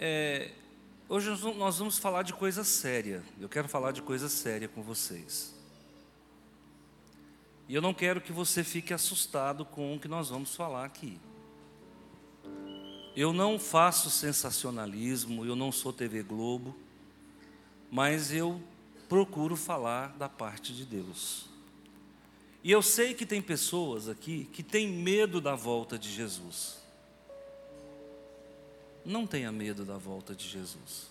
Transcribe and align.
É, 0.00 0.52
hoje 1.08 1.28
nós 1.56 1.78
vamos 1.78 1.98
falar 1.98 2.22
de 2.22 2.32
coisa 2.32 2.62
séria. 2.62 3.22
Eu 3.40 3.48
quero 3.48 3.68
falar 3.68 3.90
de 3.90 4.00
coisa 4.00 4.28
séria 4.28 4.68
com 4.68 4.80
vocês. 4.80 5.52
E 7.68 7.74
eu 7.74 7.82
não 7.82 7.92
quero 7.92 8.20
que 8.20 8.32
você 8.32 8.62
fique 8.62 8.94
assustado 8.94 9.64
com 9.64 9.96
o 9.96 9.98
que 9.98 10.06
nós 10.06 10.28
vamos 10.28 10.54
falar 10.54 10.84
aqui. 10.84 11.18
Eu 13.16 13.32
não 13.32 13.58
faço 13.58 14.08
sensacionalismo, 14.08 15.44
eu 15.44 15.56
não 15.56 15.72
sou 15.72 15.92
TV 15.92 16.22
Globo, 16.22 16.76
mas 17.90 18.32
eu 18.32 18.62
procuro 19.08 19.56
falar 19.56 20.16
da 20.16 20.28
parte 20.28 20.72
de 20.72 20.84
Deus. 20.84 21.46
E 22.62 22.70
eu 22.70 22.82
sei 22.82 23.14
que 23.14 23.26
tem 23.26 23.42
pessoas 23.42 24.08
aqui 24.08 24.48
que 24.52 24.62
têm 24.62 24.86
medo 24.88 25.40
da 25.40 25.56
volta 25.56 25.98
de 25.98 26.08
Jesus. 26.08 26.87
Não 29.04 29.26
tenha 29.26 29.50
medo 29.50 29.84
da 29.84 29.96
volta 29.96 30.34
de 30.34 30.48
Jesus. 30.48 31.08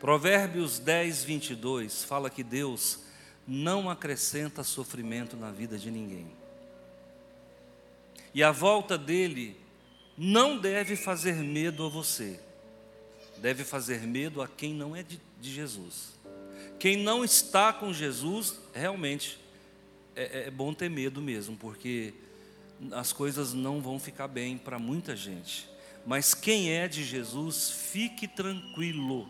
Provérbios 0.00 0.78
10, 0.78 1.24
22 1.24 2.04
fala 2.04 2.30
que 2.30 2.44
Deus 2.44 3.00
não 3.46 3.90
acrescenta 3.90 4.62
sofrimento 4.62 5.36
na 5.36 5.50
vida 5.50 5.76
de 5.76 5.90
ninguém. 5.90 6.26
E 8.32 8.42
a 8.42 8.52
volta 8.52 8.96
dele 8.96 9.56
não 10.16 10.58
deve 10.58 10.94
fazer 10.94 11.34
medo 11.36 11.86
a 11.86 11.88
você, 11.88 12.38
deve 13.38 13.64
fazer 13.64 14.02
medo 14.02 14.42
a 14.42 14.46
quem 14.46 14.74
não 14.74 14.94
é 14.94 15.02
de, 15.02 15.20
de 15.40 15.52
Jesus. 15.52 16.12
Quem 16.78 16.96
não 16.96 17.24
está 17.24 17.72
com 17.72 17.92
Jesus, 17.92 18.60
realmente 18.72 19.38
é, 20.14 20.46
é 20.46 20.50
bom 20.50 20.72
ter 20.72 20.88
medo 20.88 21.20
mesmo, 21.20 21.56
porque 21.56 22.14
as 22.92 23.12
coisas 23.12 23.52
não 23.52 23.80
vão 23.80 23.98
ficar 23.98 24.28
bem 24.28 24.56
para 24.56 24.78
muita 24.78 25.16
gente. 25.16 25.68
Mas 26.08 26.32
quem 26.32 26.72
é 26.72 26.88
de 26.88 27.04
Jesus, 27.04 27.68
fique 27.68 28.26
tranquilo, 28.26 29.28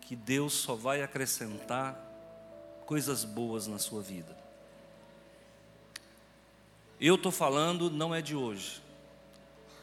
que 0.00 0.14
Deus 0.14 0.52
só 0.52 0.76
vai 0.76 1.02
acrescentar 1.02 1.98
coisas 2.86 3.24
boas 3.24 3.66
na 3.66 3.76
sua 3.80 4.00
vida. 4.00 4.38
Eu 7.00 7.16
estou 7.16 7.32
falando, 7.32 7.90
não 7.90 8.14
é 8.14 8.22
de 8.22 8.36
hoje. 8.36 8.80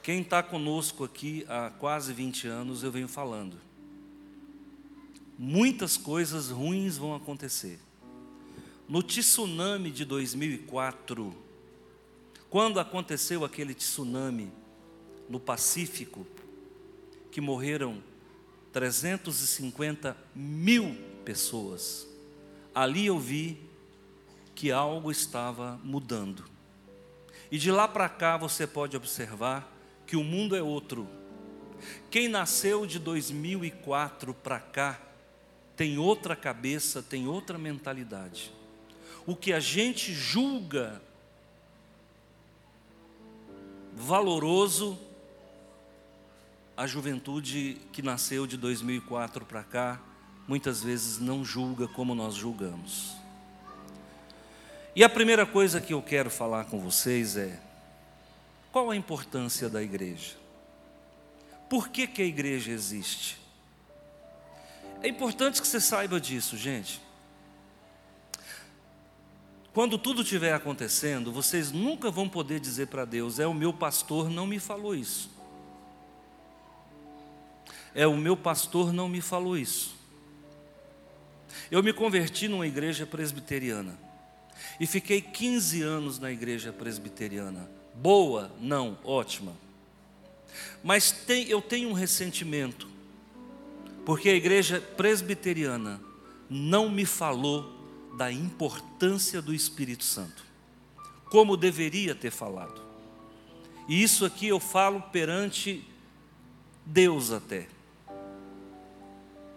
Quem 0.01 0.21
está 0.21 0.41
conosco 0.41 1.03
aqui 1.03 1.45
há 1.49 1.69
quase 1.71 2.13
20 2.13 2.47
anos, 2.47 2.81
eu 2.81 2.89
venho 2.89 3.09
falando. 3.09 3.59
Muitas 5.37 5.97
coisas 5.97 6.47
ruins 6.47 6.95
vão 6.95 7.13
acontecer. 7.13 7.81
No 8.87 9.03
tsunami 9.03 9.91
de 9.91 10.05
2004, 10.05 11.35
quando 12.49 12.79
aconteceu 12.79 13.43
aquele 13.43 13.73
tsunami 13.73 14.60
no 15.31 15.39
Pacífico, 15.39 16.27
que 17.31 17.39
morreram 17.41 18.03
350 18.73 20.15
mil 20.35 20.95
pessoas, 21.25 22.07
ali 22.75 23.05
eu 23.05 23.17
vi 23.17 23.57
que 24.53 24.71
algo 24.71 25.09
estava 25.09 25.79
mudando. 25.83 26.43
E 27.49 27.57
de 27.57 27.71
lá 27.71 27.87
para 27.87 28.07
cá 28.07 28.37
você 28.37 28.67
pode 28.67 28.95
observar 28.95 29.75
que 30.05 30.15
o 30.15 30.23
mundo 30.23 30.55
é 30.55 30.61
outro. 30.61 31.07
Quem 32.09 32.27
nasceu 32.27 32.85
de 32.85 32.99
2004 32.99 34.33
para 34.33 34.59
cá 34.59 35.01
tem 35.75 35.97
outra 35.97 36.35
cabeça, 36.35 37.01
tem 37.01 37.27
outra 37.27 37.57
mentalidade 37.57 38.51
o 39.25 39.35
que 39.35 39.53
a 39.53 39.59
gente 39.59 40.13
julga 40.13 41.01
valoroso, 43.93 44.97
a 46.81 46.87
juventude 46.87 47.79
que 47.91 48.01
nasceu 48.01 48.47
de 48.47 48.57
2004 48.57 49.45
para 49.45 49.61
cá, 49.61 50.01
muitas 50.47 50.81
vezes 50.81 51.19
não 51.19 51.45
julga 51.45 51.87
como 51.87 52.15
nós 52.15 52.33
julgamos. 52.33 53.15
E 54.95 55.03
a 55.03 55.09
primeira 55.09 55.45
coisa 55.45 55.79
que 55.79 55.93
eu 55.93 56.01
quero 56.01 56.31
falar 56.31 56.65
com 56.65 56.79
vocês 56.79 57.37
é: 57.37 57.61
qual 58.71 58.89
a 58.89 58.95
importância 58.95 59.69
da 59.69 59.83
igreja? 59.83 60.35
Por 61.69 61.89
que, 61.89 62.07
que 62.07 62.23
a 62.23 62.25
igreja 62.25 62.71
existe? 62.71 63.37
É 65.03 65.07
importante 65.07 65.61
que 65.61 65.67
você 65.67 65.79
saiba 65.79 66.19
disso, 66.19 66.57
gente. 66.57 66.99
Quando 69.71 69.99
tudo 69.99 70.23
estiver 70.23 70.55
acontecendo, 70.55 71.31
vocês 71.31 71.71
nunca 71.71 72.09
vão 72.09 72.27
poder 72.27 72.59
dizer 72.59 72.87
para 72.87 73.05
Deus: 73.05 73.37
é 73.37 73.45
o 73.45 73.53
meu 73.53 73.71
pastor 73.71 74.31
não 74.31 74.47
me 74.47 74.57
falou 74.57 74.95
isso. 74.95 75.40
É 77.93 78.07
o 78.07 78.15
meu 78.15 78.37
pastor 78.37 78.93
não 78.93 79.07
me 79.09 79.21
falou 79.21 79.57
isso. 79.57 79.95
Eu 81.69 81.83
me 81.83 81.93
converti 81.93 82.47
numa 82.47 82.67
igreja 82.67 83.05
presbiteriana 83.05 83.97
e 84.79 84.87
fiquei 84.87 85.21
15 85.21 85.81
anos 85.81 86.19
na 86.19 86.31
igreja 86.31 86.71
presbiteriana. 86.71 87.69
Boa? 87.95 88.51
Não, 88.59 88.97
ótima. 89.03 89.55
Mas 90.83 91.11
tem, 91.11 91.47
eu 91.47 91.61
tenho 91.61 91.89
um 91.89 91.93
ressentimento, 91.93 92.87
porque 94.05 94.29
a 94.29 94.35
igreja 94.35 94.81
presbiteriana 94.97 96.01
não 96.49 96.89
me 96.89 97.05
falou 97.05 97.79
da 98.17 98.31
importância 98.31 99.41
do 99.41 99.53
Espírito 99.53 100.03
Santo, 100.03 100.43
como 101.29 101.55
deveria 101.55 102.13
ter 102.13 102.31
falado. 102.31 102.81
E 103.87 104.01
isso 104.01 104.25
aqui 104.25 104.47
eu 104.47 104.59
falo 104.59 105.01
perante 105.01 105.83
Deus 106.85 107.31
até, 107.31 107.67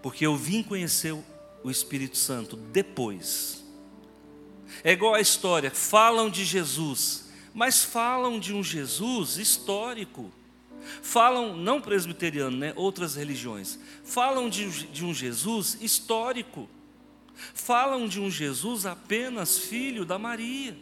porque 0.05 0.27
eu 0.27 0.37
vim 0.37 0.63
conhecer 0.63 1.17
o 1.63 1.71
Espírito 1.71 2.19
Santo 2.19 2.59
depois. 2.59 3.65
É 4.83 4.93
igual 4.93 5.15
a 5.15 5.21
história, 5.23 5.71
falam 5.71 6.29
de 6.29 6.45
Jesus, 6.45 7.31
mas 7.55 7.83
falam 7.83 8.39
de 8.39 8.53
um 8.53 8.63
Jesus 8.63 9.39
histórico. 9.39 10.31
Falam, 11.01 11.57
não 11.57 11.81
presbiteriano, 11.81 12.55
né, 12.55 12.75
outras 12.77 13.15
religiões, 13.15 13.79
falam 14.05 14.51
de, 14.51 14.69
de 14.89 15.07
um 15.07 15.15
Jesus 15.15 15.79
histórico. 15.81 16.69
Falam 17.55 18.07
de 18.07 18.21
um 18.21 18.31
Jesus 18.31 18.85
apenas 18.85 19.57
filho 19.57 20.05
da 20.05 20.19
Maria. 20.19 20.77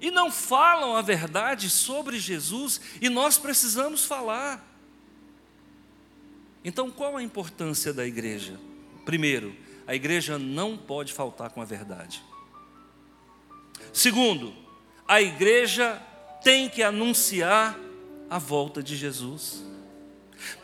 E 0.00 0.10
não 0.10 0.28
falam 0.28 0.96
a 0.96 1.02
verdade 1.02 1.70
sobre 1.70 2.18
Jesus, 2.18 2.80
e 3.00 3.08
nós 3.08 3.38
precisamos 3.38 4.04
falar. 4.04 4.67
Então, 6.68 6.90
qual 6.90 7.16
a 7.16 7.22
importância 7.22 7.92
da 7.92 8.06
igreja? 8.06 8.60
Primeiro, 9.04 9.56
a 9.86 9.94
igreja 9.94 10.38
não 10.38 10.76
pode 10.76 11.12
faltar 11.12 11.50
com 11.50 11.62
a 11.62 11.64
verdade. 11.64 12.22
Segundo, 13.92 14.54
a 15.06 15.22
igreja 15.22 16.00
tem 16.44 16.68
que 16.68 16.82
anunciar 16.82 17.78
a 18.28 18.38
volta 18.38 18.82
de 18.82 18.96
Jesus. 18.96 19.64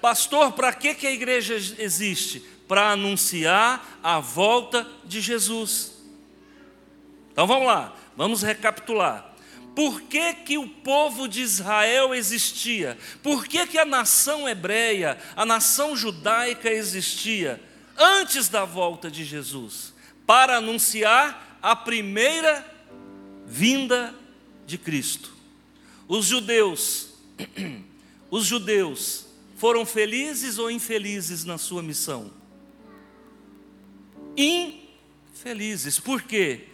Pastor, 0.01 0.53
para 0.53 0.73
que, 0.73 0.95
que 0.95 1.07
a 1.07 1.13
igreja 1.13 1.55
existe? 1.55 2.55
para 2.67 2.91
anunciar 2.91 3.99
a 4.03 4.21
volta 4.21 4.87
de 5.05 5.21
Jesus. 5.21 5.93
Então 7.33 7.47
vamos 7.47 7.67
lá, 7.67 7.95
vamos 8.17 8.43
recapitular. 8.43 9.34
Por 9.75 10.03
que, 10.03 10.35
que 10.35 10.59
o 10.59 10.69
povo 10.69 11.27
de 11.27 11.41
Israel 11.41 12.15
existia? 12.15 12.97
Por 13.23 13.47
que, 13.47 13.67
que 13.67 13.79
a 13.79 13.85
nação 13.85 14.49
hebreia, 14.49 15.19
a 15.35 15.45
nação 15.45 15.97
judaica 15.97 16.71
existia 16.71 17.61
antes 17.97 18.49
da 18.49 18.65
volta 18.65 19.11
de 19.11 19.25
Jesus? 19.25 19.93
Para 20.27 20.59
anunciar 20.59 21.59
a 21.61 21.75
primeira 21.75 22.65
vinda 23.47 24.15
de 24.67 24.79
Cristo. 24.79 25.33
Os 26.07 26.27
judeus, 26.27 27.11
os 28.31 28.45
judeus 28.45 29.27
foram 29.57 29.85
felizes 29.85 30.59
ou 30.59 30.71
infelizes 30.71 31.45
na 31.45 31.59
sua 31.59 31.83
missão? 31.83 32.45
infelizes. 34.37 36.01
Por 36.01 36.23
quê? 36.23 36.69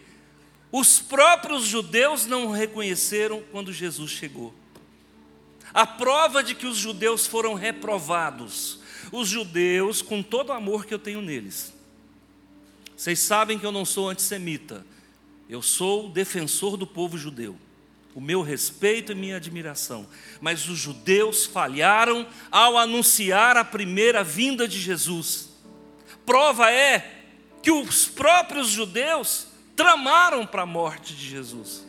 Os 0.71 0.99
próprios 0.99 1.65
judeus 1.65 2.25
não 2.25 2.49
reconheceram 2.49 3.43
quando 3.51 3.73
Jesus 3.73 4.09
chegou. 4.11 4.53
A 5.73 5.85
prova 5.85 6.43
de 6.43 6.55
que 6.55 6.65
os 6.65 6.77
judeus 6.77 7.27
foram 7.27 7.53
reprovados. 7.53 8.79
Os 9.11 9.27
judeus, 9.27 10.01
com 10.01 10.23
todo 10.23 10.49
o 10.49 10.53
amor 10.53 10.85
que 10.85 10.93
eu 10.93 10.99
tenho 10.99 11.21
neles. 11.21 11.73
Vocês 12.95 13.19
sabem 13.19 13.59
que 13.59 13.65
eu 13.65 13.71
não 13.71 13.83
sou 13.83 14.09
antissemita. 14.09 14.85
Eu 15.49 15.61
sou 15.61 16.09
defensor 16.09 16.77
do 16.77 16.87
povo 16.87 17.17
judeu. 17.17 17.57
O 18.13 18.21
meu 18.21 18.41
respeito 18.41 19.11
e 19.11 19.15
minha 19.15 19.37
admiração. 19.37 20.07
Mas 20.39 20.69
os 20.69 20.77
judeus 20.77 21.45
falharam 21.45 22.27
ao 22.49 22.77
anunciar 22.77 23.57
a 23.57 23.65
primeira 23.65 24.23
vinda 24.23 24.67
de 24.67 24.79
Jesus. 24.79 25.49
Prova 26.25 26.71
é 26.71 27.23
que 27.61 27.71
os 27.71 28.05
próprios 28.05 28.69
judeus 28.69 29.47
tramaram 29.81 30.45
para 30.45 30.61
a 30.61 30.65
morte 30.65 31.15
de 31.15 31.27
Jesus. 31.27 31.87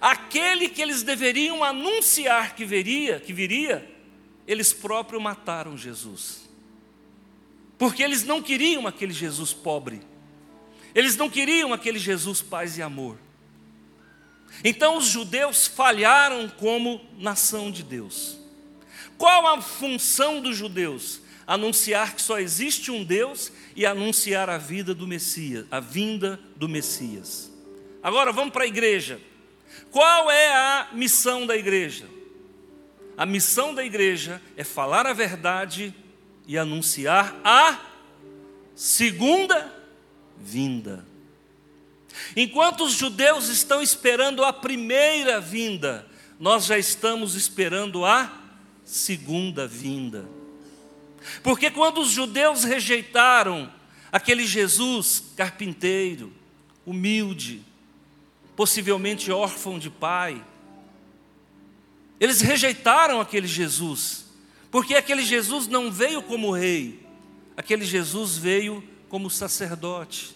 aquele 0.00 0.68
que 0.68 0.82
eles 0.82 1.02
deveriam 1.02 1.64
anunciar 1.64 2.54
que 2.54 2.64
viria, 2.64 3.18
que 3.18 3.32
viria, 3.32 3.90
eles 4.46 4.72
próprios 4.72 5.20
mataram 5.20 5.76
Jesus. 5.76 6.48
Porque 7.78 8.02
eles 8.02 8.22
não 8.22 8.42
queriam 8.42 8.86
aquele 8.86 9.12
Jesus 9.12 9.52
pobre. 9.52 10.00
Eles 10.94 11.16
não 11.16 11.30
queriam 11.30 11.72
aquele 11.72 11.98
Jesus 11.98 12.42
paz 12.42 12.76
e 12.76 12.82
amor. 12.82 13.18
Então 14.62 14.98
os 14.98 15.06
judeus 15.06 15.66
falharam 15.66 16.48
como 16.48 17.00
nação 17.18 17.70
de 17.70 17.82
Deus. 17.82 18.37
Qual 19.18 19.48
a 19.48 19.60
função 19.60 20.40
dos 20.40 20.56
judeus? 20.56 21.20
Anunciar 21.44 22.14
que 22.14 22.22
só 22.22 22.38
existe 22.38 22.90
um 22.90 23.02
Deus 23.02 23.50
e 23.74 23.84
anunciar 23.84 24.48
a 24.48 24.58
vida 24.58 24.94
do 24.94 25.06
Messias, 25.06 25.66
a 25.70 25.80
vinda 25.80 26.38
do 26.54 26.68
Messias. 26.68 27.50
Agora 28.02 28.32
vamos 28.32 28.52
para 28.52 28.64
a 28.64 28.68
igreja. 28.68 29.20
Qual 29.90 30.30
é 30.30 30.52
a 30.54 30.88
missão 30.92 31.46
da 31.46 31.56
igreja? 31.56 32.06
A 33.16 33.26
missão 33.26 33.74
da 33.74 33.84
igreja 33.84 34.40
é 34.56 34.62
falar 34.62 35.06
a 35.06 35.12
verdade 35.12 35.92
e 36.46 36.56
anunciar 36.56 37.34
a 37.42 37.80
segunda 38.76 39.72
vinda. 40.36 41.04
Enquanto 42.36 42.84
os 42.84 42.92
judeus 42.92 43.48
estão 43.48 43.82
esperando 43.82 44.44
a 44.44 44.52
primeira 44.52 45.40
vinda, 45.40 46.06
nós 46.38 46.66
já 46.66 46.78
estamos 46.78 47.34
esperando 47.34 48.04
a 48.04 48.37
segunda 48.88 49.66
vinda. 49.66 50.26
Porque 51.42 51.70
quando 51.70 52.00
os 52.00 52.10
judeus 52.10 52.64
rejeitaram 52.64 53.70
aquele 54.10 54.46
Jesus 54.46 55.24
carpinteiro, 55.36 56.32
humilde, 56.86 57.62
possivelmente 58.56 59.30
órfão 59.30 59.78
de 59.78 59.90
pai, 59.90 60.42
eles 62.18 62.40
rejeitaram 62.40 63.20
aquele 63.20 63.46
Jesus, 63.46 64.24
porque 64.70 64.94
aquele 64.94 65.22
Jesus 65.22 65.68
não 65.68 65.92
veio 65.92 66.22
como 66.22 66.50
rei, 66.50 67.06
aquele 67.56 67.84
Jesus 67.84 68.38
veio 68.38 68.82
como 69.08 69.28
sacerdote. 69.30 70.34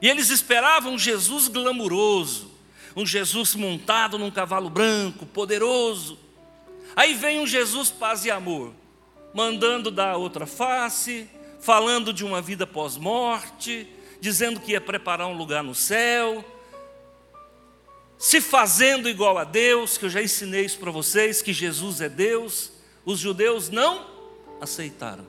E 0.00 0.08
eles 0.08 0.30
esperavam 0.30 0.94
um 0.94 0.98
Jesus 0.98 1.48
glamuroso, 1.48 2.52
um 2.94 3.04
Jesus 3.04 3.56
montado 3.56 4.18
num 4.18 4.30
cavalo 4.30 4.70
branco, 4.70 5.26
poderoso. 5.26 6.23
Aí 6.96 7.14
vem 7.14 7.40
um 7.40 7.46
Jesus 7.46 7.90
paz 7.90 8.24
e 8.24 8.30
amor, 8.30 8.72
mandando 9.32 9.90
dar 9.90 10.16
outra 10.16 10.46
face, 10.46 11.28
falando 11.60 12.12
de 12.12 12.24
uma 12.24 12.40
vida 12.40 12.66
pós-morte, 12.66 13.88
dizendo 14.20 14.60
que 14.60 14.72
ia 14.72 14.80
preparar 14.80 15.26
um 15.26 15.36
lugar 15.36 15.62
no 15.62 15.74
céu, 15.74 16.44
se 18.18 18.40
fazendo 18.40 19.08
igual 19.08 19.36
a 19.36 19.44
Deus, 19.44 19.98
que 19.98 20.06
eu 20.06 20.10
já 20.10 20.22
ensinei 20.22 20.64
isso 20.64 20.78
para 20.78 20.90
vocês, 20.90 21.42
que 21.42 21.52
Jesus 21.52 22.00
é 22.00 22.08
Deus. 22.08 22.72
Os 23.04 23.18
judeus 23.18 23.68
não 23.68 24.06
aceitaram. 24.60 25.26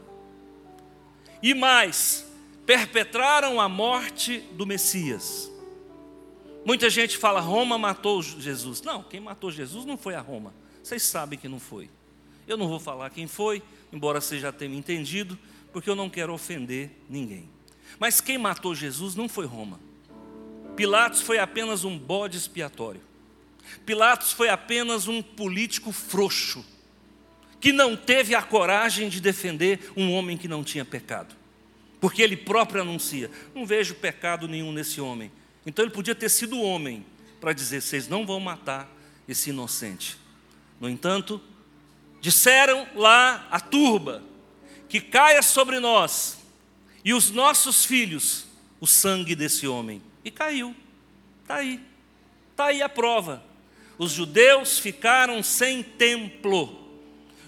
E 1.41 1.53
mais, 1.53 2.25
perpetraram 2.65 3.59
a 3.59 3.67
morte 3.67 4.39
do 4.53 4.65
Messias. 4.65 5.51
Muita 6.63 6.89
gente 6.89 7.17
fala, 7.17 7.39
Roma 7.39 7.77
matou 7.77 8.21
Jesus. 8.21 8.81
Não, 8.81 9.03
quem 9.03 9.19
matou 9.19 9.51
Jesus 9.51 9.85
não 9.85 9.97
foi 9.97 10.15
a 10.15 10.21
Roma. 10.21 10.53
Vocês 10.85 11.01
sabem 11.01 11.39
que 11.39 11.47
não 11.47 11.59
foi. 11.59 11.89
Eu 12.47 12.57
não 12.57 12.67
vou 12.67 12.79
falar 12.79 13.09
quem 13.09 13.25
foi, 13.25 13.63
embora 13.91 14.21
vocês 14.21 14.39
já 14.39 14.51
tenham 14.51 14.75
entendido, 14.75 15.37
porque 15.73 15.89
eu 15.89 15.95
não 15.95 16.11
quero 16.11 16.31
ofender 16.31 16.91
ninguém. 17.09 17.49
Mas 17.97 18.21
quem 18.21 18.37
matou 18.37 18.75
Jesus 18.75 19.15
não 19.15 19.27
foi 19.27 19.47
Roma. 19.47 19.79
Pilatos 20.75 21.21
foi 21.21 21.39
apenas 21.39 21.83
um 21.83 21.97
bode 21.97 22.37
expiatório. 22.37 23.01
Pilatos 23.83 24.31
foi 24.31 24.49
apenas 24.49 25.07
um 25.07 25.23
político 25.23 25.91
frouxo, 25.91 26.63
que 27.59 27.71
não 27.71 27.95
teve 27.95 28.35
a 28.35 28.43
coragem 28.43 29.09
de 29.09 29.19
defender 29.19 29.91
um 29.97 30.13
homem 30.13 30.37
que 30.37 30.47
não 30.47 30.63
tinha 30.63 30.85
pecado 30.85 31.35
porque 31.99 32.21
ele 32.21 32.37
próprio 32.37 32.83
anuncia: 32.83 33.31
não 33.55 33.65
vejo 33.65 33.95
pecado 33.95 34.47
nenhum 34.47 34.71
nesse 34.71 35.01
homem. 35.01 35.31
Então 35.65 35.83
ele 35.83 35.91
podia 35.91 36.13
ter 36.13 36.29
sido 36.29 36.61
homem 36.61 37.03
para 37.41 37.51
dizer: 37.51 37.81
vocês 37.81 38.07
não 38.07 38.27
vão 38.27 38.39
matar 38.39 38.87
esse 39.27 39.49
inocente. 39.49 40.24
No 40.79 40.89
entanto, 40.89 41.41
disseram 42.21 42.87
lá 42.95 43.47
a 43.51 43.59
turba: 43.59 44.23
que 44.89 44.99
caia 44.99 45.41
sobre 45.41 45.79
nós 45.79 46.37
e 47.03 47.13
os 47.13 47.29
nossos 47.29 47.85
filhos 47.85 48.45
o 48.79 48.87
sangue 48.87 49.35
desse 49.35 49.67
homem. 49.67 50.01
E 50.23 50.31
caiu. 50.31 50.75
Está 51.41 51.55
aí. 51.55 51.79
Está 52.51 52.65
aí 52.65 52.81
a 52.81 52.89
prova. 52.89 53.43
Os 53.97 54.11
judeus 54.11 54.79
ficaram 54.79 55.41
sem 55.41 55.81
templo. 55.83 56.83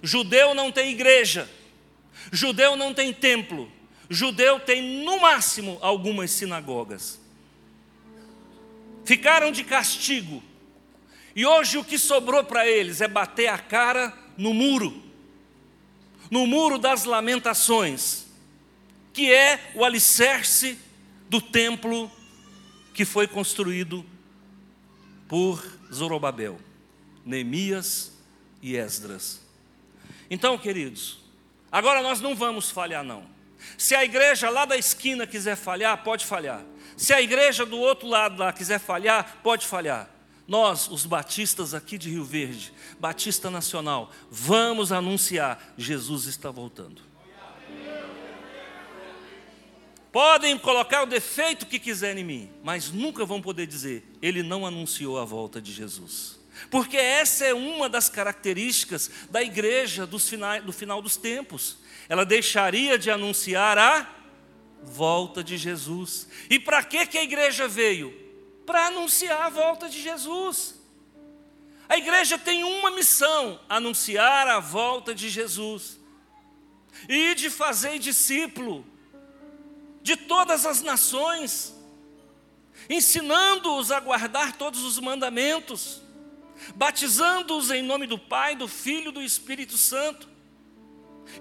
Judeu 0.02 0.54
não 0.54 0.72
tem 0.72 0.92
igreja. 0.92 1.50
Judeu 2.32 2.76
não 2.76 2.94
tem 2.94 3.14
templo. 3.14 3.72
Judeu 4.10 4.60
tem 4.60 5.04
no 5.04 5.20
máximo 5.20 5.78
algumas 5.82 6.32
sinagogas. 6.32 7.20
Ficaram 9.06 9.52
de 9.52 9.64
castigo. 9.64 10.44
E 11.38 11.46
hoje 11.46 11.78
o 11.78 11.84
que 11.84 12.00
sobrou 12.00 12.44
para 12.44 12.68
eles 12.68 13.00
é 13.00 13.08
bater 13.08 13.46
a 13.46 13.60
cara 13.60 14.12
no 14.36 14.56
muro, 14.56 15.04
no 16.32 16.48
muro 16.48 16.80
das 16.80 17.04
lamentações, 17.04 18.26
que 19.14 19.32
é 19.32 19.72
o 19.76 19.86
alicerce 19.86 20.80
do 21.30 21.40
templo 21.40 22.12
que 22.92 23.06
foi 23.06 23.28
construído 23.28 24.04
por 25.28 25.64
Zorobabel, 25.94 26.60
Neemias 27.24 28.14
e 28.60 28.76
Esdras. 28.76 29.40
Então, 30.32 30.58
queridos, 30.58 31.20
agora 31.72 32.02
nós 32.02 32.20
não 32.20 32.36
vamos 32.36 32.72
falhar, 32.72 33.04
não. 33.04 33.24
Se 33.78 33.94
a 33.94 34.04
igreja 34.04 34.50
lá 34.50 34.66
da 34.66 34.76
esquina 34.76 35.28
quiser 35.28 35.56
falhar, 35.56 36.04
pode 36.04 36.26
falhar. 36.26 36.66
Se 36.98 37.14
a 37.14 37.22
igreja 37.22 37.64
do 37.64 37.78
outro 37.78 38.08
lado 38.08 38.40
lá 38.40 38.52
quiser 38.52 38.80
falhar, 38.80 39.38
pode 39.44 39.68
falhar. 39.68 40.17
Nós, 40.48 40.88
os 40.90 41.06
batistas 41.06 41.74
aqui 41.74 41.98
de 41.98 42.10
Rio 42.10 42.24
Verde, 42.24 42.74
Batista 43.00 43.50
Nacional, 43.50 44.12
vamos 44.32 44.92
anunciar: 44.92 45.74
Jesus 45.78 46.26
está 46.26 46.50
voltando. 46.50 47.02
Podem 50.12 50.58
colocar 50.58 51.04
o 51.04 51.06
defeito 51.06 51.66
que 51.66 51.78
quiserem 51.78 52.24
em 52.24 52.26
mim, 52.26 52.50
mas 52.64 52.92
nunca 52.92 53.26
vão 53.26 53.42
poder 53.42 53.68
dizer, 53.68 54.04
ele 54.22 54.42
não 54.42 54.66
anunciou 54.66 55.20
a 55.20 55.26
volta 55.26 55.62
de 55.62 55.72
Jesus. 55.72 56.40
Porque 56.72 56.98
essa 56.98 57.46
é 57.46 57.54
uma 57.54 57.88
das 57.88 58.10
características 58.10 59.12
da 59.30 59.44
igreja 59.44 60.08
do 60.08 60.18
final, 60.18 60.62
do 60.62 60.74
final 60.74 61.02
dos 61.02 61.18
tempos 61.18 61.78
ela 62.10 62.26
deixaria 62.26 62.98
de 62.98 63.12
anunciar 63.12 63.78
a 63.78 64.10
volta 64.82 65.44
de 65.44 65.58
Jesus. 65.58 66.28
E 66.50 66.60
para 66.60 66.84
que, 66.84 67.06
que 67.06 67.18
a 67.18 67.24
igreja 67.24 67.68
veio? 67.68 68.27
Para 68.68 68.86
anunciar 68.86 69.42
a 69.42 69.50
volta 69.50 69.90
de 69.90 70.00
Jesus. 70.00 70.76
A 71.90 71.98
igreja 71.98 72.38
tem 72.38 72.64
uma 72.64 72.92
missão: 72.92 73.60
anunciar 73.68 74.48
a 74.48 74.60
volta 74.60 75.16
de 75.16 75.28
Jesus. 75.28 76.00
E 77.10 77.34
de 77.34 77.50
fazer 77.50 77.98
discípulo 77.98 78.86
de 80.04 80.16
todas 80.16 80.66
as 80.66 80.82
nações, 80.82 81.74
ensinando-os 82.90 83.92
a 83.92 84.00
guardar 84.00 84.56
todos 84.58 84.84
os 84.84 85.00
mandamentos, 85.00 86.02
batizando-os 86.76 87.72
em 87.72 87.82
nome 87.82 88.06
do 88.06 88.20
Pai, 88.20 88.56
do 88.56 88.68
Filho 88.68 89.10
e 89.10 89.14
do 89.14 89.22
Espírito 89.24 89.78
Santo 89.78 90.38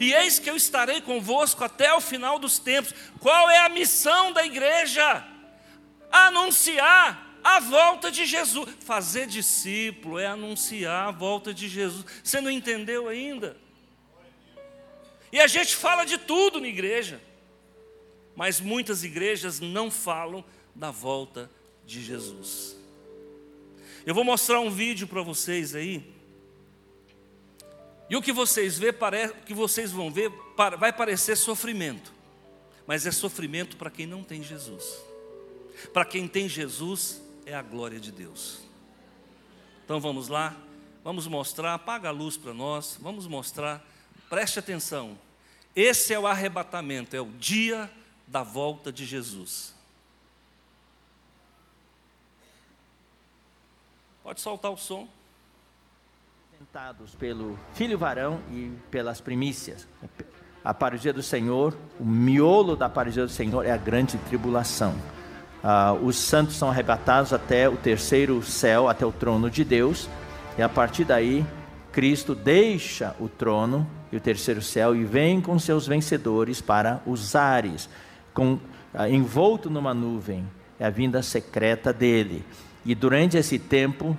e 0.00 0.12
eis 0.12 0.38
que 0.38 0.50
eu 0.50 0.56
estarei 0.56 1.00
convosco 1.00 1.64
até 1.64 1.92
o 1.94 2.00
final 2.00 2.38
dos 2.38 2.58
tempos. 2.58 2.92
Qual 3.20 3.48
é 3.48 3.60
a 3.60 3.68
missão 3.68 4.32
da 4.32 4.44
igreja? 4.44 5.24
Anunciar 6.10 7.38
a 7.42 7.60
volta 7.60 8.10
de 8.10 8.26
Jesus. 8.26 8.68
Fazer 8.80 9.26
discípulo 9.26 10.18
é 10.18 10.26
anunciar 10.26 11.08
a 11.08 11.10
volta 11.10 11.54
de 11.54 11.68
Jesus. 11.68 12.04
Você 12.22 12.40
não 12.40 12.50
entendeu 12.50 13.08
ainda? 13.08 13.56
E 15.32 15.40
a 15.40 15.46
gente 15.46 15.76
fala 15.76 16.04
de 16.04 16.18
tudo 16.18 16.60
na 16.60 16.68
igreja, 16.68 17.20
mas 18.34 18.60
muitas 18.60 19.04
igrejas 19.04 19.60
não 19.60 19.90
falam 19.90 20.44
da 20.74 20.90
volta 20.90 21.50
de 21.84 22.02
Jesus. 22.02 22.76
Eu 24.04 24.14
vou 24.14 24.24
mostrar 24.24 24.60
um 24.60 24.70
vídeo 24.70 25.06
para 25.06 25.22
vocês 25.22 25.74
aí 25.74 26.14
e 28.08 28.16
o 28.16 28.22
que 28.22 28.32
vocês 28.32 28.78
vê, 28.78 28.94
que 29.44 29.54
vocês 29.54 29.90
vão 29.90 30.12
ver, 30.12 30.30
vai 30.78 30.92
parecer 30.92 31.36
sofrimento, 31.36 32.12
mas 32.86 33.04
é 33.04 33.10
sofrimento 33.10 33.76
para 33.76 33.90
quem 33.90 34.06
não 34.06 34.22
tem 34.22 34.42
Jesus. 34.42 34.84
Para 35.92 36.04
quem 36.04 36.26
tem 36.26 36.48
Jesus 36.48 37.22
é 37.44 37.54
a 37.54 37.62
glória 37.62 38.00
de 38.00 38.10
Deus. 38.10 38.60
Então 39.84 40.00
vamos 40.00 40.28
lá, 40.28 40.56
vamos 41.04 41.26
mostrar, 41.26 41.74
apaga 41.74 42.08
a 42.08 42.12
luz 42.12 42.36
para 42.36 42.52
nós, 42.52 42.98
vamos 43.00 43.26
mostrar, 43.26 43.84
preste 44.28 44.58
atenção. 44.58 45.16
Esse 45.74 46.12
é 46.12 46.18
o 46.18 46.26
arrebatamento, 46.26 47.14
é 47.14 47.20
o 47.20 47.26
dia 47.26 47.90
da 48.26 48.42
volta 48.42 48.90
de 48.90 49.04
Jesus. 49.04 49.74
Pode 54.24 54.40
soltar 54.40 54.72
o 54.72 54.76
som. 54.76 55.08
Tentados 56.58 57.14
pelo 57.14 57.56
filho 57.74 57.96
varão 57.96 58.42
e 58.50 58.72
pelas 58.90 59.20
primícias. 59.20 59.86
A 60.64 60.74
parousia 60.74 61.12
do 61.12 61.22
Senhor, 61.22 61.78
o 62.00 62.04
miolo 62.04 62.74
da 62.74 62.88
parousia 62.88 63.24
do 63.24 63.30
Senhor 63.30 63.64
é 63.64 63.70
a 63.70 63.76
grande 63.76 64.18
tribulação. 64.26 64.96
Ah, 65.68 65.94
os 66.00 66.14
santos 66.14 66.54
são 66.54 66.70
arrebatados 66.70 67.32
até 67.32 67.68
o 67.68 67.76
terceiro 67.76 68.40
céu, 68.40 68.88
até 68.88 69.04
o 69.04 69.10
trono 69.10 69.50
de 69.50 69.64
Deus, 69.64 70.08
e 70.56 70.62
a 70.62 70.68
partir 70.68 71.04
daí 71.04 71.44
Cristo 71.90 72.36
deixa 72.36 73.16
o 73.18 73.28
trono 73.28 73.84
e 74.12 74.16
o 74.16 74.20
terceiro 74.20 74.62
céu 74.62 74.94
e 74.94 75.02
vem 75.02 75.40
com 75.40 75.58
seus 75.58 75.84
vencedores 75.84 76.60
para 76.60 77.02
os 77.04 77.34
ares, 77.34 77.88
com, 78.32 78.60
ah, 78.94 79.10
envolto 79.10 79.68
numa 79.68 79.92
nuvem, 79.92 80.46
é 80.78 80.86
a 80.86 80.90
vinda 80.90 81.20
secreta 81.20 81.92
dele. 81.92 82.44
E 82.84 82.94
durante 82.94 83.36
esse 83.36 83.58
tempo, 83.58 84.16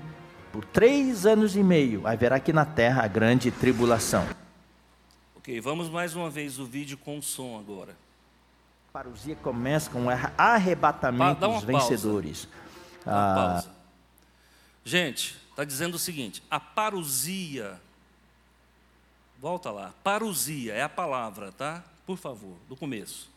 por 0.51 0.65
três 0.65 1.25
anos 1.25 1.55
e 1.55 1.63
meio, 1.63 2.05
haverá 2.05 2.35
aqui 2.35 2.51
na 2.51 2.65
terra 2.65 3.05
a 3.05 3.07
grande 3.07 3.51
tribulação. 3.51 4.27
Ok, 5.37 5.61
vamos 5.61 5.89
mais 5.89 6.13
uma 6.13 6.29
vez 6.29 6.59
o 6.59 6.65
vídeo 6.65 6.97
com 6.97 7.21
som 7.21 7.57
agora. 7.57 7.95
Parousia 8.97 9.35
começa 9.35 9.91
com 9.91 10.07
o 10.07 10.09
arrebatamento 10.09 11.47
dos 11.47 11.63
vencedores. 11.63 12.47
Ah, 13.05 13.63
Gente, 14.83 15.37
está 15.51 15.63
dizendo 15.63 15.93
o 15.93 15.99
seguinte: 15.99 16.41
a 16.49 16.59
parousia, 16.59 17.79
volta 19.39 19.69
lá, 19.69 19.93
parousia 20.03 20.73
é 20.73 20.81
a 20.81 20.89
palavra, 20.89 21.51
tá? 21.51 21.83
Por 22.07 22.17
favor, 22.17 22.57
do 22.67 22.75
começo. 22.75 23.29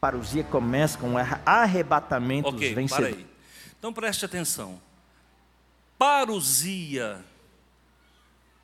Parousia 0.00 0.44
começa 0.44 0.96
com 0.96 1.14
o 1.14 1.18
arrebatamento 1.44 2.50
okay, 2.50 2.68
dos 2.68 2.76
vencedores. 2.76 3.16
Para 3.16 3.24
aí. 3.24 3.30
Então 3.76 3.92
preste 3.92 4.24
atenção. 4.24 4.80
Parousia 5.98 7.24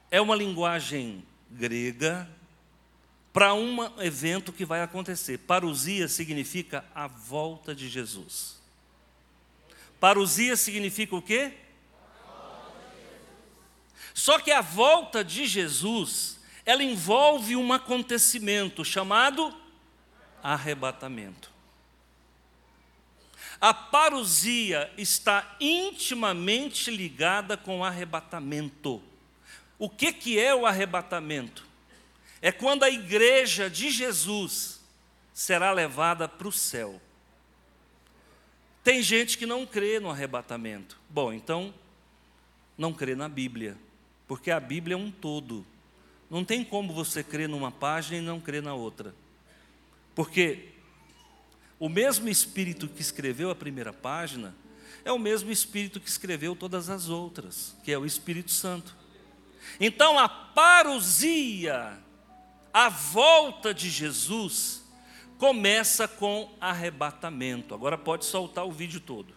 é 0.08 0.20
uma 0.20 0.36
linguagem 0.36 1.24
grega 1.50 2.30
para 3.36 3.52
um 3.52 3.84
evento 4.00 4.50
que 4.50 4.64
vai 4.64 4.80
acontecer. 4.80 5.36
Parousia 5.36 6.08
significa 6.08 6.82
a 6.94 7.06
volta 7.06 7.74
de 7.74 7.86
Jesus. 7.86 8.56
Parousia 10.00 10.56
significa 10.56 11.14
o 11.14 11.20
quê? 11.20 11.52
Só 14.14 14.38
que 14.38 14.50
a 14.50 14.62
volta 14.62 15.22
de 15.22 15.44
Jesus, 15.46 16.40
ela 16.64 16.82
envolve 16.82 17.54
um 17.56 17.74
acontecimento 17.74 18.82
chamado 18.82 19.54
arrebatamento. 20.42 21.52
A 23.60 23.74
parousia 23.74 24.90
está 24.96 25.58
intimamente 25.60 26.90
ligada 26.90 27.54
com 27.54 27.80
o 27.80 27.84
arrebatamento. 27.84 29.02
O 29.78 29.90
que, 29.90 30.10
que 30.10 30.40
é 30.40 30.54
o 30.54 30.64
arrebatamento? 30.64 31.66
É 32.46 32.52
quando 32.52 32.84
a 32.84 32.88
igreja 32.88 33.68
de 33.68 33.90
Jesus 33.90 34.80
será 35.34 35.72
levada 35.72 36.28
para 36.28 36.46
o 36.46 36.52
céu. 36.52 37.02
Tem 38.84 39.02
gente 39.02 39.36
que 39.36 39.44
não 39.44 39.66
crê 39.66 39.98
no 39.98 40.08
arrebatamento. 40.08 40.96
Bom, 41.10 41.32
então, 41.32 41.74
não 42.78 42.92
crê 42.92 43.16
na 43.16 43.28
Bíblia, 43.28 43.76
porque 44.28 44.52
a 44.52 44.60
Bíblia 44.60 44.94
é 44.94 44.96
um 44.96 45.10
todo. 45.10 45.66
Não 46.30 46.44
tem 46.44 46.62
como 46.62 46.94
você 46.94 47.24
crer 47.24 47.48
numa 47.48 47.72
página 47.72 48.18
e 48.18 48.24
não 48.24 48.40
crer 48.40 48.62
na 48.62 48.74
outra. 48.74 49.12
Porque 50.14 50.68
o 51.80 51.88
mesmo 51.88 52.28
Espírito 52.28 52.86
que 52.86 53.02
escreveu 53.02 53.50
a 53.50 53.56
primeira 53.56 53.92
página 53.92 54.54
é 55.04 55.10
o 55.10 55.18
mesmo 55.18 55.50
Espírito 55.50 55.98
que 55.98 56.08
escreveu 56.08 56.54
todas 56.54 56.90
as 56.90 57.08
outras, 57.08 57.74
que 57.82 57.90
é 57.90 57.98
o 57.98 58.06
Espírito 58.06 58.52
Santo. 58.52 58.94
Então 59.80 60.16
a 60.16 60.28
parousia, 60.28 62.05
a 62.76 62.90
volta 62.90 63.72
de 63.72 63.88
Jesus, 63.88 64.84
começa 65.38 66.06
com 66.06 66.50
arrebatamento. 66.60 67.74
Agora 67.74 67.96
pode 67.96 68.26
soltar 68.26 68.66
o 68.66 68.70
vídeo 68.70 69.00
todo. 69.00 69.32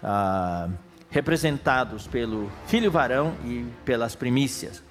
Ah, 0.00 0.68
representados 1.10 2.06
pelo 2.06 2.48
filho 2.68 2.92
varão 2.92 3.34
e 3.44 3.66
pelas 3.84 4.14
primícias. 4.14 4.84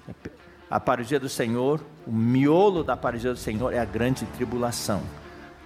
A 0.70 0.78
parousia 0.78 1.18
do 1.18 1.26
Senhor, 1.26 1.82
o 2.06 2.12
miolo 2.12 2.84
da 2.84 2.98
parousia 2.98 3.32
do 3.32 3.38
Senhor 3.38 3.72
é 3.72 3.78
a 3.78 3.86
grande 3.86 4.26
tribulação. 4.26 5.02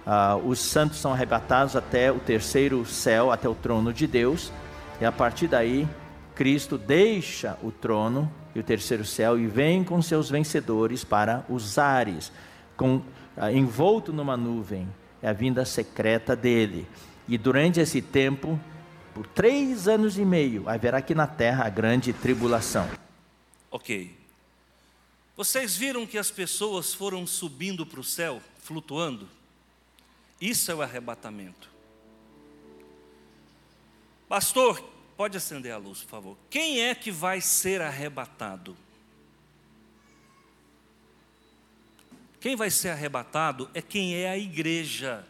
Ah, 0.05 0.37
os 0.37 0.59
santos 0.59 0.99
são 0.99 1.11
arrebatados 1.11 1.75
até 1.75 2.13
o 2.13 2.19
terceiro 2.19 2.85
céu, 2.85 3.29
até 3.29 3.49
o 3.49 3.55
trono 3.55 3.91
de 3.91 4.07
Deus, 4.07 4.53
e 5.01 5.05
a 5.05 5.11
partir 5.11 5.47
daí 5.47 5.85
Cristo 6.33 6.77
deixa 6.77 7.57
o 7.61 7.73
trono 7.73 8.31
e 8.55 8.59
o 8.59 8.63
terceiro 8.63 9.05
céu 9.05 9.39
e 9.39 9.47
vem 9.47 9.83
com 9.83 10.01
seus 10.01 10.29
vencedores 10.29 11.03
para 11.03 11.45
os 11.49 11.77
ares, 11.77 12.31
com, 12.77 13.01
ah, 13.35 13.51
envolto 13.51 14.13
numa 14.13 14.37
nuvem, 14.37 14.87
é 15.21 15.29
a 15.29 15.33
vinda 15.33 15.65
secreta 15.65 16.35
dele. 16.35 16.87
E 17.27 17.37
durante 17.37 17.79
esse 17.79 18.01
tempo, 18.01 18.59
por 19.13 19.25
três 19.27 19.87
anos 19.87 20.17
e 20.17 20.25
meio, 20.25 20.67
haverá 20.67 20.97
aqui 20.97 21.15
na 21.15 21.27
terra 21.27 21.65
a 21.65 21.69
grande 21.69 22.11
tribulação. 22.11 22.89
Ok. 23.71 24.15
Vocês 25.35 25.75
viram 25.75 26.05
que 26.05 26.17
as 26.17 26.29
pessoas 26.29 26.93
foram 26.93 27.25
subindo 27.25 27.85
para 27.85 27.99
o 27.99 28.03
céu, 28.03 28.41
flutuando? 28.59 29.27
Isso 30.39 30.69
é 30.69 30.75
o 30.75 30.81
arrebatamento. 30.81 31.69
Pastor, 34.27 34.83
pode 35.17 35.37
acender 35.37 35.71
a 35.71 35.77
luz, 35.77 36.01
por 36.01 36.09
favor. 36.09 36.37
Quem 36.49 36.81
é 36.81 36.93
que 36.95 37.11
vai 37.11 37.41
ser 37.41 37.81
arrebatado? 37.81 38.75
Quem 42.39 42.55
vai 42.55 42.69
ser 42.69 42.89
arrebatado 42.89 43.69
é 43.73 43.81
quem 43.81 44.15
é 44.15 44.29
a 44.29 44.37
igreja. 44.37 45.25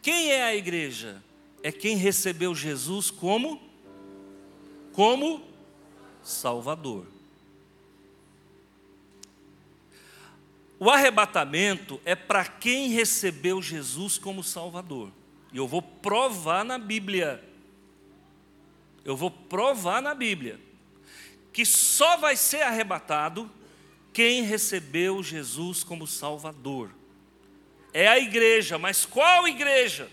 Quem 0.00 0.30
é 0.32 0.42
a 0.42 0.54
igreja? 0.54 1.22
É 1.62 1.70
quem 1.70 1.96
recebeu 1.96 2.54
Jesus 2.54 3.10
como 3.10 3.60
como 4.92 5.44
Salvador. 6.22 7.06
O 10.78 10.88
arrebatamento 10.90 12.00
é 12.04 12.14
para 12.14 12.44
quem 12.44 12.88
recebeu 12.88 13.60
Jesus 13.60 14.18
como 14.18 14.42
Salvador. 14.42 15.10
E 15.52 15.56
eu 15.56 15.66
vou 15.68 15.82
provar 15.82 16.64
na 16.64 16.78
Bíblia. 16.78 17.42
Eu 19.04 19.16
vou 19.16 19.30
provar 19.30 20.00
na 20.00 20.14
Bíblia 20.14 20.58
que 21.52 21.64
só 21.64 22.16
vai 22.16 22.36
ser 22.36 22.62
arrebatado 22.62 23.50
quem 24.12 24.42
recebeu 24.42 25.22
Jesus 25.22 25.84
como 25.84 26.06
Salvador. 26.06 26.90
É 27.92 28.08
a 28.08 28.18
igreja, 28.18 28.78
mas 28.78 29.04
qual 29.04 29.46
igreja? 29.46 30.10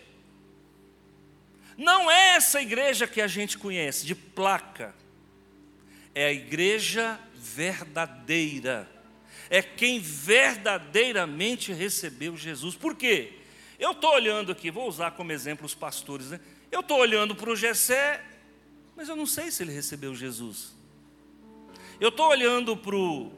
Não 1.78 2.12
é 2.12 2.36
essa 2.36 2.62
igreja 2.62 3.08
que 3.08 3.22
a 3.22 3.28
gente 3.28 3.58
conhece, 3.58 4.06
de 4.06 4.14
placa. 4.14 4.94
É 6.14 6.26
a 6.26 6.34
igreja 6.34 7.20
verdadeira 7.34 8.88
é 9.52 9.62
quem 9.62 10.00
verdadeiramente 10.00 11.74
recebeu 11.74 12.38
Jesus. 12.38 12.74
Por 12.74 12.96
quê? 12.96 13.34
Eu 13.78 13.92
estou 13.92 14.14
olhando 14.14 14.50
aqui, 14.50 14.72
vou 14.72 14.88
usar 14.88 15.12
como 15.12 15.34
exemplo 15.34 15.66
os 15.66 15.76
pastores, 15.76 16.28
né? 16.28 16.40
Eu 16.72 16.80
estou 16.80 16.98
olhando 16.98 17.36
para 17.36 17.50
o 17.50 17.56
Gessé, 17.56 18.24
mas 19.02 19.10
eu 19.10 19.16
não 19.16 19.26
sei 19.26 19.50
se 19.50 19.64
ele 19.64 19.74
recebeu 19.74 20.14
Jesus. 20.14 20.76
Eu 22.00 22.10
estou 22.10 22.28
olhando 22.30 22.78
para 22.78 22.96
o 22.96 23.32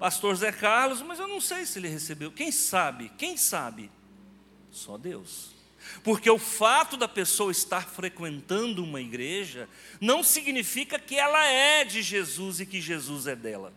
pastor 0.00 0.34
Zé 0.34 0.50
Carlos, 0.50 1.00
mas 1.00 1.20
eu 1.20 1.28
não 1.28 1.40
sei 1.40 1.64
se 1.64 1.78
ele 1.78 1.86
recebeu. 1.86 2.32
Quem 2.32 2.50
sabe? 2.50 3.12
Quem 3.16 3.36
sabe? 3.36 3.88
Só 4.72 4.98
Deus. 4.98 5.52
Porque 6.02 6.28
o 6.28 6.40
fato 6.40 6.96
da 6.96 7.06
pessoa 7.06 7.52
estar 7.52 7.88
frequentando 7.88 8.82
uma 8.82 9.00
igreja 9.00 9.68
não 10.00 10.24
significa 10.24 10.98
que 10.98 11.14
ela 11.14 11.46
é 11.46 11.84
de 11.84 12.02
Jesus 12.02 12.58
e 12.58 12.66
que 12.66 12.80
Jesus 12.80 13.28
é 13.28 13.36
dela. 13.36 13.72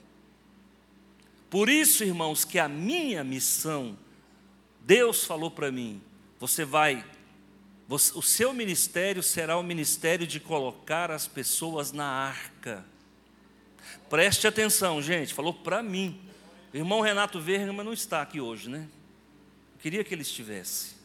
Por 1.47 1.69
isso, 1.69 2.03
irmãos, 2.03 2.43
que 2.43 2.57
a 2.57 2.67
minha 2.67 3.23
missão, 3.23 3.95
Deus 4.81 5.25
falou 5.25 5.51
para 5.51 5.71
mim: 5.71 6.01
você 6.39 6.65
vai, 6.65 7.05
o 7.89 8.21
seu 8.21 8.53
ministério 8.53 9.23
será 9.23 9.57
o 9.57 9.63
ministério 9.63 10.27
de 10.27 10.39
colocar 10.39 11.09
as 11.09 11.27
pessoas 11.27 11.91
na 11.91 12.05
arca. 12.05 12.85
Preste 14.07 14.45
atenção, 14.45 15.01
gente, 15.01 15.33
falou 15.33 15.53
para 15.53 15.81
mim. 15.81 16.21
O 16.71 16.77
irmão 16.77 17.01
Renato 17.01 17.41
Vergama 17.41 17.83
não 17.83 17.91
está 17.91 18.21
aqui 18.21 18.39
hoje, 18.39 18.69
né? 18.69 18.87
Eu 19.73 19.81
queria 19.81 20.03
que 20.03 20.13
ele 20.13 20.21
estivesse, 20.21 20.95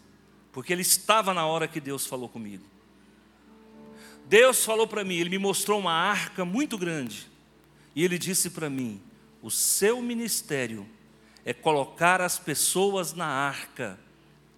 porque 0.53 0.73
ele 0.75 0.83
estava 0.83 1.33
na 1.33 1.47
hora 1.47 1.67
que 1.67 1.81
Deus 1.81 2.07
falou 2.07 2.29
comigo. 2.29 2.65
Deus 4.27 4.63
falou 4.63 4.87
para 4.87 5.05
mim, 5.05 5.17
ele 5.17 5.31
me 5.31 5.39
mostrou 5.39 5.79
uma 5.79 5.93
arca 5.93 6.45
muito 6.45 6.77
grande, 6.77 7.27
e 7.95 8.05
ele 8.05 8.19
disse 8.19 8.51
para 8.51 8.69
mim: 8.69 9.01
o 9.41 9.51
seu 9.51 10.03
ministério 10.03 10.87
é 11.45 11.55
colocar 11.55 12.21
as 12.21 12.39
pessoas 12.39 13.15
na 13.15 13.27
arca. 13.27 13.99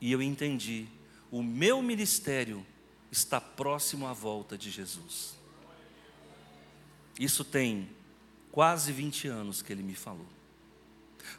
E 0.00 0.12
eu 0.12 0.21
entendi, 0.21 0.87
o 1.37 1.43
meu 1.43 1.83
ministério 1.83 2.64
está 3.11 3.38
próximo 3.40 4.07
à 4.07 4.12
volta 4.14 4.57
de 4.57 4.71
Jesus. 4.71 5.37
Isso 7.21 7.45
tem 7.45 7.90
quase 8.50 8.90
20 8.90 9.28
anos 9.28 9.61
que 9.61 9.71
ele 9.71 9.83
me 9.83 9.95
falou. 9.95 10.26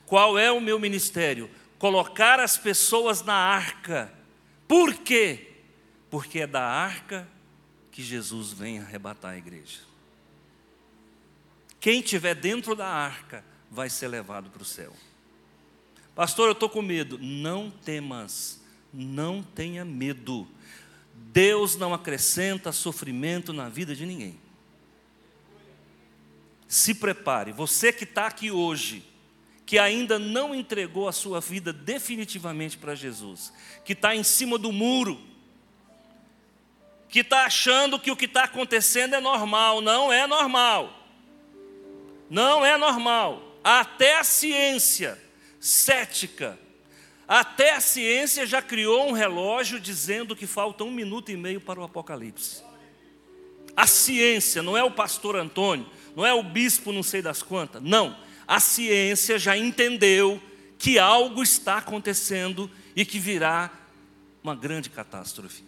Qual 0.06 0.38
é 0.38 0.52
o 0.52 0.62
meu 0.62 0.80
ministério? 0.80 1.50
Colocar 1.80 2.40
as 2.40 2.58
pessoas 2.58 3.24
na 3.24 3.34
arca. 3.34 4.14
Por 4.68 4.94
quê? 4.94 5.54
Porque 6.12 6.42
é 6.42 6.48
da 6.48 6.64
arca 6.64 7.28
que 7.92 8.04
Jesus 8.04 8.52
vem 8.52 8.78
arrebatar 8.80 9.32
a 9.32 9.38
igreja. 9.38 9.80
Quem 11.80 12.02
tiver 12.02 12.36
dentro 12.36 12.76
da 12.76 12.88
arca 12.88 13.44
vai 13.72 13.90
ser 13.90 14.10
levado 14.10 14.52
para 14.52 14.62
o 14.62 14.66
céu. 14.66 14.94
Pastor, 16.14 16.48
eu 16.48 16.54
estou 16.54 16.70
com 16.70 16.82
medo. 16.82 17.18
Não 17.18 17.72
temas, 17.72 18.62
não 18.98 19.44
tenha 19.44 19.86
medo. 19.86 20.48
Deus 21.14 21.76
não 21.76 21.94
acrescenta 21.94 22.72
sofrimento 22.72 23.54
na 23.54 23.70
vida 23.70 23.96
de 23.96 24.06
ninguém. 24.06 24.40
Se 26.68 26.96
prepare, 26.96 27.52
você 27.52 27.94
que 27.94 28.04
está 28.04 28.26
aqui 28.26 28.50
hoje, 28.52 29.06
que 29.66 29.78
ainda 29.78 30.18
não 30.18 30.56
entregou 30.56 31.08
a 31.08 31.12
sua 31.12 31.40
vida 31.40 31.72
definitivamente 31.72 32.78
para 32.78 32.96
Jesus, 32.96 33.54
que 33.86 33.94
está 33.94 34.16
em 34.16 34.24
cima 34.24 34.58
do 34.58 34.72
muro, 34.72 35.22
que 37.08 37.20
está 37.20 37.46
achando 37.46 38.00
que 38.00 38.12
o 38.12 38.16
que 38.16 38.26
está 38.26 38.46
acontecendo 38.46 39.14
é 39.14 39.22
normal, 39.22 39.80
não 39.80 40.12
é 40.12 40.26
normal. 40.26 40.94
Não 42.30 42.66
é 42.66 42.78
normal. 42.78 43.58
Até 43.64 44.18
a 44.18 44.24
ciência 44.24 45.22
cética, 45.60 46.60
até 47.28 47.74
a 47.74 47.82
ciência 47.82 48.46
já 48.46 48.62
criou 48.62 49.10
um 49.10 49.12
relógio 49.12 49.80
dizendo 49.80 50.36
que 50.36 50.48
falta 50.48 50.84
um 50.84 50.92
minuto 50.92 51.30
e 51.30 51.36
meio 51.36 51.60
para 51.60 51.80
o 51.80 51.84
Apocalipse. 51.84 52.64
A 53.76 53.86
ciência, 53.86 54.64
não 54.64 54.78
é 54.78 54.84
o 54.84 54.90
pastor 54.90 55.36
Antônio, 55.36 55.86
não 56.16 56.26
é 56.26 56.34
o 56.34 56.42
bispo 56.42 56.92
não 56.92 57.04
sei 57.04 57.22
das 57.22 57.44
quantas, 57.44 57.82
não. 57.84 58.18
A 58.48 58.60
ciência 58.60 59.38
já 59.38 59.58
entendeu 59.58 60.42
que 60.80 60.98
algo 60.98 61.44
está 61.44 61.78
acontecendo 61.78 62.72
e 62.96 63.06
que 63.06 63.20
virá 63.20 63.72
uma 64.42 64.56
grande 64.56 64.90
catástrofe. 64.90 65.64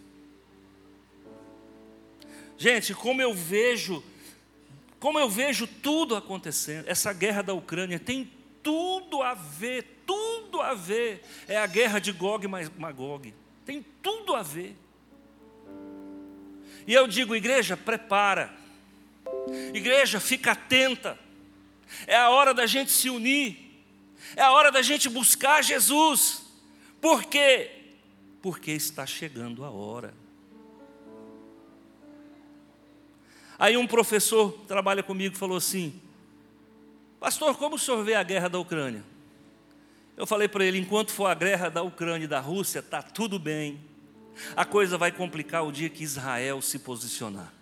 Gente, 2.57 2.93
como 2.93 3.21
eu 3.21 3.33
vejo, 3.33 4.03
como 4.99 5.19
eu 5.19 5.29
vejo 5.29 5.67
tudo 5.67 6.15
acontecendo, 6.15 6.87
essa 6.87 7.11
guerra 7.11 7.41
da 7.41 7.53
Ucrânia 7.53 7.99
tem 7.99 8.31
tudo 8.63 9.21
a 9.21 9.33
ver, 9.33 10.03
tudo 10.05 10.38
a 10.61 10.73
ver. 10.73 11.23
É 11.47 11.57
a 11.57 11.67
guerra 11.67 11.99
de 11.99 12.11
Gog 12.11 12.45
e 12.45 12.47
Magog. 12.47 13.33
Tem 13.65 13.85
tudo 14.01 14.35
a 14.35 14.41
ver. 14.41 14.75
E 16.87 16.93
eu 16.93 17.07
digo, 17.07 17.35
igreja, 17.35 17.77
prepara. 17.77 18.51
Igreja, 19.73 20.19
fica 20.19 20.53
atenta. 20.53 21.19
É 22.07 22.15
a 22.15 22.29
hora 22.29 22.53
da 22.53 22.65
gente 22.65 22.91
se 22.91 23.09
unir. 23.09 23.83
É 24.35 24.41
a 24.41 24.51
hora 24.51 24.71
da 24.71 24.81
gente 24.81 25.09
buscar 25.09 25.63
Jesus. 25.63 26.43
Por 26.99 27.23
quê? 27.25 27.71
Porque 28.41 28.71
está 28.71 29.05
chegando 29.05 29.63
a 29.63 29.69
hora. 29.69 30.13
Aí 33.57 33.75
um 33.75 33.85
professor 33.85 34.53
trabalha 34.67 35.03
comigo 35.03 35.35
falou 35.35 35.57
assim: 35.57 36.01
Pastor, 37.19 37.57
como 37.57 37.75
o 37.75 37.79
senhor 37.79 38.03
vê 38.03 38.15
a 38.15 38.23
guerra 38.23 38.47
da 38.47 38.57
Ucrânia? 38.57 39.03
Eu 40.19 40.27
falei 40.27 40.49
para 40.49 40.65
ele: 40.65 40.77
enquanto 40.77 41.13
for 41.13 41.27
a 41.27 41.33
guerra 41.33 41.69
da 41.69 41.81
Ucrânia 41.81 42.25
e 42.25 42.27
da 42.27 42.41
Rússia, 42.41 42.79
está 42.79 43.01
tudo 43.01 43.39
bem. 43.39 43.79
A 44.53 44.65
coisa 44.65 44.97
vai 44.97 45.13
complicar 45.13 45.65
o 45.65 45.71
dia 45.71 45.89
que 45.89 46.03
Israel 46.03 46.61
se 46.61 46.77
posicionar. 46.77 47.53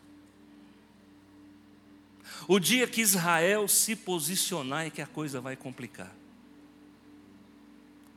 O 2.48 2.60
dia 2.60 2.88
que 2.88 3.00
Israel 3.00 3.68
se 3.68 3.96
posicionar 3.96 4.88
é 4.88 4.90
que 4.90 5.04
a 5.04 5.06
coisa 5.06 5.40
vai 5.40 5.56
complicar. 5.56 6.12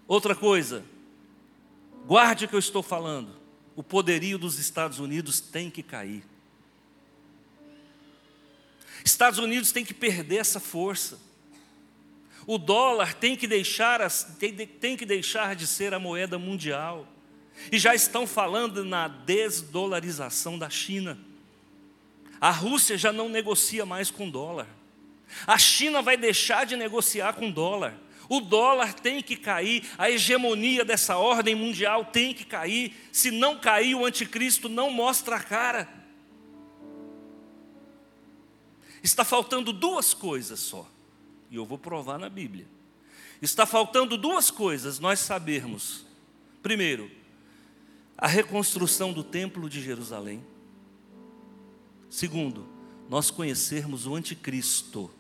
Outra 0.09 0.35
coisa, 0.35 0.85
guarde 2.07 2.47
o 2.47 2.49
que 2.49 2.55
eu 2.55 2.61
estou 2.61 2.83
falando. 2.83 3.37
O 3.77 3.83
poderio 3.83 4.39
dos 4.39 4.59
Estados 4.59 4.99
Unidos 4.99 5.39
tem 5.39 5.71
que 5.71 5.83
cair. 5.83 6.25
Estados 9.05 9.39
Unidos 9.39 9.71
tem 9.71 9.85
que 9.85 9.95
perder 9.95 10.37
essa 10.37 10.61
força. 10.61 11.30
O 12.51 12.59
dólar 12.59 13.15
tem 13.15 13.37
que 13.37 13.47
deixar, 13.47 14.01
tem, 14.81 14.97
que 14.97 15.07
deixar 15.07 15.55
de 15.55 15.69
ser 15.69 15.95
a 15.95 16.01
moeda 16.01 16.37
mundial. 16.37 17.07
E 17.71 17.79
já 17.79 17.95
estão 17.95 18.27
falando 18.27 18.85
na 18.85 19.07
desdolarização 19.07 20.59
da 20.59 20.69
China. 20.69 21.17
A 22.41 22.51
Rússia 22.51 22.99
já 22.99 23.13
não 23.13 23.29
negocia 23.29 23.87
mais 23.87 24.11
com 24.11 24.29
dólar. 24.29 24.67
A 25.47 25.57
China 25.59 26.03
vai 26.03 26.17
deixar 26.17 26.67
de 26.67 26.75
negociar 26.75 27.35
com 27.35 27.49
dólar. 27.53 27.95
O 28.29 28.41
dólar 28.41 28.95
tem 28.95 29.23
que 29.23 29.37
cair, 29.37 29.89
a 29.97 30.11
hegemonia 30.11 30.85
dessa 30.85 31.19
ordem 31.19 31.55
mundial 31.55 32.07
tem 32.07 32.35
que 32.35 32.45
cair. 32.45 32.93
Se 33.13 33.31
não 33.31 33.61
cair, 33.61 33.95
o 33.95 34.05
anticristo 34.05 34.69
não 34.69 34.91
mostra 34.91 35.37
a 35.37 35.41
cara. 35.41 35.89
Está 39.05 39.25
faltando 39.25 39.73
duas 39.73 40.13
coisas 40.13 40.59
só, 40.59 40.85
e 41.51 41.57
eu 41.57 41.65
vou 41.65 41.77
provar 41.77 42.19
na 42.19 42.29
Bíblia. 42.29 42.67
Está 43.43 43.67
faltando 43.67 44.17
duas 44.17 44.51
coisas 44.51 44.99
nós 44.99 45.19
sabermos. 45.19 46.05
Primeiro, 46.63 47.11
a 48.17 48.27
reconstrução 48.27 49.13
do 49.13 49.25
templo 49.25 49.69
de 49.69 49.83
Jerusalém. 49.83 50.45
Segundo, 52.09 52.69
nós 53.09 53.31
conhecermos 53.31 54.07
o 54.07 54.15
anticristo. 54.15 55.11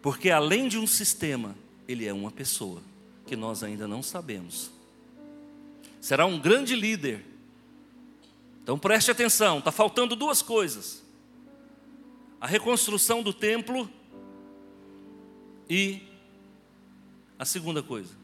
Porque 0.00 0.30
além 0.30 0.66
de 0.66 0.78
um 0.78 0.86
sistema, 0.86 1.54
ele 1.86 2.06
é 2.06 2.12
uma 2.12 2.30
pessoa 2.30 2.82
que 3.26 3.36
nós 3.36 3.62
ainda 3.62 3.86
não 3.86 4.02
sabemos. 4.02 4.70
Será 6.00 6.26
um 6.26 6.40
grande 6.40 6.74
líder. 6.74 7.24
Então 8.62 8.78
preste 8.78 9.10
atenção, 9.10 9.58
está 9.58 9.70
faltando 9.70 10.16
duas 10.16 10.42
coisas: 10.42 11.02
a 12.40 12.46
reconstrução 12.46 13.22
do 13.22 13.32
templo 13.32 13.88
e 15.74 16.02
a 17.38 17.46
segunda 17.46 17.82
coisa, 17.82 18.14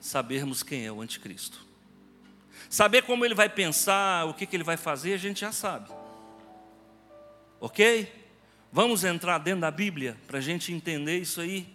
sabermos 0.00 0.62
quem 0.62 0.86
é 0.86 0.90
o 0.90 1.02
anticristo. 1.02 1.62
Saber 2.70 3.02
como 3.02 3.22
ele 3.22 3.34
vai 3.34 3.50
pensar, 3.50 4.24
o 4.24 4.32
que, 4.32 4.46
que 4.46 4.56
ele 4.56 4.64
vai 4.64 4.78
fazer, 4.78 5.12
a 5.12 5.18
gente 5.18 5.40
já 5.40 5.52
sabe. 5.52 5.90
Ok? 7.60 8.10
Vamos 8.72 9.04
entrar 9.04 9.36
dentro 9.36 9.60
da 9.60 9.70
Bíblia 9.70 10.16
para 10.26 10.38
a 10.38 10.40
gente 10.40 10.72
entender 10.72 11.18
isso 11.18 11.38
aí, 11.38 11.68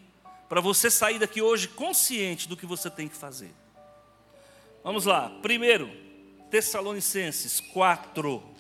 para 0.49 0.59
você 0.59 0.89
sair 0.89 1.19
daqui 1.19 1.39
hoje 1.39 1.67
consciente 1.67 2.49
do 2.49 2.57
que 2.57 2.65
você 2.65 2.89
tem 2.89 3.07
que 3.07 3.15
fazer. 3.15 3.53
Vamos 4.83 5.05
lá, 5.05 5.29
primeiro, 5.43 5.87
Tessalonicenses 6.49 7.59
4. 7.59 8.52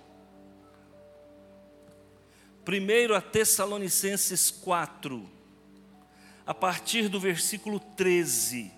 Primeiro 2.65 3.13
a 3.13 3.19
Tessalonicenses 3.19 4.49
4, 4.49 5.29
a 6.45 6.53
partir 6.53 7.09
do 7.09 7.19
versículo 7.19 7.77
13. 7.77 8.71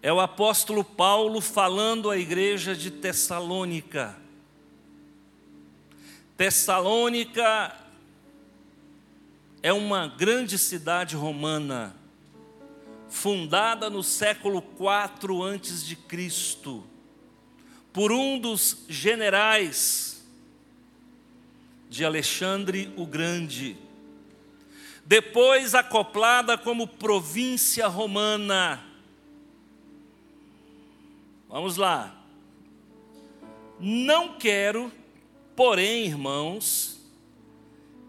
É 0.00 0.10
o 0.10 0.20
apóstolo 0.20 0.82
Paulo 0.82 1.40
falando 1.42 2.08
à 2.08 2.16
igreja 2.16 2.74
de 2.74 2.90
Tessalônica. 2.90 4.16
Tessalônica 6.34 7.76
é 9.62 9.72
uma 9.72 10.06
grande 10.06 10.56
cidade 10.56 11.14
romana, 11.14 11.94
fundada 13.08 13.90
no 13.90 14.02
século 14.02 14.62
4 14.62 15.42
antes 15.42 15.84
de 15.84 15.94
Cristo, 15.94 16.86
por 17.98 18.12
um 18.12 18.38
dos 18.38 18.84
generais 18.88 20.24
de 21.90 22.04
Alexandre 22.04 22.94
o 22.96 23.04
Grande. 23.04 23.76
Depois 25.04 25.74
acoplada 25.74 26.56
como 26.56 26.86
província 26.86 27.88
romana 27.88 28.84
Vamos 31.48 31.76
lá. 31.76 32.16
Não 33.80 34.38
quero, 34.38 34.92
porém, 35.56 36.04
irmãos, 36.06 37.00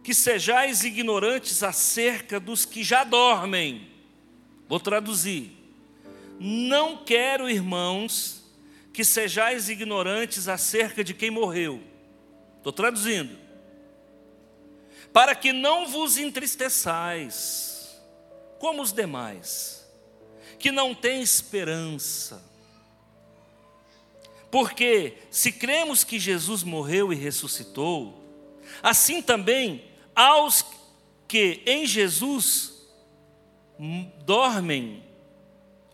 que 0.03 0.13
sejais 0.13 0.83
ignorantes 0.83 1.63
acerca 1.63 2.39
dos 2.39 2.63
que 2.63 2.83
já 2.83 3.03
dormem. 3.03 3.87
Vou 4.67 4.79
traduzir. 4.79 5.51
Não 6.39 6.97
quero, 6.97 7.49
irmãos, 7.49 8.38
que 8.93 9.03
sejais 9.03 9.69
ignorantes 9.69 10.47
acerca 10.47 11.03
de 11.03 11.13
quem 11.13 11.31
morreu. 11.31 11.81
Estou 12.57 12.73
traduzindo. 12.73 13.37
Para 15.13 15.33
que 15.33 15.51
não 15.51 15.87
vos 15.87 16.17
entristeçais, 16.17 17.99
como 18.59 18.81
os 18.81 18.91
demais 18.91 19.79
que 20.59 20.71
não 20.71 20.93
tem 20.93 21.21
esperança. 21.21 22.43
Porque 24.51 25.17
se 25.31 25.51
cremos 25.51 26.03
que 26.03 26.19
Jesus 26.19 26.63
morreu 26.63 27.13
e 27.13 27.15
ressuscitou, 27.15 28.21
assim 28.83 29.21
também 29.21 29.85
aos 30.13 30.65
que 31.27 31.63
em 31.65 31.85
Jesus 31.85 32.73
dormem, 34.25 35.03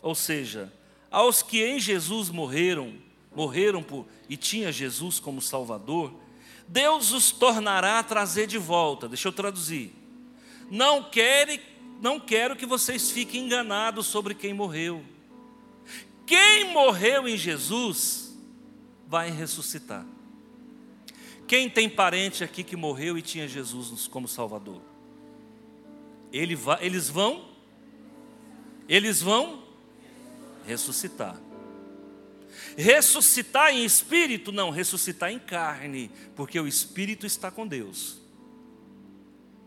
ou 0.02 0.14
seja, 0.14 0.72
aos 1.16 1.42
que 1.42 1.64
em 1.64 1.80
Jesus 1.80 2.28
morreram, 2.28 2.92
morreram 3.34 3.82
por, 3.82 4.06
e 4.28 4.36
tinha 4.36 4.70
Jesus 4.70 5.18
como 5.18 5.40
Salvador, 5.40 6.12
Deus 6.68 7.10
os 7.10 7.30
tornará 7.30 8.00
a 8.00 8.02
trazer 8.02 8.46
de 8.46 8.58
volta. 8.58 9.08
Deixa 9.08 9.26
eu 9.26 9.32
traduzir. 9.32 9.94
Não 10.70 11.04
quero, 11.04 11.58
não 12.02 12.20
quero 12.20 12.54
que 12.54 12.66
vocês 12.66 13.10
fiquem 13.10 13.46
enganados 13.46 14.06
sobre 14.08 14.34
quem 14.34 14.52
morreu. 14.52 15.02
Quem 16.26 16.70
morreu 16.74 17.26
em 17.26 17.38
Jesus 17.38 18.36
vai 19.08 19.30
ressuscitar. 19.30 20.04
Quem 21.48 21.70
tem 21.70 21.88
parente 21.88 22.44
aqui 22.44 22.62
que 22.62 22.76
morreu 22.76 23.16
e 23.16 23.22
tinha 23.22 23.48
Jesus 23.48 24.06
como 24.06 24.28
Salvador? 24.28 24.82
Ele 26.30 26.54
vai, 26.54 26.84
eles 26.84 27.08
vão, 27.08 27.48
eles 28.86 29.22
vão 29.22 29.64
ressuscitar. 30.66 31.40
Ressuscitar 32.76 33.70
em 33.70 33.84
espírito? 33.84 34.52
Não, 34.52 34.70
ressuscitar 34.70 35.30
em 35.30 35.38
carne, 35.38 36.10
porque 36.34 36.58
o 36.58 36.66
espírito 36.66 37.26
está 37.26 37.50
com 37.50 37.66
Deus. 37.66 38.18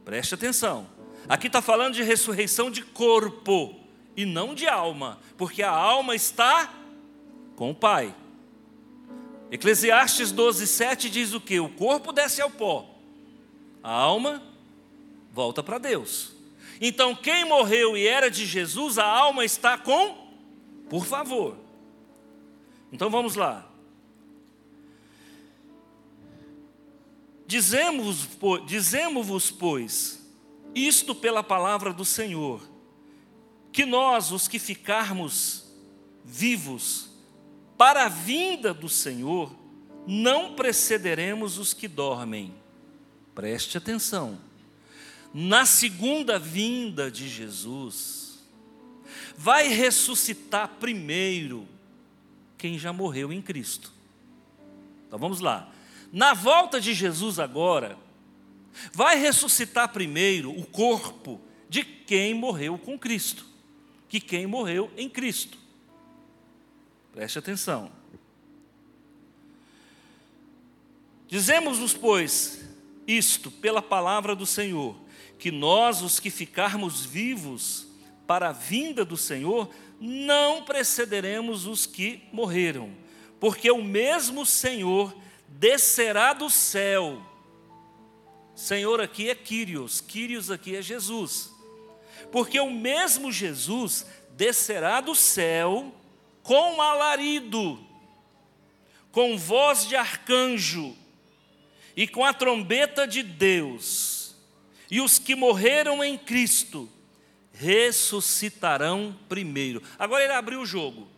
Preste 0.06 0.34
atenção. 0.36 0.88
Aqui 1.28 1.48
está 1.48 1.62
falando 1.62 1.94
de 1.94 2.04
ressurreição 2.04 2.70
de 2.70 2.82
corpo 2.82 3.80
e 4.16 4.26
não 4.26 4.54
de 4.54 4.68
alma, 4.68 5.20
porque 5.38 5.64
a 5.64 5.72
alma 5.72 6.16
está 6.16 6.74
com 7.56 7.72
o 7.72 7.76
Pai. 7.76 8.14
Eclesiastes 9.52 10.32
12, 10.32 10.68
7 10.68 11.10
diz 11.10 11.34
o 11.34 11.42
que? 11.42 11.60
O 11.60 11.70
corpo 11.70 12.12
desce 12.12 12.42
ao 12.42 12.50
pó, 12.50 12.88
a 13.82 13.92
alma 13.92 14.44
volta 15.32 15.64
para 15.64 15.78
Deus. 15.78 16.34
Então, 16.82 17.16
quem 17.16 17.46
morreu 17.46 17.98
e 17.98 18.08
era 18.08 18.30
de 18.30 18.46
Jesus, 18.46 18.98
a 18.98 19.06
alma 19.06 19.44
está 19.44 19.78
com, 19.78 20.19
por 20.90 21.06
favor. 21.06 21.56
Então 22.92 23.10
vamos 23.10 23.36
lá. 23.36 23.70
Dizemos-vos, 27.46 28.66
dizemos 28.68 29.50
pois, 29.50 30.20
isto 30.76 31.16
pela 31.16 31.44
palavra 31.44 31.92
do 31.92 32.06
Senhor, 32.06 32.62
que 33.72 33.86
nós, 33.86 34.32
os 34.32 34.48
que 34.48 34.60
ficarmos 34.60 35.66
vivos 36.24 37.10
para 37.78 38.06
a 38.06 38.10
vinda 38.10 38.74
do 38.74 38.90
Senhor, 38.90 39.56
não 40.06 40.54
precederemos 40.54 41.58
os 41.58 41.74
que 41.74 41.88
dormem. 41.88 42.54
Preste 43.34 43.78
atenção. 43.78 44.38
Na 45.34 45.66
segunda 45.66 46.38
vinda 46.38 47.10
de 47.10 47.30
Jesus, 47.30 48.29
vai 49.38 49.68
ressuscitar 49.68 50.68
primeiro 50.80 51.68
quem 52.58 52.78
já 52.78 52.92
morreu 52.92 53.32
em 53.32 53.42
Cristo. 53.42 53.92
Então 55.08 55.18
vamos 55.18 55.40
lá. 55.40 55.72
Na 56.12 56.34
volta 56.34 56.80
de 56.80 56.94
Jesus 56.94 57.40
agora, 57.40 57.98
vai 58.92 59.18
ressuscitar 59.18 59.90
primeiro 59.90 60.52
o 60.52 60.66
corpo 60.66 61.40
de 61.70 61.84
quem 61.84 62.34
morreu 62.34 62.78
com 62.78 62.98
Cristo, 62.98 63.46
que 64.08 64.20
quem 64.20 64.48
morreu 64.48 64.92
em 64.98 65.10
Cristo. 65.10 65.58
Preste 67.14 67.40
atenção. 67.40 67.92
Dizemos-nos, 71.28 71.94
pois, 71.94 72.66
isto 73.06 73.52
pela 73.52 73.82
palavra 73.82 74.36
do 74.36 74.46
Senhor, 74.46 74.96
que 75.38 75.52
nós, 75.52 76.02
os 76.02 76.20
que 76.20 76.30
ficarmos 76.30 77.06
vivos 77.06 77.89
para 78.30 78.50
a 78.50 78.52
vinda 78.52 79.04
do 79.04 79.18
Senhor, 79.18 79.68
não 80.00 80.62
precederemos 80.62 81.66
os 81.66 81.88
que 81.88 82.22
morreram, 82.32 82.96
porque 83.40 83.72
o 83.72 83.84
mesmo 83.84 84.46
Senhor 84.46 85.16
descerá 85.48 86.34
do 86.34 86.48
céu. 86.48 87.20
Senhor 88.54 89.02
aqui 89.02 89.32
é 89.32 89.34
Quírios, 89.34 90.00
Quírios 90.00 90.52
aqui 90.52 90.76
é 90.76 90.82
Jesus. 90.84 91.52
Porque 92.32 92.60
o 92.60 92.70
mesmo 92.70 93.32
Jesus 93.32 94.06
descerá 94.38 95.02
do 95.02 95.16
céu 95.16 95.92
com 96.44 96.80
alarido, 96.84 97.84
com 99.12 99.40
voz 99.40 99.88
de 99.88 99.96
arcanjo 99.96 100.96
e 101.96 102.08
com 102.08 102.24
a 102.24 102.32
trombeta 102.32 103.08
de 103.08 103.24
Deus. 103.24 104.36
E 104.92 105.02
os 105.02 105.18
que 105.18 105.34
morreram 105.34 106.04
em 106.04 106.16
Cristo 106.16 106.88
ressuscitarão 107.60 109.14
primeiro. 109.28 109.84
Agora 109.98 110.24
ele 110.24 110.32
abriu 110.32 110.62
o 110.62 110.66
jogo. 110.66 111.10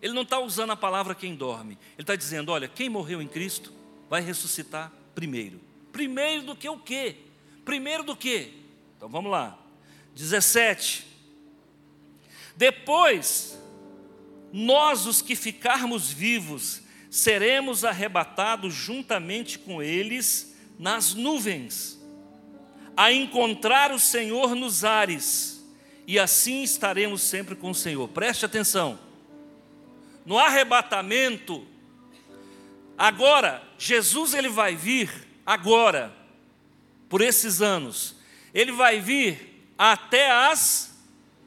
Ele 0.00 0.12
não 0.12 0.22
está 0.22 0.38
usando 0.38 0.70
a 0.70 0.76
palavra 0.76 1.12
quem 1.12 1.34
dorme. 1.34 1.76
Ele 1.94 2.02
está 2.02 2.14
dizendo: 2.14 2.52
olha, 2.52 2.68
quem 2.68 2.88
morreu 2.88 3.20
em 3.20 3.26
Cristo 3.26 3.72
vai 4.08 4.20
ressuscitar 4.22 4.92
primeiro. 5.12 5.60
Primeiro 5.90 6.42
do 6.44 6.54
que 6.54 6.68
o 6.68 6.78
quê? 6.78 7.16
Primeiro 7.64 8.04
do 8.04 8.14
que? 8.14 8.52
Então 8.96 9.08
vamos 9.08 9.32
lá. 9.32 9.58
17. 10.14 11.04
Depois, 12.56 13.58
nós, 14.52 15.04
os 15.04 15.20
que 15.20 15.34
ficarmos 15.34 16.12
vivos, 16.12 16.80
seremos 17.10 17.84
arrebatados 17.84 18.72
juntamente 18.72 19.58
com 19.58 19.82
eles 19.82 20.56
nas 20.78 21.12
nuvens, 21.12 22.00
a 22.96 23.12
encontrar 23.12 23.90
o 23.90 23.98
Senhor 23.98 24.54
nos 24.54 24.84
ares 24.84 25.57
e 26.08 26.18
assim 26.18 26.62
estaremos 26.62 27.20
sempre 27.20 27.54
com 27.54 27.70
o 27.70 27.74
Senhor. 27.74 28.08
Preste 28.08 28.46
atenção. 28.46 28.98
No 30.24 30.38
arrebatamento, 30.38 31.66
agora, 32.96 33.62
Jesus 33.78 34.32
ele 34.32 34.48
vai 34.48 34.74
vir 34.74 35.12
agora, 35.44 36.10
por 37.10 37.20
esses 37.20 37.60
anos, 37.60 38.16
ele 38.54 38.72
vai 38.72 39.00
vir 39.02 39.68
até 39.76 40.30
as 40.30 40.98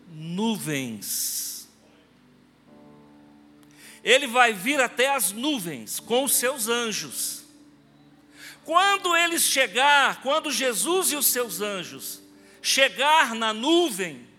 nuvens. 0.07 1.67
Ele 4.03 4.27
vai 4.27 4.53
vir 4.53 4.79
até 4.79 5.15
as 5.15 5.31
nuvens 5.31 5.99
com 5.99 6.23
os 6.23 6.35
seus 6.35 6.67
anjos. 6.67 7.45
Quando 8.63 9.17
eles 9.17 9.41
chegar, 9.41 10.21
quando 10.21 10.51
Jesus 10.51 11.11
e 11.11 11.15
os 11.15 11.25
seus 11.25 11.61
anjos 11.61 12.21
chegar 12.61 13.33
na 13.33 13.51
nuvem, 13.51 14.29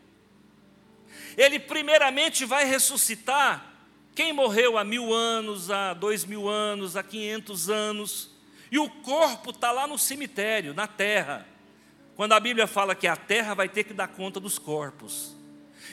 ele 1.36 1.58
primeiramente 1.58 2.44
vai 2.44 2.64
ressuscitar 2.64 3.72
quem 4.14 4.32
morreu 4.32 4.76
há 4.76 4.84
mil 4.84 5.12
anos, 5.12 5.70
há 5.70 5.94
dois 5.94 6.24
mil 6.24 6.48
anos, 6.48 6.96
há 6.96 7.02
quinhentos 7.02 7.70
anos, 7.70 8.30
e 8.70 8.78
o 8.78 8.88
corpo 8.88 9.50
está 9.50 9.70
lá 9.70 9.86
no 9.86 9.98
cemitério, 9.98 10.74
na 10.74 10.86
terra. 10.86 11.46
Quando 12.14 12.32
a 12.32 12.40
Bíblia 12.40 12.66
fala 12.66 12.94
que 12.94 13.06
a 13.06 13.16
terra 13.16 13.54
vai 13.54 13.68
ter 13.68 13.84
que 13.84 13.94
dar 13.94 14.08
conta 14.08 14.38
dos 14.38 14.58
corpos. 14.58 15.34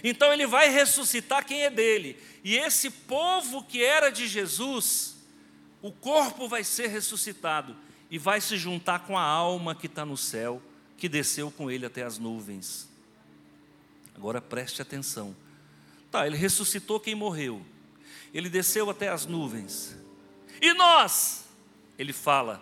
Então 0.04 0.32
ele 0.32 0.46
vai 0.46 0.70
ressuscitar 0.70 1.46
quem 1.46 1.64
é 1.64 1.70
dele. 1.70 2.18
E 2.44 2.58
esse 2.58 2.90
povo 2.90 3.64
que 3.64 3.84
era 3.84 4.10
de 4.10 4.28
Jesus, 4.28 5.18
o 5.82 5.92
corpo 5.92 6.48
vai 6.48 6.64
ser 6.64 6.88
ressuscitado 6.88 7.76
e 8.12 8.18
vai 8.18 8.42
se 8.42 8.58
juntar 8.58 9.00
com 9.00 9.18
a 9.18 9.24
alma 9.24 9.76
que 9.76 9.88
está 9.88 10.06
no 10.06 10.18
céu, 10.18 10.62
que 10.98 11.08
desceu 11.08 11.52
com 11.52 11.70
ele 11.70 11.86
até 11.86 12.04
as 12.04 12.18
nuvens. 12.18 12.89
Agora 14.20 14.42
preste 14.42 14.82
atenção. 14.82 15.34
Tá, 16.12 16.28
ele 16.28 16.36
ressuscitou 16.36 17.00
quem 17.00 17.16
morreu. 17.16 17.66
Ele 18.34 18.50
desceu 18.50 18.90
até 18.90 19.08
as 19.08 19.26
nuvens. 19.26 19.98
E 20.62 20.74
nós, 20.74 21.46
ele 21.98 22.12
fala, 22.12 22.62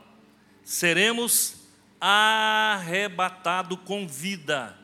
seremos 0.63 1.55
arrebatados 1.99 3.79
com 3.85 4.07
vida. 4.07 4.77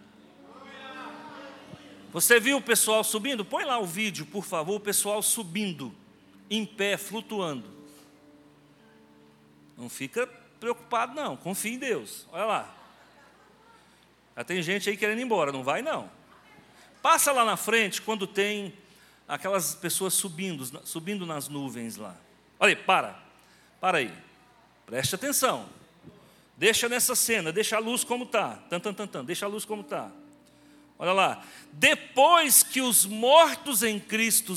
Você 2.11 2.39
viu 2.39 2.57
o 2.57 2.61
pessoal 2.61 3.03
subindo? 3.03 3.45
Põe 3.45 3.65
lá 3.65 3.77
o 3.77 3.85
vídeo, 3.85 4.25
por 4.25 4.43
favor, 4.43 4.77
o 4.77 4.79
pessoal 4.79 5.21
subindo, 5.21 5.93
em 6.49 6.65
pé, 6.65 6.97
flutuando. 6.97 7.69
Não 9.77 9.89
fica 9.89 10.25
preocupado, 10.59 11.13
não. 11.13 11.37
Confia 11.37 11.73
em 11.73 11.77
Deus. 11.77 12.27
Olha 12.31 12.45
lá. 12.45 12.75
Já 14.35 14.43
tem 14.43 14.59
gente 14.63 14.89
aí 14.89 14.97
querendo 14.97 15.19
ir 15.19 15.23
embora. 15.23 15.51
Não 15.51 15.63
vai, 15.63 15.83
não. 15.83 16.22
Passa 17.03 17.33
lá 17.33 17.43
na 17.43 17.57
frente 17.57 18.01
quando 18.01 18.25
tem 18.25 18.73
aquelas 19.27 19.75
pessoas 19.75 20.13
subindo, 20.13 20.65
subindo 20.85 21.25
nas 21.25 21.49
nuvens 21.49 21.97
lá. 21.97 22.15
Olha 22.57 22.69
aí, 22.69 22.75
para, 22.77 23.21
para 23.81 23.97
aí. 23.97 24.13
Preste 24.85 25.13
atenção. 25.13 25.67
Deixa 26.55 26.87
nessa 26.87 27.13
cena, 27.13 27.51
deixa 27.51 27.75
a 27.75 27.79
luz 27.79 28.05
como 28.05 28.23
está. 28.23 28.55
Tan, 28.69 28.79
tan, 28.79 28.93
tan, 28.93 29.05
tan, 29.05 29.25
deixa 29.25 29.45
a 29.45 29.49
luz 29.49 29.65
como 29.65 29.81
está. 29.81 30.09
Olha 30.97 31.11
lá. 31.11 31.43
Depois 31.73 32.63
que 32.63 32.79
os 32.79 33.05
mortos 33.05 33.83
em 33.83 33.99
Cristo, 33.99 34.55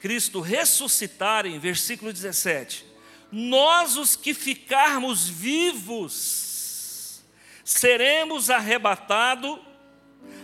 Cristo 0.00 0.40
ressuscitarem, 0.40 1.58
versículo 1.58 2.14
17, 2.14 2.86
nós 3.30 3.98
os 3.98 4.16
que 4.16 4.32
ficarmos 4.32 5.28
vivos, 5.28 7.22
seremos 7.62 8.48
arrebatado, 8.48 9.62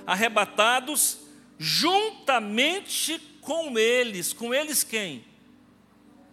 arrebatados 0.06 1.29
juntamente 1.62 3.18
com 3.42 3.78
eles. 3.78 4.32
Com 4.32 4.54
eles 4.54 4.82
quem? 4.82 5.22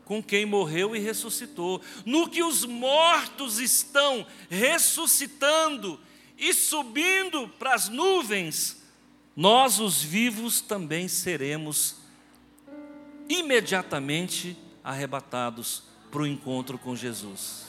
Com 0.05 0.23
quem 0.23 0.45
morreu 0.45 0.95
e 0.95 0.99
ressuscitou. 0.99 1.81
No 2.05 2.29
que 2.29 2.41
os 2.41 2.63
mortos 2.63 3.59
estão 3.59 4.25
ressuscitando 4.49 5.99
e 6.37 6.53
subindo 6.53 7.49
para 7.59 7.73
as 7.73 7.89
nuvens, 7.89 8.81
nós, 9.35 9.81
os 9.81 10.01
vivos, 10.01 10.61
também 10.61 11.09
seremos 11.09 11.97
imediatamente 13.27 14.57
arrebatados 14.81 15.83
para 16.09 16.21
o 16.21 16.27
encontro 16.27 16.77
com 16.77 16.95
Jesus. 16.95 17.65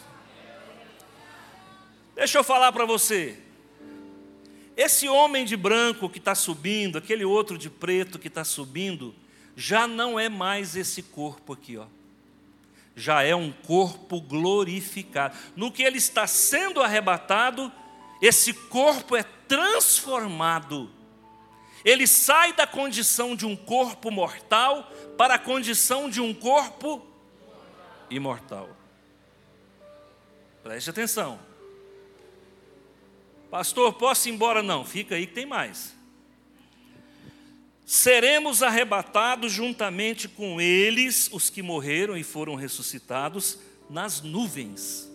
Deixa 2.14 2.38
eu 2.38 2.44
falar 2.44 2.70
para 2.70 2.84
você. 2.84 3.47
Esse 4.78 5.08
homem 5.08 5.44
de 5.44 5.56
branco 5.56 6.08
que 6.08 6.18
está 6.18 6.36
subindo, 6.36 6.98
aquele 6.98 7.24
outro 7.24 7.58
de 7.58 7.68
preto 7.68 8.16
que 8.16 8.28
está 8.28 8.44
subindo, 8.44 9.12
já 9.56 9.88
não 9.88 10.20
é 10.20 10.28
mais 10.28 10.76
esse 10.76 11.02
corpo 11.02 11.52
aqui, 11.52 11.76
ó. 11.76 11.86
Já 12.94 13.24
é 13.24 13.34
um 13.34 13.50
corpo 13.50 14.20
glorificado. 14.20 15.36
No 15.56 15.72
que 15.72 15.82
ele 15.82 15.98
está 15.98 16.28
sendo 16.28 16.80
arrebatado, 16.80 17.72
esse 18.22 18.52
corpo 18.52 19.16
é 19.16 19.24
transformado. 19.48 20.88
Ele 21.84 22.06
sai 22.06 22.52
da 22.52 22.64
condição 22.64 23.34
de 23.34 23.44
um 23.44 23.56
corpo 23.56 24.12
mortal 24.12 24.92
para 25.16 25.34
a 25.34 25.38
condição 25.40 26.08
de 26.08 26.20
um 26.20 26.32
corpo 26.32 27.04
imortal. 28.08 28.70
Preste 30.62 30.88
atenção. 30.88 31.47
Pastor, 33.50 33.94
posso 33.94 34.28
ir 34.28 34.32
embora? 34.32 34.62
Não, 34.62 34.84
fica 34.84 35.14
aí 35.14 35.26
que 35.26 35.34
tem 35.34 35.46
mais. 35.46 35.96
Seremos 37.86 38.62
arrebatados 38.62 39.50
juntamente 39.50 40.28
com 40.28 40.60
eles, 40.60 41.30
os 41.32 41.48
que 41.48 41.62
morreram 41.62 42.16
e 42.16 42.22
foram 42.22 42.54
ressuscitados, 42.54 43.58
nas 43.88 44.20
nuvens. 44.20 45.10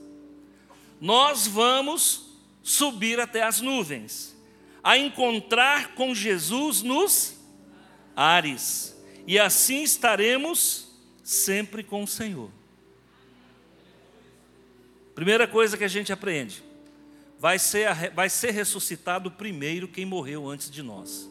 Nós 0.99 1.45
vamos 1.45 2.33
subir 2.63 3.19
até 3.19 3.43
as 3.43 3.61
nuvens, 3.61 4.35
a 4.83 4.97
encontrar 4.97 5.93
com 5.93 6.15
Jesus 6.15 6.81
nos 6.81 7.37
ares, 8.15 8.95
e 9.27 9.37
assim 9.37 9.83
estaremos 9.83 10.87
sempre 11.23 11.83
com 11.83 12.03
o 12.03 12.07
Senhor. 12.07 12.49
Primeira 15.13 15.47
coisa 15.47 15.77
que 15.77 15.83
a 15.83 15.87
gente 15.89 16.11
aprende: 16.11 16.63
vai 17.43 17.59
ser, 17.59 18.09
vai 18.11 18.29
ser 18.29 18.51
ressuscitado 18.51 19.29
primeiro 19.29 19.85
quem 19.85 20.05
morreu 20.05 20.49
antes 20.49 20.71
de 20.71 20.81
nós. 20.81 21.29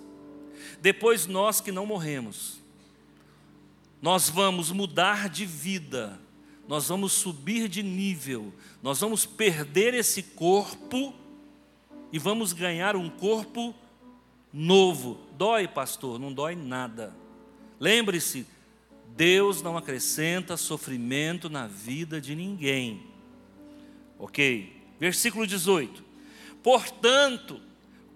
Depois 0.79 1.27
nós 1.27 1.59
que 1.59 1.73
não 1.73 1.87
morremos. 1.87 2.61
Nós 4.03 4.29
vamos 4.29 4.71
mudar 4.71 5.31
de 5.31 5.47
vida, 5.47 6.21
nós 6.69 6.89
vamos 6.89 7.15
subir 7.15 7.67
de 7.67 7.83
nível, 7.83 8.53
nós 8.83 9.01
vamos 9.01 9.25
perder 9.25 9.95
esse 9.95 10.23
corpo 10.23 11.15
e 12.13 12.19
vamos 12.19 12.53
ganhar 12.53 12.95
um 12.95 13.09
corpo 13.09 13.75
novo. 14.53 15.19
Dói, 15.39 15.67
pastor? 15.67 16.19
Não 16.19 16.31
dói 16.31 16.55
nada. 16.55 17.17
Lembre-se, 17.81 18.47
Deus 19.17 19.63
não 19.63 19.79
acrescenta 19.79 20.59
sofrimento 20.59 21.49
na 21.49 21.67
vida 21.67 22.21
de 22.21 22.35
ninguém. 22.35 23.03
Ok? 24.19 24.82
Versículo 25.03 25.49
18: 25.49 26.01
Portanto, 26.63 27.61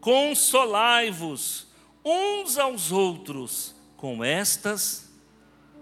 consolai-vos 0.01 1.67
uns 2.05 2.57
aos 2.57 2.93
outros 2.93 3.75
com 3.97 4.23
estas 4.23 5.11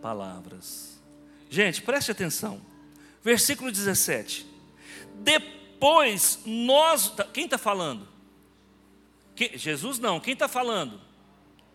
palavras. 0.01 0.99
Gente, 1.51 1.83
preste 1.83 2.11
atenção. 2.11 2.59
Versículo 3.23 3.71
17: 3.71 4.47
Depois 5.17 6.39
nós. 6.47 7.11
Tá, 7.11 7.25
quem 7.25 7.45
está 7.45 7.59
falando? 7.59 8.09
Que, 9.37 9.59
Jesus 9.59 9.99
não, 9.99 10.19
quem 10.19 10.33
está 10.33 10.49
falando? 10.49 10.99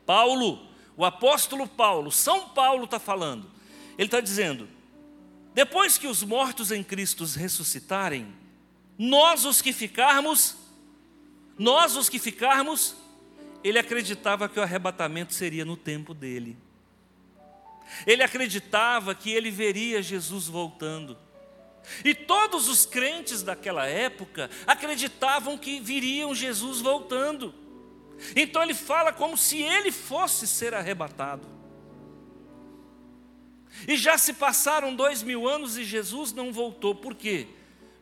Paulo, 0.07 0.67
o 0.97 1.05
apóstolo 1.05 1.67
Paulo, 1.67 2.11
São 2.11 2.49
Paulo 2.49 2.85
está 2.85 2.97
falando. 2.97 3.47
Ele 3.95 4.07
está 4.07 4.21
dizendo: 4.21 4.67
depois 5.53 5.99
que 5.99 6.07
os 6.07 6.23
mortos 6.23 6.71
em 6.71 6.83
Cristo 6.83 7.23
ressuscitarem, 7.25 8.38
nós 9.01 9.45
os 9.45 9.61
que 9.61 9.71
ficarmos, 9.71 10.57
nós 11.57 11.95
os 11.95 12.09
que 12.09 12.19
ficarmos, 12.19 12.97
ele 13.63 13.79
acreditava 13.79 14.49
que 14.49 14.59
o 14.59 14.61
arrebatamento 14.61 15.33
seria 15.33 15.63
no 15.63 15.77
tempo 15.77 16.13
dele. 16.13 16.57
Ele 18.05 18.21
acreditava 18.21 19.15
que 19.15 19.31
ele 19.31 19.49
veria 19.49 20.01
Jesus 20.01 20.47
voltando. 20.47 21.17
E 22.03 22.13
todos 22.13 22.67
os 22.67 22.85
crentes 22.85 23.41
daquela 23.41 23.85
época 23.85 24.49
acreditavam 24.67 25.57
que 25.57 25.79
viriam 25.79 26.35
Jesus 26.35 26.81
voltando. 26.81 27.55
Então 28.35 28.61
ele 28.61 28.73
fala 28.73 29.13
como 29.13 29.37
se 29.37 29.61
ele 29.61 29.93
fosse 29.93 30.45
ser 30.45 30.73
arrebatado. 30.73 31.47
E 33.87 33.95
já 33.95 34.17
se 34.17 34.33
passaram 34.33 34.93
dois 34.93 35.23
mil 35.23 35.47
anos 35.47 35.77
e 35.77 35.85
Jesus 35.85 36.33
não 36.33 36.51
voltou. 36.51 36.93
Por 36.93 37.15
quê? 37.15 37.47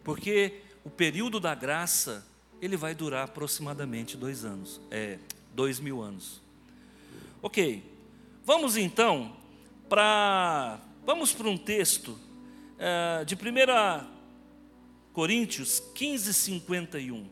Porque 0.04 0.64
o 0.88 0.90
período 0.90 1.38
da 1.38 1.54
graça 1.54 2.26
ele 2.62 2.78
vai 2.78 2.96
durar 2.96 3.26
aproximadamente 3.26 4.16
dois 4.16 4.46
anos, 4.46 4.80
é 4.90 5.20
dois 5.54 5.82
mil 5.82 6.02
anos. 6.02 6.42
Ok, 7.42 7.84
vamos 8.46 8.78
então 8.78 9.36
para 9.90 10.80
vamos 11.06 11.34
para 11.34 11.50
um 11.50 11.58
texto 11.58 12.18
é, 12.80 13.26
de 13.26 13.36
1 13.36 14.08
Coríntios 15.12 15.82
15, 15.94 16.34
51. 16.34 17.30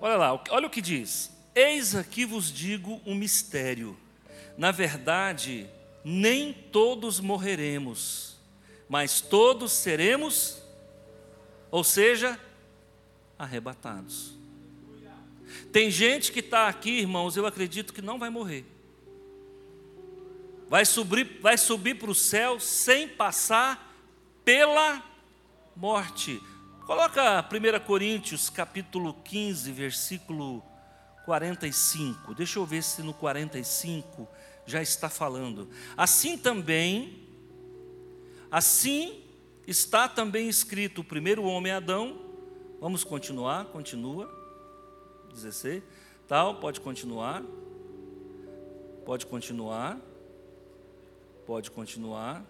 Olha 0.00 0.16
lá, 0.16 0.42
olha 0.50 0.66
o 0.66 0.70
que 0.70 0.82
diz. 0.82 1.30
Eis 1.54 1.94
aqui 1.94 2.24
vos 2.24 2.52
digo 2.52 3.00
um 3.06 3.14
mistério. 3.14 3.96
Na 4.56 4.72
verdade, 4.72 5.70
nem 6.10 6.54
todos 6.54 7.20
morreremos, 7.20 8.38
mas 8.88 9.20
todos 9.20 9.72
seremos, 9.72 10.62
ou 11.70 11.84
seja, 11.84 12.40
arrebatados. 13.38 14.32
Tem 15.70 15.90
gente 15.90 16.32
que 16.32 16.40
está 16.40 16.66
aqui, 16.66 17.00
irmãos, 17.00 17.36
eu 17.36 17.44
acredito 17.44 17.92
que 17.92 18.00
não 18.00 18.18
vai 18.18 18.30
morrer. 18.30 18.64
Vai 20.66 20.86
subir, 20.86 21.40
vai 21.42 21.58
subir 21.58 21.98
para 21.98 22.10
o 22.10 22.14
céu 22.14 22.58
sem 22.58 23.06
passar 23.06 23.94
pela 24.46 25.02
morte. 25.76 26.40
Coloca 26.86 27.46
1 27.52 27.84
Coríntios 27.84 28.48
capítulo 28.48 29.12
15, 29.12 29.70
versículo 29.72 30.62
45. 31.26 32.34
Deixa 32.34 32.58
eu 32.58 32.64
ver 32.64 32.82
se 32.82 33.02
no 33.02 33.12
45 33.12 34.26
já 34.68 34.82
está 34.82 35.08
falando. 35.08 35.68
Assim 35.96 36.36
também, 36.36 37.26
assim 38.50 39.24
está 39.66 40.08
também 40.08 40.48
escrito: 40.48 41.00
o 41.00 41.04
primeiro 41.04 41.42
homem 41.42 41.72
Adão. 41.72 42.26
Vamos 42.80 43.02
continuar, 43.02 43.64
continua. 43.66 44.32
16. 45.32 45.82
Tal, 46.28 46.60
pode 46.60 46.80
continuar. 46.80 47.42
Pode 49.04 49.26
continuar. 49.26 49.98
Pode 51.46 51.70
continuar. 51.70 52.44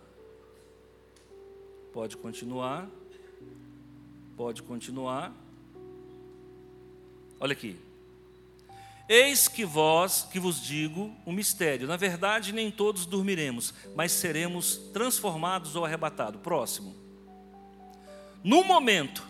Pode 1.93 2.17
continuar. 2.17 2.89
Pode 4.37 4.63
continuar. 4.63 5.33
Olha 7.41 7.53
aqui. 7.53 7.88
Eis 9.09 9.49
que 9.49 9.65
vós, 9.65 10.29
que 10.31 10.39
vos 10.39 10.63
digo, 10.63 11.17
um 11.27 11.33
mistério. 11.33 11.89
Na 11.89 11.97
verdade, 11.97 12.53
nem 12.53 12.71
todos 12.71 13.07
dormiremos, 13.07 13.73
mas 13.95 14.13
seremos 14.13 14.77
transformados 14.93 15.75
ou 15.75 15.85
arrebatados. 15.85 16.41
Próximo. 16.43 16.95
Num 18.45 18.63
momento, 18.63 19.27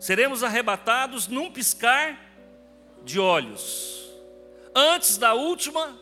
seremos 0.00 0.42
arrebatados 0.42 1.28
num 1.28 1.52
piscar 1.52 2.18
de 3.04 3.18
olhos, 3.18 4.10
antes 4.74 5.16
da 5.16 5.34
última 5.34 5.96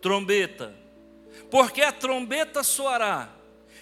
trombeta, 0.00 0.74
porque 1.50 1.82
a 1.82 1.92
trombeta 1.92 2.62
soará 2.62 3.28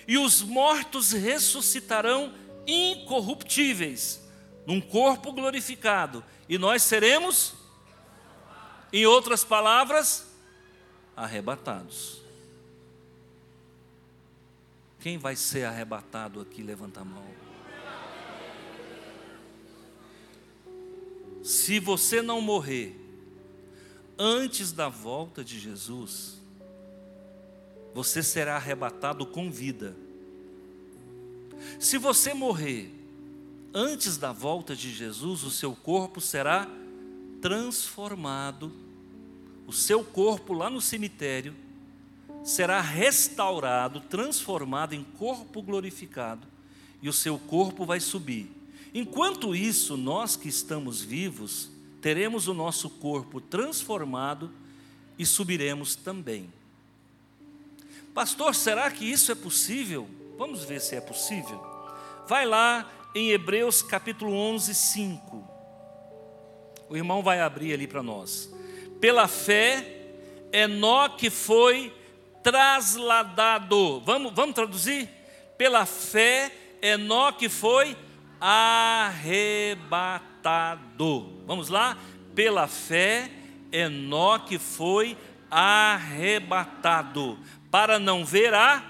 e 0.07 0.19
os 0.19 0.43
mortos 0.43 1.12
ressuscitarão 1.12 2.33
incorruptíveis, 2.67 4.23
num 4.67 4.81
corpo 4.81 5.33
glorificado, 5.33 6.25
e 6.49 6.59
nós 6.59 6.83
seremos, 6.83 7.55
em 8.97 9.05
outras 9.05 9.45
palavras, 9.45 10.27
arrebatados. 11.15 12.23
Quem 15.01 15.19
vai 15.19 15.37
ser 15.37 15.65
arrebatado 15.65 16.41
aqui? 16.41 16.63
Levanta 16.63 17.03
a 17.03 17.05
mão. 17.05 17.27
Se 21.45 21.79
você 21.79 22.23
não 22.23 22.41
morrer 22.41 22.99
antes 24.19 24.73
da 24.73 24.89
volta 24.89 25.45
de 25.45 25.61
Jesus, 25.61 26.41
você 27.93 28.23
será 28.23 28.57
arrebatado 28.57 29.27
com 29.27 29.51
vida. 29.51 29.95
Se 31.79 31.99
você 31.99 32.33
morrer 32.33 32.95
antes 33.75 34.17
da 34.17 34.33
volta 34.33 34.75
de 34.75 34.91
Jesus, 34.91 35.43
o 35.43 35.51
seu 35.51 35.77
corpo 35.77 36.19
será 36.19 36.67
transformado, 37.43 38.86
o 39.66 39.72
seu 39.72 40.05
corpo 40.05 40.52
lá 40.52 40.70
no 40.70 40.81
cemitério 40.81 41.55
será 42.44 42.81
restaurado, 42.81 44.00
transformado 44.00 44.94
em 44.94 45.02
corpo 45.02 45.61
glorificado, 45.61 46.46
e 47.02 47.09
o 47.09 47.12
seu 47.12 47.38
corpo 47.38 47.85
vai 47.85 47.98
subir. 47.98 48.48
Enquanto 48.94 49.55
isso, 49.55 49.96
nós 49.96 50.37
que 50.37 50.48
estamos 50.48 51.02
vivos, 51.02 51.70
teremos 52.00 52.46
o 52.46 52.55
nosso 52.55 52.88
corpo 52.88 53.40
transformado 53.40 54.50
e 55.18 55.26
subiremos 55.26 55.96
também. 55.96 56.48
Pastor, 58.14 58.55
será 58.55 58.90
que 58.90 59.05
isso 59.05 59.31
é 59.33 59.35
possível? 59.35 60.09
Vamos 60.38 60.64
ver 60.64 60.81
se 60.81 60.94
é 60.94 61.00
possível. 61.00 61.61
Vai 62.29 62.46
lá 62.46 62.90
em 63.14 63.31
Hebreus 63.31 63.83
capítulo 63.83 64.33
11, 64.33 64.74
5. 64.74 65.48
O 66.88 66.96
irmão 66.96 67.22
vai 67.22 67.40
abrir 67.40 67.72
ali 67.72 67.87
para 67.87 68.02
nós. 68.02 68.50
Pela 69.01 69.29
fé, 69.29 69.87
Enoque 70.53 71.31
foi 71.31 71.93
trasladado. 72.43 74.01
Vamos, 74.01 74.33
vamos 74.33 74.55
traduzir? 74.55 75.09
Pela 75.59 75.85
fé, 75.85 76.53
Enoque 76.81 77.49
foi 77.49 77.97
arrebatado. 78.41 79.73
Vamos 81.47 81.69
lá? 81.69 81.99
Pela 82.35 82.67
fé, 82.69 83.31
Enoque 83.73 84.59
foi 84.59 85.17
arrebatado 85.51 87.39
para 87.71 87.99
não 87.99 88.25
ver 88.25 88.55
a 88.55 88.83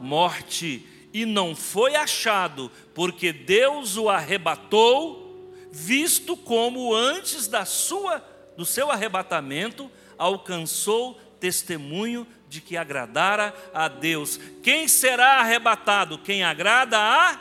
morte 0.00 0.86
e 1.12 1.24
não 1.24 1.54
foi 1.54 1.94
achado, 1.94 2.70
porque 2.92 3.32
Deus 3.32 3.96
o 3.96 4.08
arrebatou, 4.08 5.52
visto 5.70 6.36
como 6.36 6.92
antes 6.92 7.46
da 7.46 7.64
sua 7.64 8.18
do 8.56 8.64
seu 8.64 8.90
arrebatamento 8.90 9.90
alcançou 10.16 11.20
testemunho 11.40 12.26
de 12.48 12.60
que 12.60 12.76
agradara 12.76 13.54
a 13.72 13.88
Deus. 13.88 14.38
Quem 14.62 14.86
será 14.88 15.40
arrebatado? 15.40 16.18
Quem 16.18 16.42
agrada 16.42 16.98
a? 16.98 17.40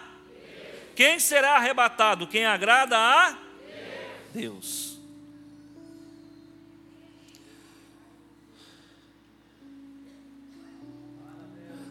Quem 0.95 1.19
será 1.19 1.55
arrebatado? 1.55 2.27
Quem 2.27 2.45
agrada 2.45 2.97
a? 2.97 3.37
Deus. 4.33 4.93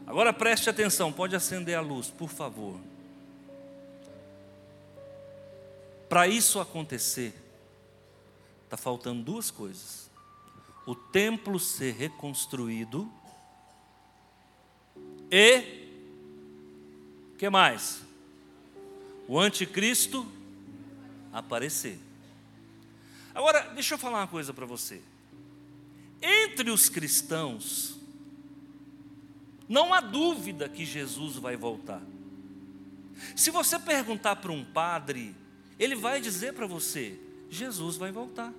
Agora 0.06 0.32
preste 0.32 0.68
atenção, 0.68 1.10
pode 1.10 1.34
acender 1.34 1.74
a 1.74 1.80
luz, 1.80 2.10
por 2.10 2.28
favor. 2.28 2.78
Para 6.06 6.28
isso 6.28 6.60
acontecer, 6.60 7.32
está 8.72 8.76
faltando 8.76 9.22
duas 9.22 9.50
coisas 9.50 10.10
o 10.86 10.94
templo 10.94 11.58
ser 11.60 11.94
reconstruído 11.94 13.10
e 15.30 15.82
que 17.38 17.48
mais? 17.48 18.02
O 19.26 19.38
anticristo 19.38 20.26
aparecer. 21.32 21.98
Agora, 23.34 23.72
deixa 23.74 23.94
eu 23.94 23.98
falar 23.98 24.20
uma 24.20 24.26
coisa 24.26 24.52
para 24.52 24.66
você. 24.66 25.00
Entre 26.20 26.70
os 26.70 26.88
cristãos, 26.88 27.96
não 29.68 29.94
há 29.94 30.00
dúvida 30.00 30.68
que 30.68 30.84
Jesus 30.84 31.36
vai 31.36 31.56
voltar. 31.56 32.02
Se 33.34 33.50
você 33.50 33.78
perguntar 33.78 34.36
para 34.36 34.52
um 34.52 34.64
padre, 34.64 35.34
ele 35.78 35.94
vai 35.94 36.20
dizer 36.20 36.52
para 36.52 36.66
você: 36.66 37.18
Jesus 37.48 37.96
vai 37.96 38.12
voltar. 38.12 38.52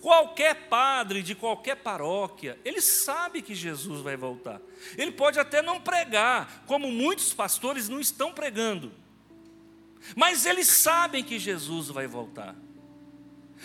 Qualquer 0.00 0.68
padre 0.68 1.22
de 1.22 1.34
qualquer 1.34 1.76
paróquia, 1.76 2.58
ele 2.64 2.80
sabe 2.80 3.42
que 3.42 3.54
Jesus 3.54 4.00
vai 4.00 4.16
voltar. 4.16 4.60
Ele 4.96 5.12
pode 5.12 5.38
até 5.38 5.62
não 5.62 5.80
pregar, 5.80 6.64
como 6.66 6.90
muitos 6.90 7.32
pastores 7.32 7.88
não 7.88 8.00
estão 8.00 8.32
pregando. 8.32 8.92
Mas 10.16 10.46
eles 10.46 10.68
sabem 10.68 11.22
que 11.22 11.38
Jesus 11.38 11.88
vai 11.88 12.06
voltar. 12.06 12.54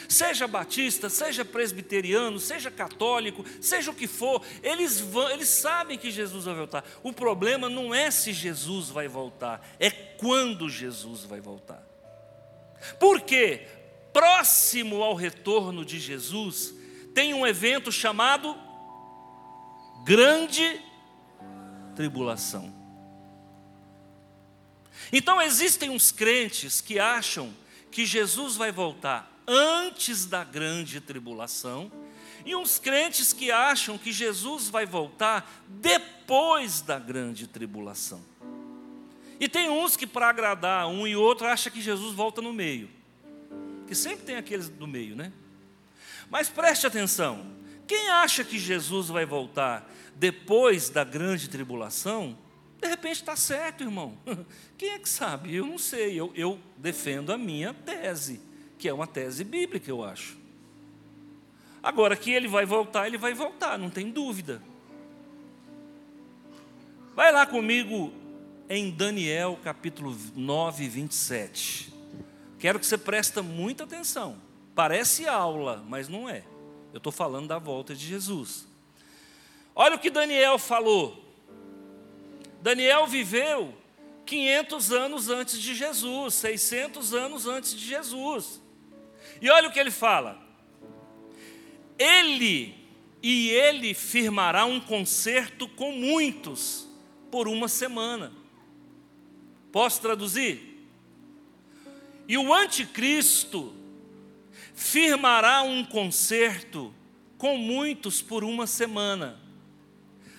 Seja 0.08 0.47
batista, 0.47 1.10
seja 1.10 1.43
presbiteriano, 1.43 2.39
seja 2.39 2.69
católico, 2.69 3.43
seja 3.60 3.89
o 3.89 3.95
que 3.95 4.08
for, 4.08 4.45
eles, 4.62 4.99
vão, 4.99 5.30
eles 5.32 5.49
sabem 5.49 5.97
que 5.97 6.12
Jesus 6.12 6.45
vai 6.45 6.53
voltar. 6.53 6.86
O 7.01 7.12
problema 7.12 7.67
não 7.67 7.93
é 7.93 8.12
se 8.12 8.32
Jesus 8.32 8.89
vai 8.89 9.08
voltar, 9.08 9.67
é 9.80 9.89
quando 9.89 10.69
Jesus 10.69 11.23
vai 11.23 11.41
voltar. 11.41 11.84
Por 12.99 13.21
quê? 13.21 13.67
Próximo 14.17 15.03
ao 15.03 15.13
retorno 15.13 15.86
de 15.86 15.99
Jesus, 15.99 16.73
tem 17.13 17.36
um 17.36 17.45
evento 17.45 17.91
chamado 17.91 18.58
Grande 20.03 20.82
Tribulação. 21.95 22.73
Então 25.13 25.39
existem 25.39 25.91
uns 25.91 26.12
crentes 26.12 26.82
que 26.82 26.97
acham 26.97 27.53
que 27.91 28.08
Jesus 28.08 28.56
vai 28.56 28.71
voltar 28.71 29.32
antes 29.45 30.25
da 30.25 30.43
grande 30.43 30.99
tribulação, 30.99 31.91
e 32.43 32.56
uns 32.56 32.80
crentes 32.80 33.32
que 33.32 33.51
acham 33.51 33.99
que 33.99 34.12
Jesus 34.12 34.67
vai 34.67 34.88
voltar 34.88 35.63
depois 35.67 36.82
da 36.82 36.97
grande 36.97 37.45
tribulação. 37.45 38.25
E 39.39 39.47
tem 39.47 39.69
uns 39.69 39.95
que, 39.95 40.08
para 40.08 40.27
agradar 40.27 40.88
um 40.88 41.06
e 41.06 41.15
outro, 41.15 41.45
acham 41.45 41.71
que 41.71 41.82
Jesus 41.82 42.15
volta 42.15 42.41
no 42.41 42.51
meio 42.51 42.96
que 43.88 43.95
sempre 43.95 44.26
tem 44.26 44.36
aqueles 44.36 44.69
do 44.69 44.86
meio, 44.86 45.15
né? 45.15 45.32
Mas 46.30 46.50
preste 46.50 46.86
atenção: 46.86 47.45
quem 47.88 48.10
acha 48.10 48.43
que 48.43 48.60
Jesus 48.60 49.08
vai 49.08 49.26
voltar 49.26 49.89
depois 50.15 50.89
da 50.89 51.04
grande 51.04 51.50
tribulação, 51.50 52.38
de 52.82 52.88
repente 52.88 53.17
está 53.17 53.36
certo, 53.36 53.84
irmão. 53.84 54.17
Quem 54.78 54.89
é 54.89 55.00
que 55.00 55.10
sabe? 55.10 55.56
Eu 55.56 55.65
não 55.65 55.78
sei. 55.78 56.19
Eu, 56.19 56.32
eu 56.36 56.60
defendo 56.78 57.32
a 57.32 57.38
minha 57.38 57.73
tese, 57.73 58.39
que 58.78 58.88
é 58.88 58.93
uma 58.93 59.08
tese 59.08 59.43
bíblica, 59.43 59.89
eu 59.89 60.04
acho. 60.04 60.38
Agora 61.82 62.15
que 62.15 62.32
ele 62.32 62.47
vai 62.47 62.65
voltar, 62.65 63.08
ele 63.08 63.17
vai 63.17 63.34
voltar, 63.34 63.78
não 63.78 63.89
tem 63.89 64.12
dúvida. 64.12 64.62
Vai 67.15 67.32
lá 67.32 67.45
comigo 67.45 68.12
em 68.69 68.91
Daniel 68.91 69.58
capítulo 69.63 70.15
9, 70.36 70.88
27. 70.88 71.96
Quero 72.60 72.80
que 72.80 72.86
você 72.86 72.98
preste 72.98 73.41
muita 73.41 73.84
atenção. 73.84 74.41
Parece 74.74 75.28
aula, 75.28 75.84
mas 75.88 76.08
não 76.08 76.30
é. 76.30 76.43
Eu 76.93 76.98
estou 76.98 77.12
falando 77.12 77.48
da 77.48 77.60
volta 77.60 77.96
de 77.96 78.06
Jesus. 78.06 78.67
Olha 79.76 79.96
o 79.96 80.00
que 80.00 80.10
Daniel 80.10 80.58
falou. 80.58 81.24
Daniel 82.62 83.06
viveu 83.06 83.74
500 84.26 84.91
anos 84.91 85.30
antes 85.30 85.60
de 85.60 85.76
Jesus, 85.76 86.34
600 86.34 87.13
anos 87.13 87.46
antes 87.46 87.71
de 87.75 87.86
Jesus. 87.86 88.62
E 89.42 89.50
olha 89.50 89.69
o 89.69 89.71
que 89.71 89.79
ele 89.79 89.92
fala. 89.92 90.38
Ele 91.98 92.75
e 93.21 93.50
ele 93.50 93.94
firmará 93.94 94.65
um 94.65 94.79
concerto 94.79 95.67
com 95.67 95.92
muitos 95.92 96.88
por 97.31 97.48
uma 97.48 97.67
semana. 97.67 98.31
Posso 99.71 100.02
traduzir? 100.02 100.67
E 102.28 102.38
o 102.38 102.54
anticristo 102.54 103.73
firmará 104.73 105.62
um 105.62 105.84
concerto 105.84 106.94
com 107.38 107.58
muitos 107.58 108.21
por 108.21 108.44
uma 108.44 108.67
semana. 108.67 109.40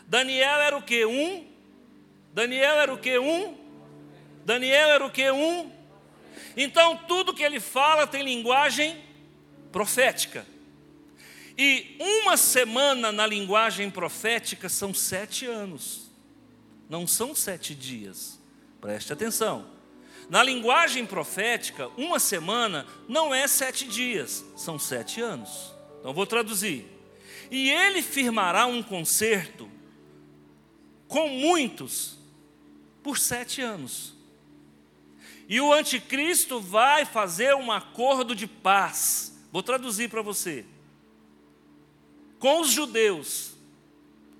Daniel 0.06 0.60
era 0.60 0.76
o 0.76 0.82
que? 0.82 1.04
Um? 1.06 1.46
Daniel 2.32 2.76
era 2.76 2.92
o 2.92 2.98
que? 2.98 3.18
Um? 3.18 3.56
Daniel 4.44 4.90
era 4.90 5.06
o 5.06 5.10
que? 5.10 5.30
Um? 5.30 5.70
Então, 6.56 6.96
tudo 7.08 7.34
que 7.34 7.42
ele 7.42 7.60
fala 7.60 8.06
tem 8.06 8.22
linguagem 8.22 8.96
profética. 9.72 10.46
E 11.56 11.96
uma 11.98 12.36
semana 12.36 13.10
na 13.10 13.26
linguagem 13.26 13.90
profética 13.90 14.68
são 14.68 14.94
sete 14.94 15.46
anos, 15.46 16.10
não 16.88 17.06
são 17.06 17.34
sete 17.34 17.74
dias. 17.74 18.40
Preste 18.80 19.12
atenção. 19.12 19.77
Na 20.28 20.42
linguagem 20.42 21.06
profética, 21.06 21.88
uma 21.96 22.18
semana 22.18 22.86
não 23.08 23.34
é 23.34 23.48
sete 23.48 23.88
dias, 23.88 24.44
são 24.56 24.78
sete 24.78 25.20
anos. 25.20 25.72
Então 26.00 26.12
vou 26.12 26.26
traduzir. 26.26 26.86
E 27.50 27.70
ele 27.70 28.02
firmará 28.02 28.66
um 28.66 28.82
concerto 28.82 29.70
com 31.06 31.28
muitos 31.28 32.18
por 33.02 33.18
sete 33.18 33.62
anos. 33.62 34.14
E 35.48 35.60
o 35.62 35.72
anticristo 35.72 36.60
vai 36.60 37.06
fazer 37.06 37.54
um 37.54 37.72
acordo 37.72 38.34
de 38.34 38.46
paz. 38.46 39.34
Vou 39.50 39.62
traduzir 39.62 40.10
para 40.10 40.20
você. 40.20 40.66
Com 42.38 42.60
os 42.60 42.68
judeus, 42.68 43.52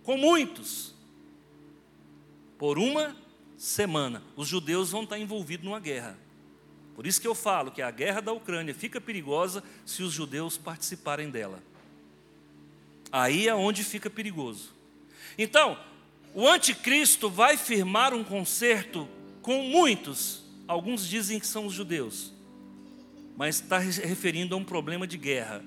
com 0.02 0.18
muitos, 0.18 0.94
por 2.58 2.78
uma 2.78 3.16
semana. 3.58 4.22
Os 4.34 4.48
judeus 4.48 4.90
vão 4.90 5.02
estar 5.02 5.18
envolvidos 5.18 5.66
numa 5.66 5.78
guerra. 5.78 6.16
Por 6.94 7.06
isso 7.06 7.20
que 7.20 7.28
eu 7.28 7.34
falo 7.34 7.70
que 7.70 7.82
a 7.82 7.90
guerra 7.90 8.22
da 8.22 8.32
Ucrânia 8.32 8.74
fica 8.74 8.98
perigosa 9.00 9.62
se 9.84 10.02
os 10.02 10.12
judeus 10.12 10.56
participarem 10.56 11.28
dela. 11.28 11.62
Aí 13.12 13.46
é 13.46 13.54
onde 13.54 13.84
fica 13.84 14.08
perigoso. 14.08 14.72
Então, 15.36 15.78
o 16.34 16.48
anticristo 16.48 17.28
vai 17.28 17.58
firmar 17.58 18.14
um 18.14 18.24
concerto 18.24 19.06
com 19.42 19.62
muitos 19.62 20.48
Alguns 20.68 21.08
dizem 21.08 21.40
que 21.40 21.46
são 21.46 21.64
os 21.64 21.72
judeus, 21.72 22.30
mas 23.38 23.54
está 23.54 23.78
referindo 23.78 24.54
a 24.54 24.58
um 24.58 24.64
problema 24.64 25.06
de 25.06 25.16
guerra. 25.16 25.64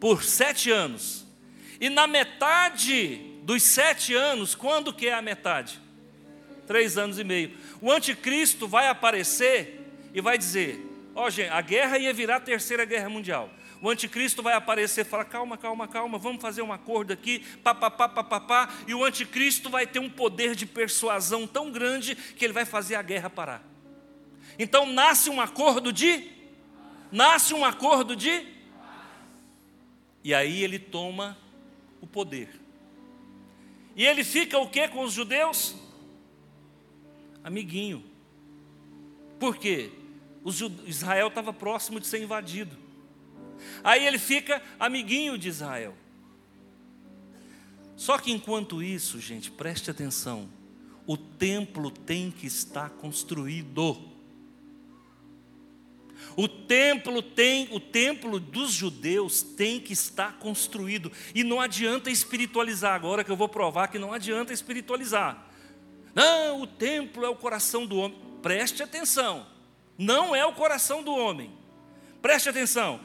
Por 0.00 0.24
sete 0.24 0.68
anos. 0.68 1.24
E 1.80 1.88
na 1.88 2.08
metade 2.08 3.20
dos 3.44 3.62
sete 3.62 4.12
anos, 4.12 4.56
quando 4.56 4.92
que 4.92 5.06
é 5.06 5.14
a 5.14 5.22
metade? 5.22 5.80
Três 6.70 6.96
anos 6.96 7.18
e 7.18 7.24
meio. 7.24 7.50
O 7.80 7.90
anticristo 7.90 8.68
vai 8.68 8.86
aparecer 8.86 9.92
e 10.14 10.20
vai 10.20 10.38
dizer: 10.38 10.80
Ó, 11.16 11.26
oh, 11.26 11.28
gente, 11.28 11.48
a 11.48 11.60
guerra 11.60 11.98
ia 11.98 12.14
virar 12.14 12.36
a 12.36 12.40
terceira 12.40 12.84
guerra 12.84 13.08
mundial. 13.08 13.50
O 13.82 13.90
anticristo 13.90 14.40
vai 14.40 14.54
aparecer 14.54 15.00
e 15.00 15.04
falar: 15.04 15.24
calma, 15.24 15.58
calma, 15.58 15.88
calma, 15.88 16.16
vamos 16.16 16.40
fazer 16.40 16.62
um 16.62 16.72
acordo 16.72 17.12
aqui, 17.12 17.40
papapá, 17.64 18.08
papapá. 18.08 18.72
E 18.86 18.94
o 18.94 19.02
anticristo 19.02 19.68
vai 19.68 19.84
ter 19.84 19.98
um 19.98 20.08
poder 20.08 20.54
de 20.54 20.64
persuasão 20.64 21.44
tão 21.44 21.72
grande 21.72 22.14
que 22.14 22.44
ele 22.44 22.52
vai 22.52 22.64
fazer 22.64 22.94
a 22.94 23.02
guerra 23.02 23.28
parar. 23.28 23.64
Então 24.56 24.86
nasce 24.86 25.28
um 25.28 25.40
acordo 25.40 25.92
de 25.92 26.30
nasce 27.10 27.52
um 27.52 27.64
acordo 27.64 28.14
de 28.14 28.46
e 30.22 30.32
aí 30.32 30.62
ele 30.62 30.78
toma 30.78 31.36
o 32.00 32.06
poder. 32.06 32.48
E 33.96 34.06
ele 34.06 34.22
fica 34.22 34.56
o 34.56 34.70
que 34.70 34.86
com 34.86 35.02
os 35.02 35.12
judeus? 35.12 35.89
Amiguinho. 37.42 38.04
Por 39.38 39.56
quê? 39.56 39.90
Israel 40.86 41.28
estava 41.28 41.52
próximo 41.52 42.00
de 42.00 42.06
ser 42.06 42.22
invadido. 42.22 42.76
Aí 43.84 44.06
ele 44.06 44.18
fica 44.18 44.62
amiguinho 44.78 45.36
de 45.36 45.48
Israel. 45.48 45.94
Só 47.96 48.16
que 48.16 48.32
enquanto 48.32 48.82
isso, 48.82 49.20
gente, 49.20 49.50
preste 49.50 49.90
atenção, 49.90 50.48
o 51.06 51.16
templo 51.16 51.90
tem 51.90 52.30
que 52.30 52.46
estar 52.46 52.88
construído. 52.90 53.98
O 56.36 56.48
templo 56.48 57.20
tem, 57.22 57.68
o 57.72 57.80
templo 57.80 58.38
dos 58.40 58.72
judeus 58.72 59.42
tem 59.42 59.80
que 59.80 59.92
estar 59.92 60.38
construído. 60.38 61.12
E 61.34 61.44
não 61.44 61.60
adianta 61.60 62.10
espiritualizar 62.10 62.94
agora 62.94 63.24
que 63.24 63.30
eu 63.30 63.36
vou 63.36 63.48
provar 63.48 63.88
que 63.88 63.98
não 63.98 64.12
adianta 64.12 64.52
espiritualizar. 64.52 65.49
Não, 66.14 66.62
o 66.62 66.66
templo 66.66 67.24
é 67.24 67.28
o 67.28 67.36
coração 67.36 67.86
do 67.86 67.96
homem. 67.96 68.18
Preste 68.42 68.82
atenção. 68.82 69.46
Não 69.96 70.34
é 70.34 70.44
o 70.44 70.52
coração 70.52 71.02
do 71.02 71.12
homem. 71.12 71.52
Preste 72.22 72.48
atenção. 72.48 73.00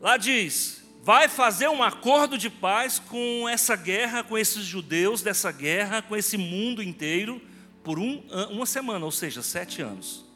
Lá 0.00 0.16
diz: 0.16 0.84
vai 1.02 1.28
fazer 1.28 1.68
um 1.68 1.82
acordo 1.82 2.38
de 2.38 2.48
paz 2.50 2.98
com 2.98 3.48
essa 3.48 3.76
guerra, 3.76 4.22
com 4.22 4.36
esses 4.36 4.64
judeus 4.64 5.22
dessa 5.22 5.52
guerra, 5.52 6.02
com 6.02 6.16
esse 6.16 6.36
mundo 6.36 6.82
inteiro, 6.82 7.40
por 7.84 7.98
um, 7.98 8.22
uma 8.50 8.66
semana, 8.66 9.04
ou 9.04 9.12
seja, 9.12 9.42
sete 9.42 9.82
anos 9.82 10.28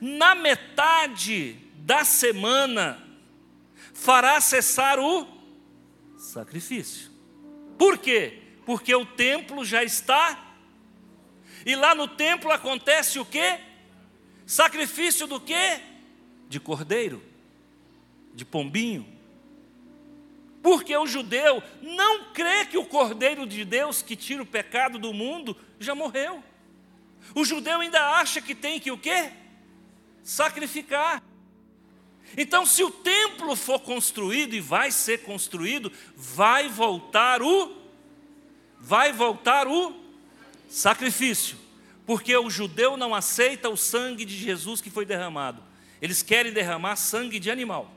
na 0.00 0.34
metade 0.34 1.56
da 1.76 2.04
semana, 2.04 3.02
fará 3.94 4.40
cessar 4.40 4.98
o 4.98 5.26
sacrifício. 6.16 7.10
Por 7.78 7.98
quê? 7.98 8.42
Porque 8.66 8.94
o 8.94 9.06
templo 9.06 9.64
já 9.64 9.82
está, 9.82 10.49
e 11.64 11.74
lá 11.74 11.94
no 11.94 12.08
templo 12.08 12.50
acontece 12.50 13.18
o 13.18 13.24
quê? 13.24 13.58
Sacrifício 14.46 15.26
do 15.26 15.40
quê? 15.40 15.80
De 16.48 16.58
cordeiro, 16.58 17.22
de 18.34 18.44
pombinho. 18.44 19.06
Porque 20.62 20.96
o 20.96 21.06
judeu 21.06 21.62
não 21.80 22.32
crê 22.32 22.66
que 22.66 22.76
o 22.76 22.84
cordeiro 22.84 23.46
de 23.46 23.64
Deus 23.64 24.02
que 24.02 24.14
tira 24.16 24.42
o 24.42 24.46
pecado 24.46 24.98
do 24.98 25.12
mundo 25.12 25.56
já 25.78 25.94
morreu. 25.94 26.42
O 27.34 27.44
judeu 27.44 27.80
ainda 27.80 28.18
acha 28.18 28.40
que 28.40 28.54
tem 28.54 28.78
que 28.80 28.90
o 28.90 28.98
quê? 28.98 29.32
sacrificar. 30.22 31.22
Então, 32.36 32.64
se 32.64 32.82
o 32.84 32.90
templo 32.90 33.56
for 33.56 33.80
construído 33.80 34.54
e 34.54 34.60
vai 34.60 34.90
ser 34.90 35.22
construído, 35.24 35.92
vai 36.14 36.68
voltar 36.68 37.42
o 37.42 37.80
vai 38.82 39.12
voltar 39.12 39.68
o 39.68 39.99
sacrifício. 40.70 41.58
Porque 42.06 42.34
o 42.36 42.48
judeu 42.48 42.96
não 42.96 43.14
aceita 43.14 43.68
o 43.68 43.76
sangue 43.76 44.24
de 44.24 44.36
Jesus 44.36 44.80
que 44.80 44.88
foi 44.88 45.04
derramado. 45.04 45.62
Eles 46.00 46.22
querem 46.22 46.52
derramar 46.52 46.96
sangue 46.96 47.38
de 47.38 47.50
animal. 47.50 47.92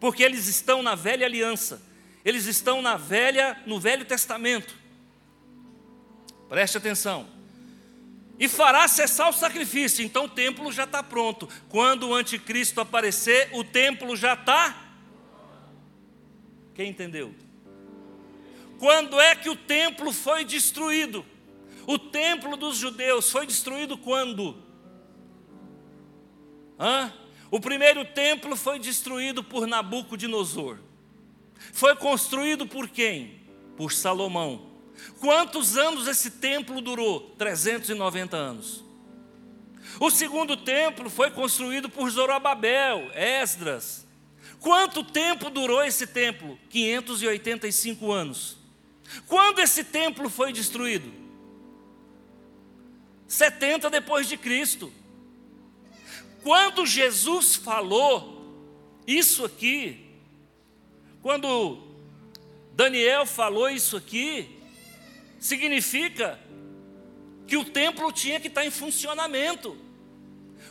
Porque 0.00 0.22
eles 0.22 0.48
estão 0.48 0.82
na 0.82 0.94
velha 0.94 1.24
aliança. 1.24 1.80
Eles 2.24 2.46
estão 2.46 2.82
na 2.82 2.96
velha 2.96 3.56
no 3.64 3.78
Velho 3.78 4.04
Testamento. 4.04 4.74
Preste 6.48 6.76
atenção 6.76 7.36
e 8.38 8.48
fará 8.48 8.86
cessar 8.86 9.28
o 9.28 9.32
sacrifício. 9.32 10.04
Então 10.04 10.24
o 10.24 10.28
templo 10.28 10.70
já 10.70 10.84
está 10.84 11.02
pronto. 11.02 11.48
Quando 11.68 12.08
o 12.08 12.14
anticristo 12.14 12.80
aparecer, 12.80 13.48
o 13.52 13.64
templo 13.64 14.16
já 14.16 14.34
está. 14.34 14.82
Quem 16.74 16.90
entendeu? 16.90 17.34
Quando 18.78 19.18
é 19.18 19.34
que 19.34 19.48
o 19.48 19.56
templo 19.56 20.12
foi 20.12 20.44
destruído? 20.44 21.24
O 21.86 21.98
templo 21.98 22.56
dos 22.56 22.76
judeus 22.76 23.30
foi 23.30 23.46
destruído 23.46 23.96
quando? 23.96 24.56
Hã? 26.78 27.12
O 27.50 27.60
primeiro 27.60 28.04
templo 28.04 28.56
foi 28.56 28.78
destruído 28.78 29.42
por 29.44 29.66
Nabucodonosor. 29.66 30.78
Foi 31.72 31.94
construído 31.94 32.66
por 32.66 32.88
quem? 32.88 33.40
Por 33.76 33.92
Salomão. 33.92 34.72
Quantos 35.20 35.76
anos 35.76 36.08
esse 36.08 36.32
templo 36.32 36.80
durou? 36.80 37.34
390 37.38 38.36
anos. 38.36 38.84
O 40.00 40.10
segundo 40.10 40.56
templo 40.56 41.08
foi 41.08 41.30
construído 41.30 41.88
por 41.88 42.10
Zorobabel, 42.10 43.10
Esdras. 43.14 44.06
Quanto 44.58 45.04
tempo 45.04 45.48
durou 45.50 45.84
esse 45.84 46.06
templo? 46.06 46.58
585 46.68 48.10
anos. 48.10 48.56
Quando 49.26 49.60
esse 49.60 49.84
templo 49.84 50.28
foi 50.28 50.52
destruído? 50.52 51.25
70 53.26 53.90
depois 53.90 54.28
de 54.28 54.36
Cristo. 54.36 54.92
Quando 56.42 56.86
Jesus 56.86 57.56
falou 57.56 58.36
isso 59.06 59.44
aqui, 59.44 60.06
quando 61.22 61.82
Daniel 62.72 63.26
falou 63.26 63.68
isso 63.68 63.96
aqui, 63.96 64.48
significa 65.40 66.38
que 67.46 67.56
o 67.56 67.64
templo 67.64 68.12
tinha 68.12 68.38
que 68.38 68.48
estar 68.48 68.64
em 68.64 68.70
funcionamento. 68.70 69.76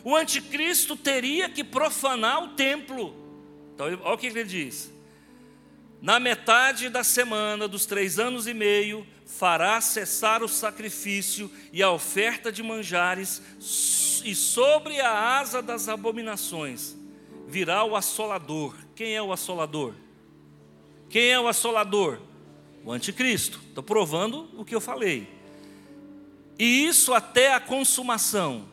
O 0.03 0.15
anticristo 0.15 0.95
teria 0.95 1.49
que 1.49 1.63
profanar 1.63 2.43
o 2.43 2.49
templo. 2.49 3.15
Então, 3.73 3.87
olha 3.87 4.13
o 4.13 4.17
que 4.17 4.27
ele 4.27 4.43
diz: 4.43 4.93
na 6.01 6.19
metade 6.19 6.89
da 6.89 7.03
semana 7.03 7.67
dos 7.67 7.85
três 7.85 8.19
anos 8.19 8.47
e 8.47 8.53
meio, 8.53 9.05
fará 9.25 9.81
cessar 9.81 10.43
o 10.43 10.47
sacrifício 10.47 11.51
e 11.73 11.81
a 11.81 11.91
oferta 11.91 12.51
de 12.51 12.61
manjares, 12.61 13.41
e 14.23 14.33
sobre 14.35 14.99
a 15.01 15.37
asa 15.39 15.61
das 15.61 15.87
abominações 15.87 16.95
virá 17.47 17.83
o 17.83 17.95
assolador. 17.95 18.75
Quem 18.95 19.15
é 19.15 19.21
o 19.21 19.31
assolador? 19.31 19.93
Quem 21.09 21.29
é 21.29 21.39
o 21.39 21.47
assolador? 21.47 22.19
o 22.85 22.91
anticristo. 22.91 23.59
Estou 23.67 23.83
provando 23.83 24.47
o 24.55 24.63
que 24.63 24.75
eu 24.75 24.79
falei. 24.79 25.27
E 26.57 26.85
isso 26.85 27.13
até 27.13 27.53
a 27.53 27.59
consumação. 27.59 28.67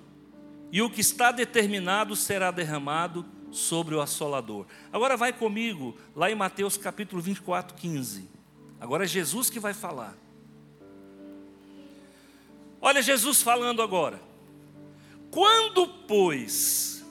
E 0.71 0.83
o 0.83 0.91
que 0.91 1.01
está 1.01 1.33
determinado 1.33 2.15
será 2.15 2.51
derramado 2.51 3.25
sobre 3.53 3.95
o 3.95 4.01
assolador. 4.01 4.67
Agora 4.93 5.17
vai 5.17 5.33
comigo 5.33 5.97
lá 6.17 6.31
em 6.31 6.35
Mateus 6.35 6.77
capítulo 6.77 7.23
24, 7.23 7.77
15. 7.77 8.29
Agora 8.81 9.05
é 9.05 9.07
Jesus 9.07 9.49
que 9.49 9.61
vai 9.61 9.75
falar. 9.75 10.17
Olha 12.81 13.01
Jesus 13.01 13.41
falando 13.41 13.81
agora. 13.81 14.21
Quando, 15.31 15.87
pois, 15.87 17.05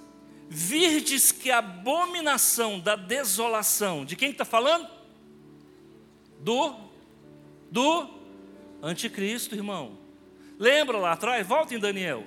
virdes 0.50 1.32
que 1.32 1.50
a 1.50 1.60
abominação 1.60 2.80
da 2.80 2.96
desolação, 2.98 4.04
de 4.04 4.18
quem 4.18 4.32
está 4.32 4.44
falando? 4.44 4.90
Do, 6.42 6.76
do 7.72 8.10
anticristo, 8.82 9.56
irmão. 9.56 9.98
Lembra 10.60 10.98
lá 10.98 11.14
atrás? 11.14 11.48
Volta 11.48 11.74
em 11.74 11.80
Daniel. 11.80 12.26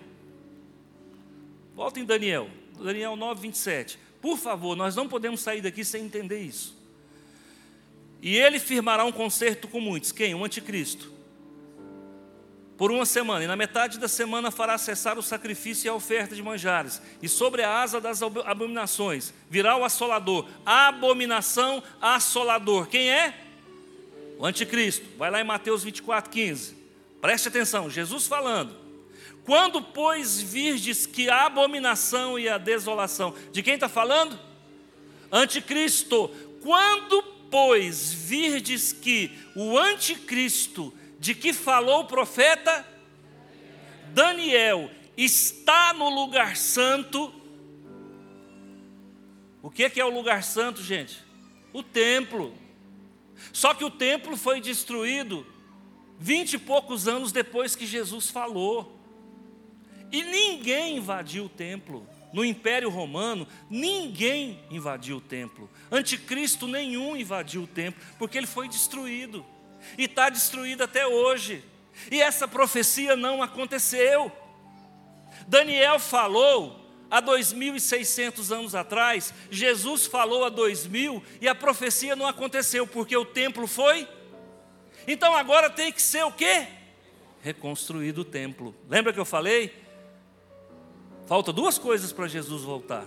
Volta 1.74 2.00
em 2.00 2.04
Daniel. 2.04 2.48
Daniel 2.82 3.14
9, 3.14 3.42
27. 3.42 3.98
Por 4.24 4.38
favor, 4.38 4.74
nós 4.74 4.96
não 4.96 5.06
podemos 5.06 5.42
sair 5.42 5.60
daqui 5.60 5.84
sem 5.84 6.02
entender 6.02 6.40
isso. 6.40 6.74
E 8.22 8.34
ele 8.38 8.58
firmará 8.58 9.04
um 9.04 9.12
concerto 9.12 9.68
com 9.68 9.78
muitos. 9.78 10.12
Quem? 10.12 10.34
O 10.34 10.42
anticristo. 10.42 11.12
Por 12.78 12.90
uma 12.90 13.04
semana, 13.04 13.44
e 13.44 13.46
na 13.46 13.54
metade 13.54 13.98
da 13.98 14.08
semana 14.08 14.50
fará 14.50 14.78
cessar 14.78 15.18
o 15.18 15.22
sacrifício 15.22 15.86
e 15.86 15.90
a 15.90 15.94
oferta 15.94 16.34
de 16.34 16.42
manjares, 16.42 17.02
e 17.20 17.28
sobre 17.28 17.62
a 17.62 17.82
asa 17.82 18.00
das 18.00 18.22
abominações 18.22 19.34
virá 19.50 19.76
o 19.76 19.84
assolador, 19.84 20.48
abominação, 20.64 21.82
assolador. 22.00 22.86
Quem 22.86 23.10
é? 23.10 23.34
O 24.38 24.46
anticristo. 24.46 25.04
Vai 25.18 25.30
lá 25.30 25.42
em 25.42 25.44
Mateus 25.44 25.84
24, 25.84 26.30
15. 26.30 26.74
Preste 27.20 27.48
atenção, 27.48 27.90
Jesus 27.90 28.26
falando. 28.26 28.83
Quando, 29.44 29.82
pois, 29.82 30.40
virdes 30.40 31.04
que 31.04 31.28
a 31.28 31.44
abominação 31.44 32.38
e 32.38 32.48
a 32.48 32.56
desolação, 32.56 33.34
de 33.52 33.62
quem 33.62 33.74
está 33.74 33.88
falando? 33.88 34.38
Anticristo. 35.30 36.28
Quando, 36.62 37.22
pois, 37.50 38.12
virdes 38.12 38.92
que 38.92 39.30
o 39.54 39.78
anticristo, 39.78 40.94
de 41.18 41.34
que 41.34 41.52
falou 41.52 42.00
o 42.00 42.06
profeta? 42.06 42.86
Daniel, 44.14 44.90
está 45.16 45.92
no 45.92 46.08
lugar 46.08 46.56
santo. 46.56 47.32
O 49.62 49.70
que 49.70 50.00
é 50.00 50.04
o 50.04 50.14
lugar 50.14 50.42
santo, 50.42 50.82
gente? 50.82 51.18
O 51.72 51.82
templo. 51.82 52.54
Só 53.52 53.74
que 53.74 53.84
o 53.84 53.90
templo 53.90 54.36
foi 54.36 54.60
destruído 54.60 55.46
vinte 56.18 56.54
e 56.54 56.58
poucos 56.58 57.06
anos 57.08 57.30
depois 57.30 57.76
que 57.76 57.86
Jesus 57.86 58.30
falou. 58.30 59.03
E 60.14 60.22
ninguém 60.22 60.98
invadiu 60.98 61.46
o 61.46 61.48
templo. 61.48 62.06
No 62.32 62.44
Império 62.44 62.88
Romano, 62.88 63.48
ninguém 63.68 64.60
invadiu 64.70 65.16
o 65.16 65.20
templo. 65.20 65.68
Anticristo 65.90 66.68
nenhum 66.68 67.16
invadiu 67.16 67.64
o 67.64 67.66
templo, 67.66 68.00
porque 68.16 68.38
ele 68.38 68.46
foi 68.46 68.68
destruído. 68.68 69.44
E 69.98 70.04
está 70.04 70.30
destruído 70.30 70.84
até 70.84 71.04
hoje. 71.04 71.64
E 72.12 72.22
essa 72.22 72.46
profecia 72.46 73.16
não 73.16 73.42
aconteceu. 73.42 74.30
Daniel 75.48 75.98
falou 75.98 76.88
há 77.10 77.20
2.600 77.20 78.54
anos 78.54 78.72
atrás, 78.76 79.34
Jesus 79.50 80.06
falou 80.06 80.44
há 80.44 80.50
2.000 80.50 81.20
e 81.40 81.48
a 81.48 81.56
profecia 81.56 82.14
não 82.14 82.28
aconteceu, 82.28 82.86
porque 82.86 83.16
o 83.16 83.24
templo 83.24 83.66
foi. 83.66 84.08
Então 85.08 85.34
agora 85.34 85.68
tem 85.68 85.90
que 85.90 86.00
ser 86.00 86.24
o 86.24 86.30
quê? 86.30 86.68
Reconstruído 87.42 88.20
o 88.20 88.24
templo. 88.24 88.72
Lembra 88.88 89.12
que 89.12 89.18
eu 89.18 89.24
falei? 89.24 89.82
Falta 91.26 91.52
duas 91.52 91.78
coisas 91.78 92.12
para 92.12 92.28
Jesus 92.28 92.62
voltar: 92.62 93.06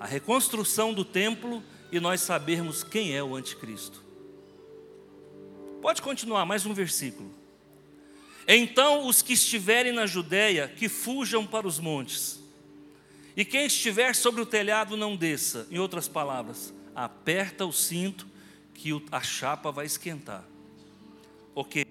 a 0.00 0.06
reconstrução 0.06 0.94
do 0.94 1.04
templo 1.04 1.62
e 1.92 2.00
nós 2.00 2.20
sabermos 2.20 2.82
quem 2.82 3.14
é 3.14 3.22
o 3.22 3.36
anticristo. 3.36 4.02
Pode 5.80 6.02
continuar, 6.02 6.44
mais 6.44 6.66
um 6.66 6.74
versículo. 6.74 7.32
Então 8.46 9.06
os 9.06 9.20
que 9.20 9.34
estiverem 9.34 9.92
na 9.92 10.06
Judéia, 10.06 10.68
que 10.68 10.88
fujam 10.88 11.46
para 11.46 11.66
os 11.66 11.78
montes. 11.78 12.40
E 13.36 13.44
quem 13.44 13.66
estiver 13.66 14.14
sobre 14.16 14.40
o 14.40 14.46
telhado 14.46 14.96
não 14.96 15.14
desça. 15.14 15.66
Em 15.70 15.78
outras 15.78 16.08
palavras, 16.08 16.74
aperta 16.94 17.64
o 17.64 17.72
cinto 17.72 18.26
que 18.74 18.90
a 19.12 19.20
chapa 19.20 19.70
vai 19.70 19.86
esquentar. 19.86 20.44
Ok. 21.54 21.84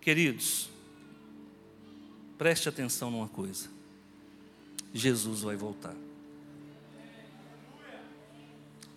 Queridos, 0.00 0.70
preste 2.38 2.68
atenção 2.68 3.10
numa 3.10 3.28
coisa. 3.28 3.81
Jesus 4.92 5.42
vai 5.42 5.56
voltar. 5.56 5.94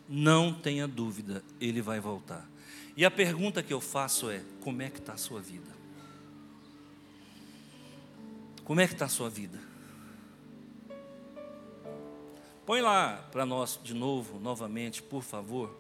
Não 0.08 0.54
tenha 0.54 0.88
dúvida, 0.88 1.44
ele 1.60 1.82
vai 1.82 2.00
voltar. 2.00 2.48
E 2.96 3.04
a 3.04 3.12
pergunta 3.12 3.64
que 3.64 3.74
eu 3.74 3.82
faço 3.82 4.30
é: 4.30 4.44
como 4.62 4.82
é 4.82 4.90
que 4.90 5.00
está 5.00 5.14
a 5.14 5.18
sua 5.18 5.42
vida? 5.42 5.74
Como 8.64 8.82
é 8.82 8.88
que 8.88 8.94
está 8.94 9.06
a 9.06 9.10
sua 9.10 9.30
vida? 9.30 9.60
Põe 12.66 12.82
lá 12.82 13.28
para 13.32 13.46
nós 13.46 13.80
de 13.84 13.94
novo, 13.94 14.40
novamente, 14.40 15.04
por 15.04 15.22
favor. 15.22 15.76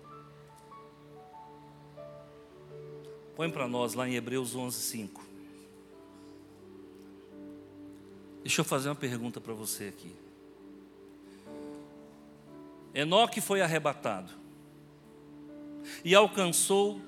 Põe 3.35 3.49
para 3.49 3.67
nós 3.67 3.95
lá 3.95 4.07
em 4.07 4.15
Hebreus 4.15 4.55
11, 4.55 4.79
5. 4.79 5.34
Deixa 8.45 8.61
eu 8.61 8.65
fazer 8.65 8.89
uma 8.89 8.95
pergunta 8.95 9.41
para 9.41 9.55
você 9.55 9.85
aqui. 9.85 10.15
Enoque 12.93 13.41
foi 13.41 13.59
arrebatado 13.59 14.31
e 16.03 16.13
alcançou 16.13 17.01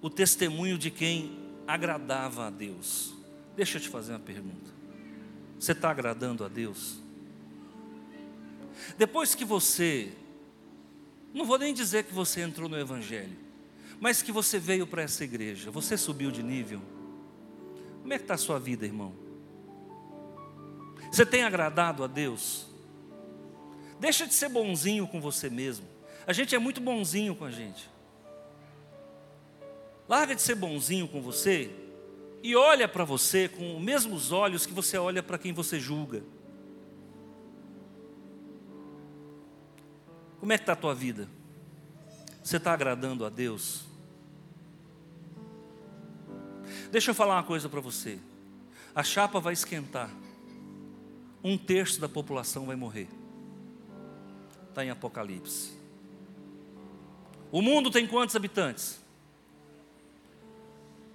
o 0.00 0.08
testemunho 0.08 0.78
de 0.78 0.92
quem 0.92 1.36
agradava 1.66 2.46
a 2.46 2.50
Deus. 2.50 3.12
Deixa 3.56 3.78
eu 3.78 3.82
te 3.82 3.88
fazer 3.88 4.12
uma 4.12 4.20
pergunta. 4.20 4.70
Você 5.58 5.72
está 5.72 5.90
agradando 5.90 6.44
a 6.44 6.48
Deus? 6.48 7.00
Depois 8.96 9.34
que 9.34 9.44
você, 9.44 10.12
não 11.34 11.44
vou 11.44 11.58
nem 11.58 11.74
dizer 11.74 12.04
que 12.04 12.14
você 12.14 12.40
entrou 12.40 12.68
no 12.68 12.78
Evangelho, 12.78 13.36
mas 13.98 14.22
que 14.22 14.30
você 14.30 14.60
veio 14.60 14.86
para 14.86 15.02
essa 15.02 15.24
igreja, 15.24 15.72
você 15.72 15.96
subiu 15.98 16.30
de 16.30 16.44
nível. 16.44 16.80
Como 18.00 18.12
é 18.12 18.16
que 18.16 18.22
está 18.22 18.34
a 18.34 18.38
sua 18.38 18.60
vida, 18.60 18.86
irmão? 18.86 19.26
Você 21.10 21.24
tem 21.24 21.42
agradado 21.42 22.04
a 22.04 22.06
Deus? 22.06 22.66
Deixa 23.98 24.26
de 24.26 24.34
ser 24.34 24.48
bonzinho 24.48 25.06
com 25.06 25.20
você 25.20 25.50
mesmo. 25.50 25.86
A 26.26 26.32
gente 26.32 26.54
é 26.54 26.58
muito 26.58 26.80
bonzinho 26.80 27.34
com 27.34 27.44
a 27.44 27.50
gente. 27.50 27.88
Larga 30.08 30.34
de 30.34 30.42
ser 30.42 30.54
bonzinho 30.54 31.08
com 31.08 31.20
você 31.20 31.70
e 32.42 32.54
olha 32.54 32.86
para 32.86 33.04
você 33.04 33.48
com 33.48 33.76
os 33.76 33.82
mesmos 33.82 34.30
olhos 34.32 34.64
que 34.64 34.72
você 34.72 34.96
olha 34.96 35.22
para 35.22 35.38
quem 35.38 35.52
você 35.52 35.80
julga. 35.80 36.22
Como 40.38 40.52
é 40.52 40.56
que 40.56 40.62
está 40.62 40.72
a 40.72 40.76
tua 40.76 40.94
vida? 40.94 41.28
Você 42.42 42.56
está 42.56 42.72
agradando 42.72 43.26
a 43.26 43.28
Deus? 43.28 43.84
Deixa 46.90 47.10
eu 47.10 47.14
falar 47.14 47.34
uma 47.36 47.42
coisa 47.42 47.68
para 47.68 47.80
você. 47.80 48.18
A 48.94 49.02
chapa 49.02 49.40
vai 49.40 49.52
esquentar 49.52 50.10
um 51.42 51.56
terço 51.56 52.00
da 52.00 52.08
população 52.08 52.66
vai 52.66 52.76
morrer. 52.76 53.08
Está 54.68 54.84
em 54.84 54.90
Apocalipse. 54.90 55.72
O 57.50 57.62
mundo 57.62 57.90
tem 57.90 58.06
quantos 58.06 58.36
habitantes? 58.36 59.00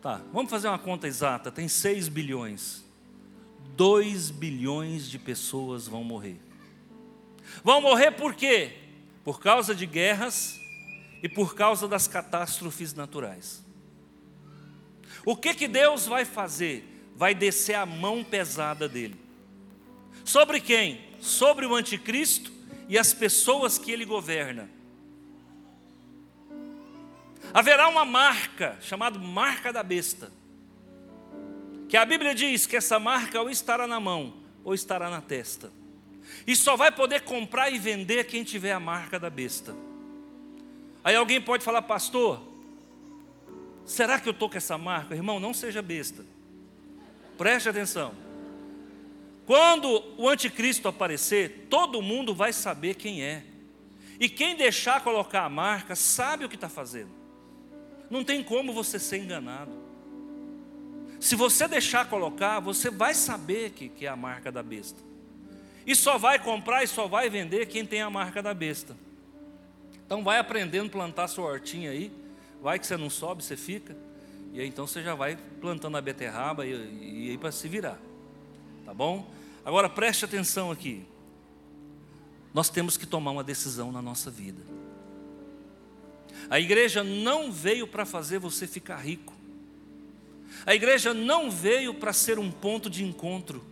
Tá, 0.02 0.22
vamos 0.34 0.50
fazer 0.50 0.68
uma 0.68 0.80
conta 0.80 1.08
exata. 1.08 1.52
Tem 1.52 1.68
6 1.68 2.10
bilhões. 2.10 2.84
2 3.76 4.32
bilhões 4.32 5.10
de 5.10 5.18
pessoas 5.18 5.88
vão 5.88 6.04
morrer. 6.04 6.40
Vão 7.64 7.82
morrer 7.82 8.12
por 8.12 8.34
quê? 8.34 8.74
Por 9.24 9.40
causa 9.40 9.74
de 9.74 9.86
guerras 9.86 10.60
e 11.22 11.30
por 11.30 11.56
causa 11.56 11.88
das 11.88 12.08
catástrofes 12.08 12.94
naturais. 12.94 13.64
O 15.26 15.38
que 15.38 15.54
que 15.54 15.68
Deus 15.68 16.06
vai 16.06 16.26
fazer? 16.26 16.84
Vai 17.16 17.34
descer 17.34 17.76
a 17.76 17.86
mão 17.86 18.24
pesada 18.24 18.90
dele. 18.90 19.23
Sobre 20.24 20.60
quem? 20.60 21.02
Sobre 21.20 21.66
o 21.66 21.76
anticristo 21.76 22.52
e 22.88 22.98
as 22.98 23.14
pessoas 23.14 23.78
que 23.78 23.92
ele 23.92 24.06
governa. 24.06 24.70
Haverá 27.54 27.88
uma 27.88 28.04
marca, 28.04 28.78
chamada 28.82 29.20
marca 29.20 29.72
da 29.72 29.84
besta. 29.84 30.32
Que 31.88 31.98
a 31.98 32.06
Bíblia 32.06 32.34
diz 32.34 32.66
que 32.66 32.76
essa 32.76 33.00
marca 33.00 33.40
ou 33.40 33.50
estará 33.50 33.86
na 33.86 34.00
mão 34.00 34.34
ou 34.64 34.74
estará 34.74 35.10
na 35.10 35.22
testa. 35.22 35.72
E 36.48 36.56
só 36.56 36.76
vai 36.76 36.92
poder 36.92 37.22
comprar 37.22 37.70
e 37.70 37.78
vender 37.78 38.26
quem 38.26 38.44
tiver 38.44 38.72
a 38.72 38.80
marca 38.80 39.20
da 39.20 39.30
besta. 39.30 39.76
Aí 41.04 41.16
alguém 41.16 41.40
pode 41.40 41.64
falar, 41.64 41.82
pastor, 41.84 42.42
será 43.86 44.20
que 44.20 44.28
eu 44.28 44.32
estou 44.32 44.50
com 44.50 44.58
essa 44.58 44.78
marca? 44.78 45.14
Irmão, 45.14 45.40
não 45.40 45.54
seja 45.54 45.82
besta. 45.82 46.26
Preste 47.38 47.70
atenção. 47.70 48.14
Quando 49.46 50.04
o 50.18 50.30
anticristo 50.30 50.88
aparecer, 50.88 51.68
todo 51.70 52.02
mundo 52.02 52.34
vai 52.34 52.54
saber 52.54 52.96
quem 52.96 53.24
é. 53.24 53.44
E 54.20 54.30
quem 54.30 54.56
deixar 54.56 55.04
colocar 55.04 55.44
a 55.44 55.50
marca 55.50 55.96
sabe 55.96 56.46
o 56.46 56.50
que 56.50 56.56
está 56.56 56.70
fazendo. 56.70 57.12
Não 58.10 58.24
tem 58.24 58.44
como 58.44 58.72
você 58.72 58.98
ser 59.00 59.18
enganado. 59.18 59.72
Se 61.20 61.36
você 61.36 61.68
deixar 61.68 62.10
colocar, 62.10 62.60
você 62.60 62.90
vai 62.90 63.14
saber 63.14 63.72
que, 63.72 63.90
que 63.90 64.06
é 64.06 64.10
a 64.10 64.16
marca 64.16 64.52
da 64.52 64.62
besta. 64.62 65.02
E 65.86 65.96
só 65.96 66.18
vai 66.18 66.40
comprar 66.40 66.84
e 66.84 66.88
só 66.88 67.08
vai 67.08 67.30
vender 67.30 67.66
quem 67.66 67.86
tem 67.86 68.02
a 68.02 68.10
marca 68.10 68.42
da 68.42 68.54
besta. 68.54 68.96
Então 70.06 70.24
vai 70.24 70.38
aprendendo 70.38 70.88
a 70.88 70.92
plantar 70.92 71.28
sua 71.28 71.46
hortinha 71.46 71.92
aí. 71.92 72.12
Vai 72.62 72.80
que 72.80 72.88
você 72.88 72.96
não 72.96 73.10
sobe, 73.10 73.44
você 73.44 73.58
fica. 73.58 73.96
E 74.54 74.62
aí 74.62 74.68
então 74.68 74.88
você 74.88 75.02
já 75.02 75.16
vai 75.16 75.38
plantando 75.60 75.98
a 75.98 76.02
beterraba 76.02 76.66
e, 76.66 76.72
e 76.72 77.30
aí 77.32 77.38
para 77.38 77.52
se 77.52 77.68
virar. 77.68 78.00
Tá 78.86 78.94
bom? 78.94 79.30
Agora 79.66 79.90
preste 79.90 80.26
atenção 80.26 80.72
aqui. 80.72 81.06
Nós 82.54 82.70
temos 82.70 82.98
que 82.98 83.06
tomar 83.06 83.32
uma 83.32 83.44
decisão 83.44 83.92
na 83.92 84.02
nossa 84.02 84.30
vida. 84.30 84.62
A 86.50 86.60
igreja 86.60 87.04
não 87.04 87.52
veio 87.52 87.88
para 87.88 88.06
fazer 88.06 88.40
você 88.40 88.68
ficar 88.68 88.98
rico. 88.98 89.34
A 90.66 90.76
igreja 90.76 91.14
não 91.14 91.50
veio 91.50 91.94
para 91.94 92.14
ser 92.14 92.38
um 92.38 92.52
ponto 92.52 92.90
de 92.90 93.04
encontro. 93.04 93.64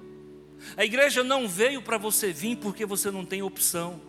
A 0.75 0.85
igreja 0.85 1.23
não 1.23 1.47
veio 1.47 1.81
para 1.81 1.97
você 1.97 2.31
vir 2.31 2.57
porque 2.57 2.85
você 2.85 3.11
não 3.11 3.25
tem 3.25 3.41
opção. 3.41 4.01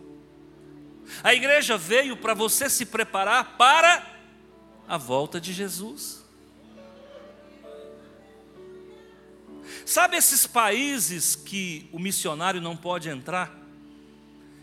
A 1.23 1.33
igreja 1.33 1.77
veio 1.77 2.15
para 2.15 2.33
você 2.33 2.69
se 2.69 2.85
preparar 2.85 3.57
para 3.57 4.07
a 4.87 4.97
volta 4.97 5.39
de 5.39 5.53
Jesus. 5.53 6.22
Sabe 9.85 10.17
esses 10.17 10.47
países 10.47 11.35
que 11.35 11.87
o 11.91 11.99
missionário 11.99 12.61
não 12.61 12.75
pode 12.75 13.09
entrar? 13.09 13.51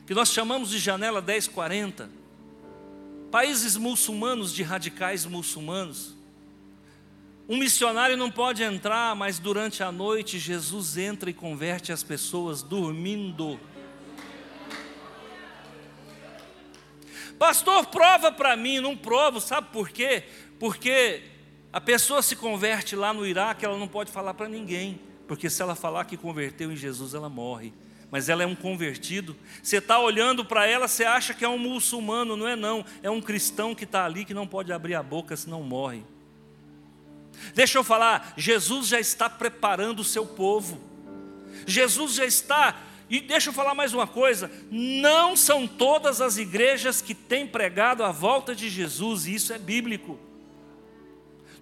Que 0.06 0.14
nós 0.14 0.32
chamamos 0.32 0.70
de 0.70 0.78
janela 0.78 1.20
1040. 1.20 2.10
Países 3.30 3.76
muçulmanos 3.76 4.52
de 4.52 4.62
radicais 4.62 5.24
muçulmanos. 5.26 6.16
Um 7.48 7.56
missionário 7.56 8.16
não 8.16 8.30
pode 8.30 8.62
entrar, 8.62 9.14
mas 9.14 9.38
durante 9.38 9.82
a 9.82 9.90
noite 9.90 10.38
Jesus 10.38 10.96
entra 10.96 11.30
e 11.30 11.34
converte 11.34 11.92
as 11.92 12.02
pessoas 12.02 12.62
dormindo. 12.62 13.58
Pastor, 17.38 17.86
prova 17.86 18.30
para 18.30 18.54
mim, 18.56 18.80
não 18.80 18.96
provo, 18.96 19.40
sabe 19.40 19.68
por 19.72 19.88
quê? 19.88 20.24
Porque 20.58 21.22
a 21.72 21.80
pessoa 21.80 22.20
se 22.20 22.36
converte 22.36 22.94
lá 22.94 23.12
no 23.12 23.26
Iraque, 23.26 23.64
ela 23.64 23.78
não 23.78 23.88
pode 23.88 24.12
falar 24.12 24.34
para 24.34 24.48
ninguém, 24.48 25.00
porque 25.30 25.48
se 25.48 25.62
ela 25.62 25.76
falar 25.76 26.06
que 26.06 26.16
converteu 26.16 26.72
em 26.72 26.76
Jesus, 26.76 27.14
ela 27.14 27.28
morre. 27.28 27.72
Mas 28.10 28.28
ela 28.28 28.42
é 28.42 28.46
um 28.46 28.56
convertido. 28.56 29.36
Você 29.62 29.76
está 29.76 29.96
olhando 30.00 30.44
para 30.44 30.66
ela, 30.66 30.88
você 30.88 31.04
acha 31.04 31.32
que 31.32 31.44
é 31.44 31.48
um 31.48 31.56
muçulmano, 31.56 32.36
não 32.36 32.48
é 32.48 32.56
não. 32.56 32.84
É 33.00 33.08
um 33.08 33.20
cristão 33.20 33.72
que 33.72 33.84
está 33.84 34.04
ali 34.04 34.24
que 34.24 34.34
não 34.34 34.44
pode 34.44 34.72
abrir 34.72 34.96
a 34.96 35.04
boca, 35.04 35.36
senão 35.36 35.62
morre. 35.62 36.02
Deixa 37.54 37.78
eu 37.78 37.84
falar, 37.84 38.34
Jesus 38.36 38.88
já 38.88 38.98
está 38.98 39.30
preparando 39.30 40.00
o 40.00 40.04
seu 40.04 40.26
povo. 40.26 40.80
Jesus 41.64 42.14
já 42.14 42.24
está 42.24 42.76
e 43.08 43.20
deixa 43.20 43.50
eu 43.50 43.54
falar 43.54 43.72
mais 43.72 43.94
uma 43.94 44.08
coisa: 44.08 44.50
não 44.68 45.36
são 45.36 45.64
todas 45.64 46.20
as 46.20 46.38
igrejas 46.38 47.00
que 47.00 47.14
têm 47.14 47.46
pregado 47.46 48.02
a 48.02 48.10
volta 48.10 48.52
de 48.52 48.68
Jesus, 48.68 49.28
e 49.28 49.34
isso 49.36 49.52
é 49.52 49.58
bíblico. 49.60 50.18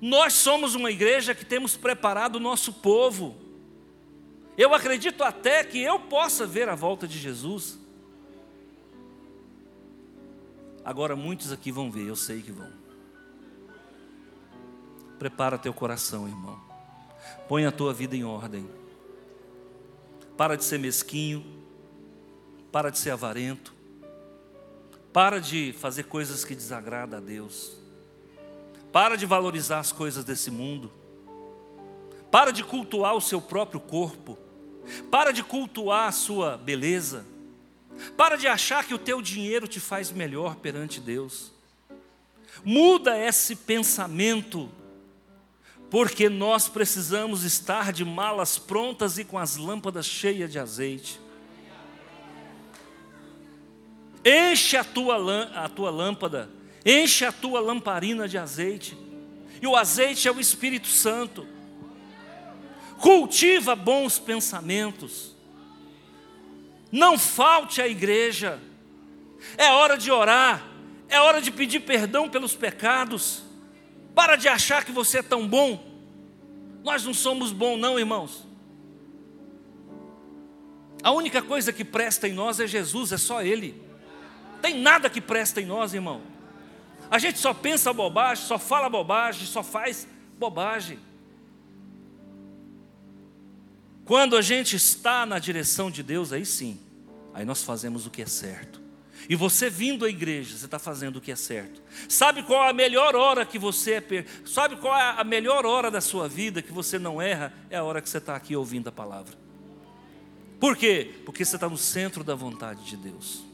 Nós 0.01 0.33
somos 0.33 0.75
uma 0.75 0.91
igreja 0.91 1.35
que 1.35 1.45
temos 1.45 1.77
preparado 1.77 2.37
o 2.37 2.41
nosso 2.41 2.73
povo. 2.73 3.47
Eu 4.59 4.75
acredito 4.75 5.23
até 5.23 5.63
que 5.63 5.81
eu 5.81 6.01
possa 6.01 6.45
ver 6.45 6.69
a 6.69 6.75
volta 6.75 7.07
de 7.07 7.17
Jesus. 7.17 7.79
Agora 10.85 11.15
muitos 11.15 11.53
aqui 11.53 11.71
vão 11.71 11.93
ver, 11.93 12.09
eu 12.09 12.17
sei 12.17 12.43
que 12.43 12.51
vão. 12.51 12.73
Prepara 15.17 15.57
teu 15.57 15.73
coração, 15.73 16.27
irmão. 16.27 16.59
Põe 17.47 17.67
a 17.67 17.71
tua 17.71 17.95
vida 17.95 18.17
em 18.17 18.25
ordem. 18.25 18.69
Para 20.37 20.57
de 20.57 20.65
ser 20.65 20.79
mesquinho. 20.79 21.47
Para 22.73 22.91
de 22.91 22.99
ser 22.99 23.11
avarento. 23.11 23.73
Para 25.13 25.41
de 25.41 25.73
fazer 25.73 26.05
coisas 26.05 26.45
que 26.45 26.57
desagradam 26.57 27.19
a 27.19 27.23
Deus. 27.23 27.77
Para 28.91 29.15
de 29.15 29.25
valorizar 29.25 29.79
as 29.79 29.93
coisas 29.93 30.25
desse 30.25 30.51
mundo. 30.51 30.91
Para 32.29 32.51
de 32.51 32.65
cultuar 32.65 33.15
o 33.15 33.21
seu 33.21 33.41
próprio 33.41 33.79
corpo. 33.79 34.48
Para 35.11 35.33
de 35.33 35.43
cultuar 35.43 36.09
a 36.09 36.13
sua 36.13 36.57
beleza. 36.57 37.27
Para 38.17 38.37
de 38.37 38.47
achar 38.47 38.85
que 38.85 38.95
o 38.95 38.99
teu 38.99 39.21
dinheiro 39.21 39.67
te 39.67 39.81
faz 39.81 40.11
melhor 40.11 40.57
perante 40.57 41.01
Deus. 41.01 41.53
Muda 42.65 43.19
esse 43.19 43.55
pensamento 43.57 44.71
porque 45.91 46.29
nós 46.29 46.69
precisamos 46.69 47.45
estar 47.45 47.93
de 47.93 48.05
malas 48.05 48.59
prontas 48.59 49.19
e 49.19 49.25
com 49.25 49.39
as 49.39 49.57
lâmpadas 49.57 50.07
cheias 50.07 50.51
de 50.53 50.59
azeite. 50.59 51.19
Enche 54.25 54.77
a 54.77 54.85
tua, 54.85 55.17
a 55.55 55.69
tua 55.69 55.91
lâmpada, 55.91 56.51
enche 56.85 57.25
a 57.25 57.33
tua 57.33 57.61
lamparina 57.61 58.29
de 58.29 58.37
azeite, 58.37 58.97
e 59.63 59.67
o 59.67 59.75
azeite 59.75 60.29
é 60.29 60.33
o 60.33 60.41
Espírito 60.41 60.89
Santo. 60.89 61.47
Cultiva 63.01 63.77
bons 63.77 64.19
pensamentos, 64.19 65.37
não 66.91 67.19
falte 67.19 67.81
à 67.81 67.87
igreja, 67.87 68.61
é 69.57 69.71
hora 69.71 69.97
de 69.97 70.11
orar, 70.11 70.65
é 71.09 71.21
hora 71.21 71.41
de 71.41 71.51
pedir 71.51 71.81
perdão 71.81 72.29
pelos 72.29 72.55
pecados 72.55 73.43
para 74.15 74.35
de 74.35 74.49
achar 74.49 74.85
que 74.85 74.91
você 74.91 75.19
é 75.19 75.23
tão 75.23 75.47
bom. 75.47 75.85
Nós 76.83 77.05
não 77.05 77.15
somos 77.15 77.53
bons, 77.53 77.79
não, 77.79 77.99
irmãos. 77.99 78.47
A 81.03 81.13
única 81.13 81.41
coisa 81.41 81.73
que 81.73 81.85
presta 81.85 82.27
em 82.27 82.33
nós 82.33 82.59
é 82.59 82.67
Jesus, 82.67 83.13
é 83.13 83.17
só 83.17 83.43
Ele. 83.43 83.81
Tem 84.61 84.75
nada 84.75 85.09
que 85.09 85.21
presta 85.21 85.61
em 85.61 85.67
nós, 85.67 85.95
irmão. 85.95 86.23
A 87.11 87.19
gente 87.19 87.39
só 87.39 87.55
pensa 87.55 87.93
bobagem, 87.93 88.45
só 88.45 88.59
fala 88.59 88.89
bobagem, 88.89 89.47
só 89.47 89.63
faz 89.63 90.07
bobagem. 90.37 90.99
Quando 94.09 94.39
a 94.39 94.41
gente 94.41 94.75
está 94.75 95.27
na 95.27 95.39
direção 95.39 95.91
de 95.91 96.03
Deus, 96.03 96.33
aí 96.33 96.47
sim, 96.47 96.81
aí 97.35 97.45
nós 97.45 97.63
fazemos 97.63 98.07
o 98.07 98.11
que 98.11 98.23
é 98.23 98.27
certo. 98.27 98.81
E 99.29 99.37
você 99.37 99.69
vindo 99.69 100.07
à 100.07 100.09
igreja, 100.09 100.57
você 100.57 100.65
está 100.65 100.79
fazendo 100.79 101.17
o 101.17 101.21
que 101.21 101.31
é 101.31 101.37
certo. 101.37 101.83
Sabe 102.09 102.43
qual 102.43 102.65
é 102.65 102.71
a 102.71 102.73
melhor 102.73 103.15
hora 103.15 103.45
que 103.45 103.59
você 103.59 103.97
é. 103.97 104.01
Per... 104.01 104.25
Sabe 104.47 104.77
qual 104.77 104.97
é 104.97 105.21
a 105.21 105.23
melhor 105.25 105.67
hora 105.67 105.91
da 105.91 106.01
sua 106.01 106.27
vida 106.27 106.63
que 106.63 106.73
você 106.73 106.99
não 106.99 107.21
erra? 107.21 107.53
É 107.69 107.77
a 107.77 107.85
hora 107.85 108.01
que 108.01 108.09
você 108.09 108.17
está 108.17 108.35
aqui 108.35 108.57
ouvindo 108.57 108.89
a 108.89 108.93
palavra. 108.93 109.35
Por 110.59 110.75
quê? 110.75 111.17
Porque 111.27 111.45
você 111.45 111.57
está 111.57 111.69
no 111.69 111.77
centro 111.77 112.25
da 112.25 112.35
vontade 112.35 112.83
de 112.85 112.97
Deus. 112.97 113.45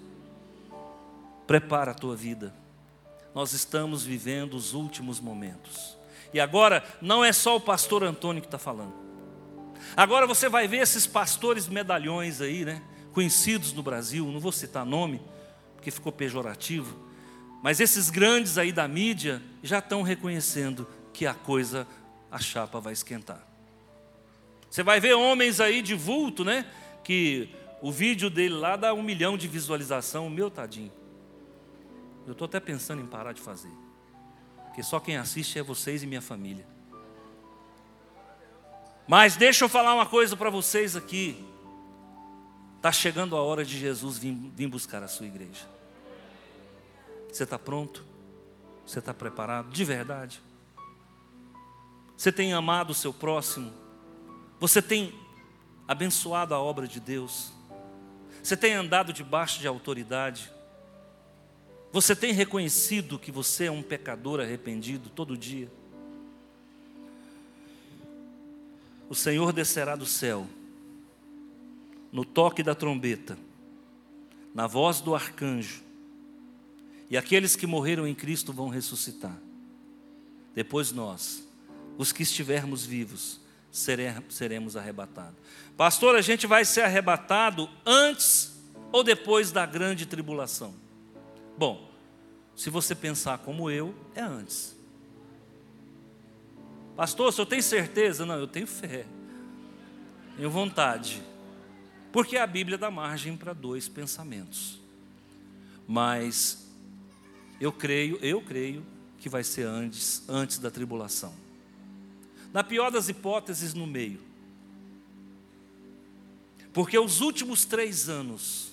Prepara 1.49 1.91
a 1.91 1.95
tua 1.95 2.15
vida. 2.15 2.55
Nós 3.35 3.53
estamos 3.53 4.05
vivendo 4.05 4.55
os 4.55 4.73
últimos 4.73 5.19
momentos. 5.19 5.97
E 6.33 6.39
agora, 6.39 6.85
não 7.03 7.25
é 7.25 7.33
só 7.33 7.57
o 7.57 7.61
pastor 7.61 8.05
Antônio 8.05 8.41
que 8.41 8.47
está 8.47 8.59
falando. 8.59 9.04
Agora 9.97 10.27
você 10.27 10.49
vai 10.49 10.67
ver 10.67 10.79
esses 10.79 11.07
pastores 11.07 11.69
medalhões 11.69 12.41
aí, 12.41 12.65
né? 12.65 12.83
Conhecidos 13.13 13.73
no 13.73 13.83
Brasil, 13.83 14.27
não 14.27 14.41
vou 14.41 14.53
citar 14.53 14.85
nome 14.85 15.21
porque 15.85 15.91
ficou 15.91 16.11
pejorativo, 16.11 16.97
mas 17.63 17.79
esses 17.79 18.09
grandes 18.09 18.57
aí 18.57 18.73
da 18.73 18.89
mídia 18.89 19.43
já 19.63 19.81
estão 19.81 20.01
reconhecendo 20.01 20.89
que 21.13 21.27
a 21.27 21.35
coisa, 21.35 21.87
a 22.31 22.39
chapa 22.39 22.81
vai 22.81 22.95
esquentar. 22.95 23.47
Você 24.71 24.83
vai 24.83 24.99
ver 24.99 25.13
homens 25.13 25.61
aí 25.61 25.83
de 25.83 25.95
vulto, 25.95 26.43
né? 26.43 26.67
Que 27.05 27.51
o 27.83 27.93
vídeo 27.93 28.31
dele 28.31 28.55
lá 28.55 28.77
dá 28.77 28.95
um 28.95 29.03
milhão 29.03 29.37
de 29.37 29.47
visualização, 29.47 30.31
meu 30.31 30.51
tadinho. 30.51 30.91
Eu 32.27 32.33
estou 32.33 32.47
até 32.47 32.59
pensando 32.59 33.03
em 33.03 33.07
parar 33.07 33.33
de 33.33 33.43
fazer. 33.43 33.73
Porque 34.65 34.83
só 34.83 34.99
quem 34.99 35.19
assiste 35.19 35.59
é 35.59 35.63
vocês 35.63 36.03
e 36.03 36.07
minha 36.07 36.23
família. 36.23 36.67
Mas 39.07 39.37
deixa 39.37 39.65
eu 39.65 39.69
falar 39.69 39.95
uma 39.95 40.07
coisa 40.07 40.37
para 40.37 40.51
vocês 40.51 40.97
aqui. 40.97 41.45
Está 42.77 42.91
chegando 42.91 43.37
a 43.37 43.43
hora 43.43 43.65
de 43.65 43.79
Jesus 43.79 44.19
vir, 44.19 44.33
vir 44.33 44.69
buscar 44.69 45.03
a 45.03 45.09
sua 45.09 45.27
igreja. 45.27 45.67
Você 47.31 47.45
está 47.45 47.59
pronto? 47.59 48.05
Você 48.87 48.99
está 48.99 49.13
preparado 49.13 49.71
de 49.71 49.85
verdade? 49.85 50.41
Você 52.17 52.31
tem 52.31 52.53
amado 52.53 52.91
o 52.91 52.95
seu 52.95 53.13
próximo? 53.13 53.73
Você 54.61 54.81
tem 54.81 55.15
abençoado 55.87 56.55
a 56.55 56.61
obra 56.61 56.87
de 56.87 57.01
Deus? 57.01 57.53
Você 58.43 58.57
tem 58.57 58.75
andado 58.75 59.13
debaixo 59.13 59.61
de 59.61 59.67
autoridade? 59.67 60.51
Você 61.93 62.15
tem 62.15 62.33
reconhecido 62.33 63.19
que 63.19 63.33
você 63.33 63.67
é 63.67 63.71
um 63.71 63.83
pecador 63.83 64.41
arrependido 64.41 65.09
todo 65.11 65.37
dia? 65.37 65.71
O 69.09 69.15
Senhor 69.15 69.53
descerá 69.53 69.97
do 69.97 70.07
céu, 70.07 70.47
no 72.11 72.25
toque 72.25 72.63
da 72.63 72.75
trombeta, 72.75 73.39
na 74.55 74.67
voz 74.67 75.01
do 75.01 75.15
arcanjo, 75.15 75.83
e 77.11 77.17
aqueles 77.17 77.55
que 77.55 77.67
morreram 77.67 78.07
em 78.07 78.15
Cristo 78.15 78.53
vão 78.53 78.69
ressuscitar. 78.69 79.37
Depois 80.55 80.91
nós, 80.91 81.47
os 81.99 82.13
que 82.13 82.23
estivermos 82.23 82.85
vivos, 82.85 83.41
seremos 83.71 84.77
arrebatados. 84.77 85.35
Pastor, 85.77 86.17
a 86.17 86.21
gente 86.21 86.47
vai 86.47 86.65
ser 86.65 86.83
arrebatado 86.83 87.69
antes 87.85 88.55
ou 88.93 89.03
depois 89.03 89.51
da 89.51 89.67
grande 89.67 90.07
tribulação? 90.07 90.75
Bom, 91.59 91.91
se 92.57 92.71
você 92.71 92.95
pensar 92.95 93.39
como 93.39 93.69
eu, 93.69 93.95
é 94.15 94.23
antes. 94.23 94.74
Pastor, 96.97 97.33
se 97.33 97.41
eu 97.41 97.47
tenho 97.47 97.63
certeza? 97.63 98.25
Não, 98.25 98.39
eu 98.39 98.47
tenho 98.47 98.67
fé. 98.67 99.05
Tenho 100.37 100.51
vontade. 100.51 101.23
Porque 102.13 102.37
a 102.37 102.47
Bíblia 102.47 102.79
dá 102.79 102.91
margem 102.91 103.37
para 103.37 103.53
dois 103.53 103.89
pensamentos. 103.89 104.81
Mas 105.87 106.69
eu 107.61 107.73
creio, 107.73 108.17
eu 108.23 108.41
creio 108.41 108.85
que 109.19 109.29
vai 109.29 109.43
ser 109.43 109.67
antes, 109.67 110.23
antes 110.29 110.59
da 110.59 110.71
tribulação. 110.71 111.35
Na 112.53 112.63
pior 112.63 112.91
das 112.91 113.09
hipóteses, 113.09 113.75
no 113.75 113.87
meio. 113.87 114.21
Porque 116.73 116.99
os 116.99 117.21
últimos 117.21 117.65
três 117.65 118.09
anos 118.09 118.73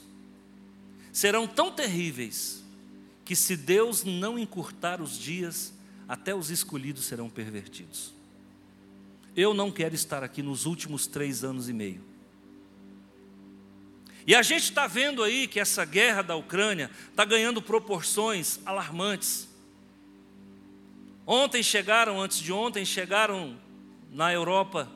serão 1.12 1.48
tão 1.48 1.72
terríveis 1.72 2.64
que, 3.26 3.36
se 3.36 3.56
Deus 3.56 4.04
não 4.04 4.38
encurtar 4.38 5.02
os 5.02 5.18
dias, 5.18 5.74
até 6.12 6.36
os 6.36 6.50
escolhidos 6.50 7.06
serão 7.06 7.30
pervertidos. 7.30 8.14
Eu 9.34 9.54
não 9.54 9.72
quero 9.72 9.96
estar 9.96 10.26
aqui 10.26 10.44
nos 10.44 10.66
últimos 10.66 11.08
três 11.08 11.42
anos 11.42 11.70
e 11.70 11.74
meio. 11.74 12.04
E 14.28 14.36
a 14.36 14.42
gente 14.42 14.64
está 14.64 14.88
vendo 14.88 15.24
aí 15.24 15.48
que 15.48 15.58
essa 15.58 15.86
guerra 15.86 16.22
da 16.22 16.36
Ucrânia 16.36 16.92
está 17.10 17.24
ganhando 17.24 17.62
proporções 17.62 18.60
alarmantes. 18.66 19.48
Ontem 21.26 21.64
chegaram, 21.64 22.20
antes 22.20 22.40
de 22.40 22.52
ontem, 22.52 22.84
chegaram 22.84 23.58
na 24.12 24.34
Europa 24.34 24.92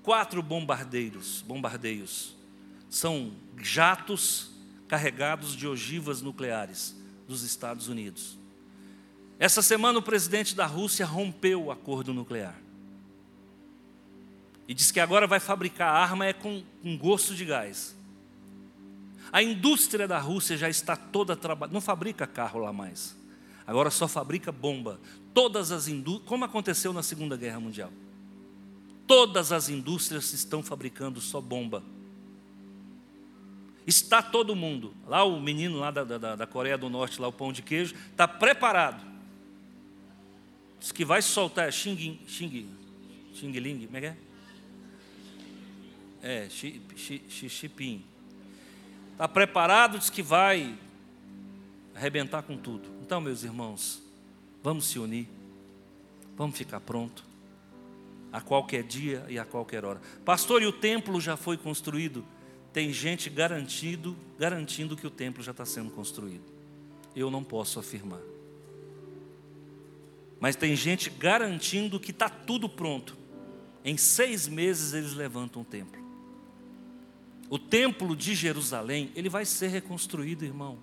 quatro 0.00 0.40
bombardeiros, 0.40 1.42
bombardeios. 1.44 2.36
São 2.88 3.32
jatos 3.60 4.52
carregados 4.86 5.56
de 5.56 5.66
ogivas 5.66 6.22
nucleares 6.22 6.94
dos 7.26 7.42
Estados 7.42 7.88
Unidos. 7.88 8.40
Essa 9.42 9.60
semana 9.60 9.98
o 9.98 10.02
presidente 10.02 10.54
da 10.54 10.66
Rússia 10.66 11.04
rompeu 11.04 11.64
o 11.64 11.72
acordo 11.72 12.14
nuclear. 12.14 12.54
E 14.68 14.72
diz 14.72 14.92
que 14.92 15.00
agora 15.00 15.26
vai 15.26 15.40
fabricar 15.40 15.92
arma 15.92 16.24
é 16.24 16.32
com, 16.32 16.62
com 16.80 16.96
gosto 16.96 17.34
de 17.34 17.44
gás. 17.44 17.92
A 19.32 19.42
indústria 19.42 20.06
da 20.06 20.20
Rússia 20.20 20.56
já 20.56 20.68
está 20.68 20.94
toda 20.94 21.34
trabalhando, 21.34 21.74
não 21.74 21.80
fabrica 21.80 22.24
carro 22.24 22.60
lá 22.60 22.72
mais. 22.72 23.16
Agora 23.66 23.90
só 23.90 24.06
fabrica 24.06 24.52
bomba. 24.52 25.00
Todas 25.34 25.72
as 25.72 25.88
indústrias, 25.88 26.28
como 26.28 26.44
aconteceu 26.44 26.92
na 26.92 27.02
Segunda 27.02 27.36
Guerra 27.36 27.58
Mundial. 27.58 27.90
Todas 29.08 29.50
as 29.50 29.68
indústrias 29.68 30.32
estão 30.32 30.62
fabricando 30.62 31.20
só 31.20 31.40
bomba. 31.40 31.82
Está 33.84 34.22
todo 34.22 34.54
mundo. 34.54 34.94
Lá 35.04 35.24
o 35.24 35.40
menino 35.40 35.80
lá 35.80 35.90
da, 35.90 36.04
da, 36.04 36.36
da 36.36 36.46
Coreia 36.46 36.78
do 36.78 36.88
Norte, 36.88 37.20
lá 37.20 37.26
o 37.26 37.32
pão 37.32 37.52
de 37.52 37.60
queijo, 37.60 37.96
está 38.12 38.28
preparado. 38.28 39.10
Diz 40.82 40.90
que 40.90 41.04
vai 41.04 41.22
soltar 41.22 41.72
xing, 41.72 42.18
xing, 42.26 42.66
xing 43.32 43.52
ling, 43.52 43.86
como 43.86 43.96
é 43.98 44.00
que 44.00 44.06
é? 44.06 44.16
É, 46.20 46.48
xipim. 46.50 48.04
Está 49.12 49.28
preparado, 49.28 49.96
diz 49.96 50.10
que 50.10 50.24
vai 50.24 50.76
arrebentar 51.94 52.42
com 52.42 52.56
tudo. 52.56 52.88
Então, 53.00 53.20
meus 53.20 53.44
irmãos, 53.44 54.02
vamos 54.60 54.86
se 54.86 54.98
unir, 54.98 55.28
vamos 56.36 56.58
ficar 56.58 56.80
pronto 56.80 57.24
a 58.32 58.40
qualquer 58.40 58.82
dia 58.82 59.24
e 59.28 59.38
a 59.38 59.44
qualquer 59.44 59.84
hora. 59.84 60.00
Pastor, 60.24 60.62
e 60.62 60.66
o 60.66 60.72
templo 60.72 61.20
já 61.20 61.36
foi 61.36 61.56
construído? 61.56 62.26
Tem 62.72 62.92
gente 62.92 63.30
garantido, 63.30 64.16
garantindo 64.36 64.96
que 64.96 65.06
o 65.06 65.10
templo 65.10 65.44
já 65.44 65.52
está 65.52 65.64
sendo 65.64 65.92
construído. 65.92 66.42
Eu 67.14 67.30
não 67.30 67.44
posso 67.44 67.78
afirmar. 67.78 68.31
Mas 70.42 70.56
tem 70.56 70.74
gente 70.74 71.08
garantindo 71.08 72.00
que 72.00 72.10
está 72.10 72.28
tudo 72.28 72.68
pronto. 72.68 73.16
Em 73.84 73.96
seis 73.96 74.48
meses 74.48 74.92
eles 74.92 75.12
levantam 75.12 75.62
o 75.62 75.64
templo. 75.64 76.02
O 77.48 77.60
templo 77.60 78.16
de 78.16 78.34
Jerusalém, 78.34 79.12
ele 79.14 79.28
vai 79.28 79.44
ser 79.44 79.68
reconstruído, 79.68 80.44
irmão. 80.44 80.80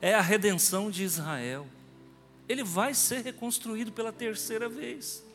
É 0.00 0.14
a 0.14 0.20
redenção 0.20 0.92
de 0.92 1.02
Israel. 1.02 1.66
Ele 2.48 2.62
vai 2.62 2.94
ser 2.94 3.24
reconstruído 3.24 3.90
pela 3.90 4.12
terceira 4.12 4.68
vez. 4.68 5.26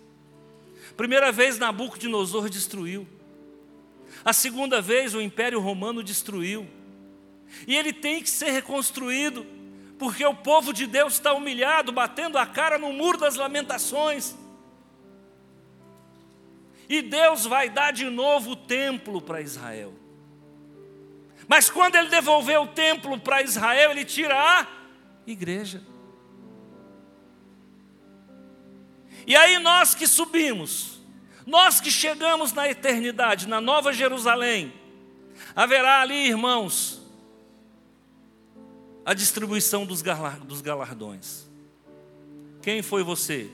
Primeira 0.96 1.30
vez 1.30 1.60
Nabucodonosor 1.60 2.50
destruiu. 2.50 3.06
A 4.24 4.32
segunda 4.32 4.82
vez 4.82 5.14
o 5.14 5.20
Império 5.20 5.60
Romano 5.60 6.02
destruiu. 6.02 6.66
E 7.68 7.76
ele 7.76 7.92
tem 7.92 8.24
que 8.24 8.30
ser 8.30 8.52
reconstruído, 8.52 9.46
porque 9.98 10.26
o 10.26 10.34
povo 10.34 10.72
de 10.72 10.86
Deus 10.86 11.14
está 11.14 11.34
humilhado, 11.34 11.91
batendo 11.91 12.38
a 12.38 12.45
cara 12.45 12.78
no 12.78 12.93
muro 12.93 13.18
das 13.18 13.36
lamentações. 13.36 14.36
E 16.88 17.02
Deus 17.02 17.45
vai 17.45 17.70
dar 17.70 17.91
de 17.91 18.06
novo 18.06 18.52
o 18.52 18.56
templo 18.56 19.22
para 19.22 19.41
Israel. 19.41 19.93
Mas 21.48 21.70
quando 21.70 21.95
ele 21.95 22.10
devolver 22.10 22.60
o 22.60 22.68
templo 22.68 23.20
para 23.20 23.41
Israel, 23.41 23.91
ele 23.91 24.06
tira 24.06 24.36
a 24.36 24.68
igreja. 25.26 25.82
E 29.26 29.36
aí 29.36 29.58
nós 29.60 29.95
que 29.95 30.08
subimos, 30.08 31.02
nós 31.45 31.82
que 31.82 31.89
chegamos 31.91 32.54
na 32.54 32.70
eternidade, 32.70 33.48
na 33.48 33.60
Nova 33.60 33.91
Jerusalém, 33.91 34.74
haverá 35.56 36.02
ali, 36.02 36.28
irmãos, 36.28 36.97
a 39.08 39.14
distribuição 39.14 39.86
dos 39.86 40.01
galardões. 40.01 41.47
Quem 42.62 42.82
foi 42.82 43.03
você? 43.03 43.49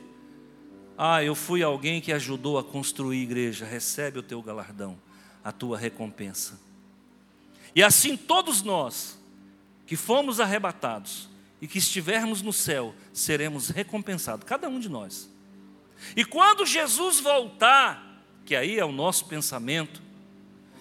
Ah, 0.97 1.24
eu 1.24 1.36
fui 1.36 1.62
alguém 1.62 2.01
que 2.01 2.12
ajudou 2.12 2.58
a 2.58 2.64
construir 2.64 3.22
igreja. 3.22 3.64
Recebe 3.64 4.18
o 4.18 4.24
teu 4.24 4.41
galardão, 4.41 4.99
a 5.43 5.51
tua 5.51 5.78
recompensa. 5.78 6.60
E 7.76 7.84
assim 7.84 8.18
todos 8.18 8.64
nós 8.64 9.16
que 9.86 9.95
fomos 9.95 10.39
arrebatados 10.39 11.30
e 11.62 11.68
que 11.68 11.78
estivermos 11.78 12.41
no 12.41 12.51
céu, 12.51 12.95
seremos 13.14 13.70
recompensados, 13.70 14.47
cada 14.47 14.68
um 14.68 14.80
de 14.80 14.89
nós. 14.89 15.30
E 16.16 16.26
quando 16.26 16.66
Jesus 16.66 17.20
voltar, 17.20 18.26
que 18.43 18.56
aí 18.56 18.80
é 18.80 18.86
o 18.86 18.91
nosso 18.91 19.26
pensamento, 19.26 20.01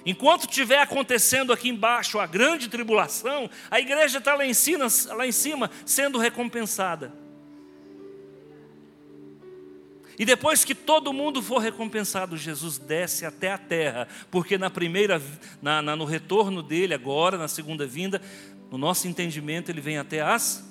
enquanto 0.05 0.49
estiver 0.49 0.81
acontecendo 0.81 1.53
aqui 1.53 1.69
embaixo 1.69 2.19
a 2.19 2.27
grande 2.27 2.69
tribulação, 2.69 3.49
a 3.71 3.81
igreja 3.81 4.19
está 4.19 4.35
lá 4.35 4.45
em 4.45 4.55
cima, 4.55 4.87
lá 5.15 5.27
em 5.27 5.33
cima 5.33 5.71
sendo 5.85 6.19
recompensada. 6.19 7.13
E 10.19 10.25
depois 10.25 10.65
que 10.65 10.75
todo 10.75 11.13
mundo 11.13 11.43
for 11.43 11.59
recompensado, 11.59 12.37
Jesus 12.37 12.79
desce 12.79 13.25
até 13.25 13.51
a 13.51 13.59
terra, 13.59 14.07
porque 14.31 14.59
na 14.59 14.69
primeira, 14.69 15.21
na, 15.61 15.81
na, 15.81 15.97
no 15.97 16.05
retorno 16.05 16.63
dele, 16.63 16.95
agora, 16.95 17.39
na 17.39 17.49
segunda 17.49 17.87
vinda, 17.87 18.21
no 18.71 18.77
nosso 18.77 19.09
entendimento, 19.09 19.71
ele 19.71 19.81
vem 19.81 19.99
até 19.99 20.21
as 20.21 20.65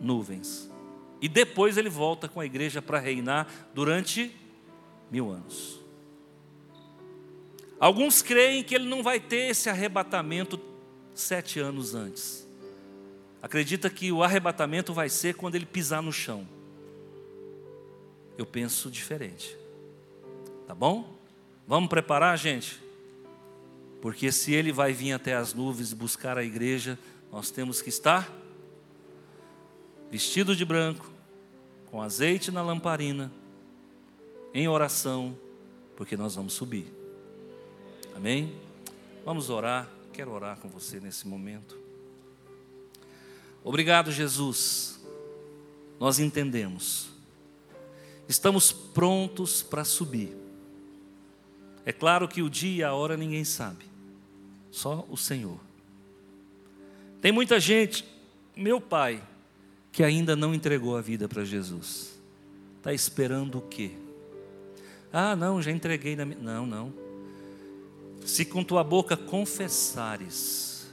nuvens. 0.00 0.70
E 1.20 1.28
depois 1.28 1.76
ele 1.76 1.88
volta 1.88 2.28
com 2.28 2.40
a 2.40 2.46
igreja 2.46 2.80
para 2.80 2.98
reinar 2.98 3.46
durante 3.74 4.34
mil 5.10 5.30
anos. 5.30 5.80
Alguns 7.78 8.22
creem 8.22 8.62
que 8.62 8.74
ele 8.74 8.88
não 8.88 9.02
vai 9.02 9.20
ter 9.20 9.50
esse 9.50 9.68
arrebatamento 9.68 10.58
sete 11.14 11.60
anos 11.60 11.94
antes. 11.94 12.46
Acredita 13.42 13.90
que 13.90 14.10
o 14.10 14.22
arrebatamento 14.22 14.92
vai 14.92 15.08
ser 15.08 15.34
quando 15.34 15.54
ele 15.54 15.66
pisar 15.66 16.02
no 16.02 16.12
chão. 16.12 16.48
Eu 18.36 18.46
penso 18.46 18.90
diferente. 18.90 19.56
Tá 20.66 20.74
bom? 20.74 21.16
Vamos 21.66 21.88
preparar, 21.88 22.36
gente? 22.38 22.80
Porque 24.00 24.30
se 24.32 24.52
ele 24.52 24.72
vai 24.72 24.92
vir 24.92 25.12
até 25.12 25.34
as 25.34 25.54
nuvens 25.54 25.92
buscar 25.92 26.38
a 26.38 26.44
igreja, 26.44 26.98
nós 27.30 27.50
temos 27.50 27.82
que 27.82 27.88
estar 27.88 28.30
vestido 30.10 30.54
de 30.54 30.64
branco, 30.64 31.10
com 31.90 32.00
azeite 32.00 32.50
na 32.50 32.62
lamparina, 32.62 33.32
em 34.54 34.68
oração, 34.68 35.36
porque 35.96 36.16
nós 36.16 36.34
vamos 36.34 36.52
subir. 36.52 36.86
Amém? 38.16 38.50
Vamos 39.26 39.50
orar. 39.50 39.86
Quero 40.10 40.30
orar 40.30 40.56
com 40.56 40.70
você 40.70 40.98
nesse 40.98 41.28
momento. 41.28 41.78
Obrigado, 43.62 44.10
Jesus. 44.10 44.98
Nós 46.00 46.18
entendemos. 46.18 47.10
Estamos 48.26 48.72
prontos 48.72 49.62
para 49.62 49.84
subir. 49.84 50.34
É 51.84 51.92
claro 51.92 52.26
que 52.26 52.40
o 52.40 52.48
dia 52.48 52.76
e 52.78 52.82
a 52.82 52.94
hora 52.94 53.18
ninguém 53.18 53.44
sabe, 53.44 53.84
só 54.70 55.06
o 55.10 55.16
Senhor. 55.16 55.60
Tem 57.20 57.30
muita 57.30 57.60
gente, 57.60 58.02
meu 58.56 58.80
pai, 58.80 59.22
que 59.92 60.02
ainda 60.02 60.34
não 60.34 60.54
entregou 60.54 60.96
a 60.96 61.02
vida 61.02 61.28
para 61.28 61.44
Jesus. 61.44 62.18
Está 62.78 62.94
esperando 62.94 63.58
o 63.58 63.62
quê? 63.62 63.92
Ah, 65.12 65.36
não, 65.36 65.60
já 65.60 65.70
entreguei 65.70 66.16
na. 66.16 66.24
Não, 66.24 66.64
não. 66.64 67.05
Se 68.26 68.44
com 68.44 68.64
tua 68.64 68.82
boca 68.82 69.16
confessares, 69.16 70.90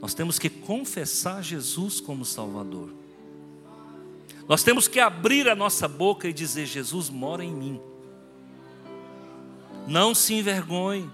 nós 0.00 0.14
temos 0.14 0.38
que 0.38 0.48
confessar 0.48 1.42
Jesus 1.42 2.00
como 2.00 2.24
Salvador. 2.24 2.88
Nós 4.48 4.62
temos 4.62 4.88
que 4.88 4.98
abrir 4.98 5.46
a 5.46 5.54
nossa 5.54 5.86
boca 5.86 6.26
e 6.26 6.32
dizer: 6.32 6.64
Jesus 6.64 7.10
mora 7.10 7.44
em 7.44 7.54
mim. 7.54 7.80
Não 9.86 10.14
se 10.14 10.32
envergonhe. 10.32 11.10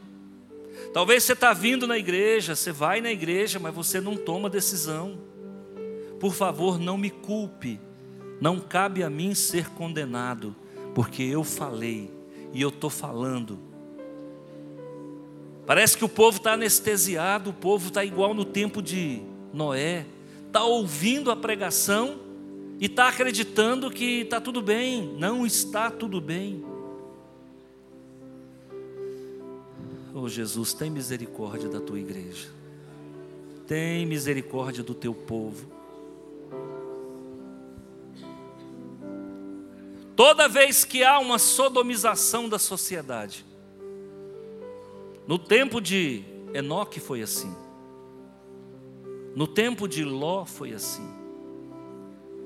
Talvez 0.94 1.24
você 1.24 1.32
está 1.32 1.52
vindo 1.52 1.84
na 1.84 1.98
igreja, 1.98 2.54
você 2.54 2.70
vai 2.70 3.00
na 3.00 3.10
igreja, 3.10 3.58
mas 3.58 3.74
você 3.74 4.00
não 4.00 4.16
toma 4.16 4.48
decisão. 4.48 5.18
Por 6.20 6.32
favor, 6.32 6.78
não 6.78 6.96
me 6.96 7.10
culpe. 7.10 7.80
Não 8.40 8.60
cabe 8.60 9.02
a 9.02 9.10
mim 9.10 9.34
ser 9.34 9.68
condenado, 9.70 10.54
porque 10.94 11.24
eu 11.24 11.42
falei 11.42 12.08
e 12.52 12.62
eu 12.62 12.68
estou 12.68 12.88
falando. 12.88 13.69
Parece 15.70 15.96
que 15.96 16.04
o 16.04 16.08
povo 16.08 16.38
está 16.38 16.54
anestesiado, 16.54 17.50
o 17.50 17.52
povo 17.52 17.86
está 17.86 18.04
igual 18.04 18.34
no 18.34 18.44
tempo 18.44 18.82
de 18.82 19.22
Noé, 19.52 20.04
está 20.48 20.64
ouvindo 20.64 21.30
a 21.30 21.36
pregação 21.36 22.18
e 22.80 22.86
está 22.86 23.06
acreditando 23.06 23.88
que 23.88 24.22
está 24.22 24.40
tudo 24.40 24.60
bem. 24.60 25.14
Não 25.16 25.46
está 25.46 25.88
tudo 25.88 26.20
bem. 26.20 26.64
Oh 30.12 30.28
Jesus, 30.28 30.74
tem 30.74 30.90
misericórdia 30.90 31.68
da 31.68 31.80
tua 31.80 32.00
igreja. 32.00 32.48
Tem 33.68 34.04
misericórdia 34.04 34.82
do 34.82 34.92
teu 34.92 35.14
povo. 35.14 35.70
Toda 40.16 40.48
vez 40.48 40.84
que 40.84 41.04
há 41.04 41.20
uma 41.20 41.38
sodomização 41.38 42.48
da 42.48 42.58
sociedade, 42.58 43.48
no 45.30 45.38
tempo 45.38 45.80
de 45.80 46.24
Enoque 46.52 46.98
foi 46.98 47.22
assim, 47.22 47.54
no 49.36 49.46
tempo 49.46 49.86
de 49.86 50.02
Ló 50.02 50.44
foi 50.44 50.72
assim, 50.72 51.08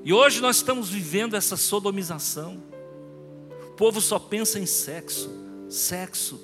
e 0.05 0.13
hoje 0.13 0.43
nós 0.43 0.57
estamos 0.57 0.91
vivendo 0.91 1.35
essa 1.35 1.57
sodomização. 1.57 2.63
O 3.69 3.73
povo 3.75 4.03
só 4.03 4.19
pensa 4.19 4.59
em 4.59 4.67
sexo, 4.67 5.31
sexo, 5.67 6.39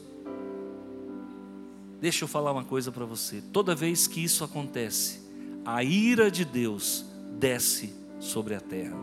Deixa 2.01 2.25
eu 2.25 2.29
falar 2.29 2.53
uma 2.53 2.65
coisa 2.65 2.91
para 2.91 3.05
você. 3.05 3.43
Toda 3.53 3.75
vez 3.75 4.07
que 4.07 4.25
isso 4.25 4.43
acontece, 4.43 5.21
a 5.67 5.85
ira 5.85 6.31
de 6.31 6.47
Deus 6.47 7.05
desce 7.39 7.95
sobre 8.19 8.55
a 8.55 8.61
terra. 8.63 8.97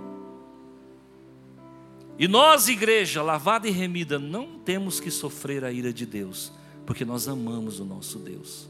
E 2.18 2.28
nós, 2.28 2.68
igreja 2.68 3.22
lavada 3.22 3.68
e 3.68 3.72
remida, 3.72 4.18
não 4.18 4.58
temos 4.58 5.00
que 5.00 5.12
sofrer 5.12 5.64
a 5.64 5.72
ira 5.72 5.94
de 5.94 6.08
Deus, 6.08 6.52
porque 6.88 7.04
nós 7.04 7.28
amamos 7.28 7.82
o 7.82 7.86
nosso 7.86 8.18
Deus. 8.18 8.70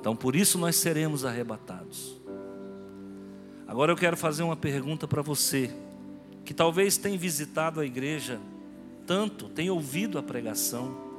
Então, 0.00 0.16
por 0.16 0.34
isso 0.34 0.58
nós 0.58 0.76
seremos 0.76 1.26
arrebatados. 1.26 2.16
Agora 3.68 3.92
eu 3.92 3.96
quero 3.96 4.16
fazer 4.16 4.42
uma 4.42 4.56
pergunta 4.56 5.06
para 5.06 5.20
você, 5.20 5.70
que 6.42 6.54
talvez 6.54 6.96
tenha 6.96 7.18
visitado 7.18 7.80
a 7.80 7.86
igreja 7.86 8.40
tanto, 9.06 9.48
tenha 9.50 9.72
ouvido 9.72 10.18
a 10.18 10.22
pregação, 10.22 11.09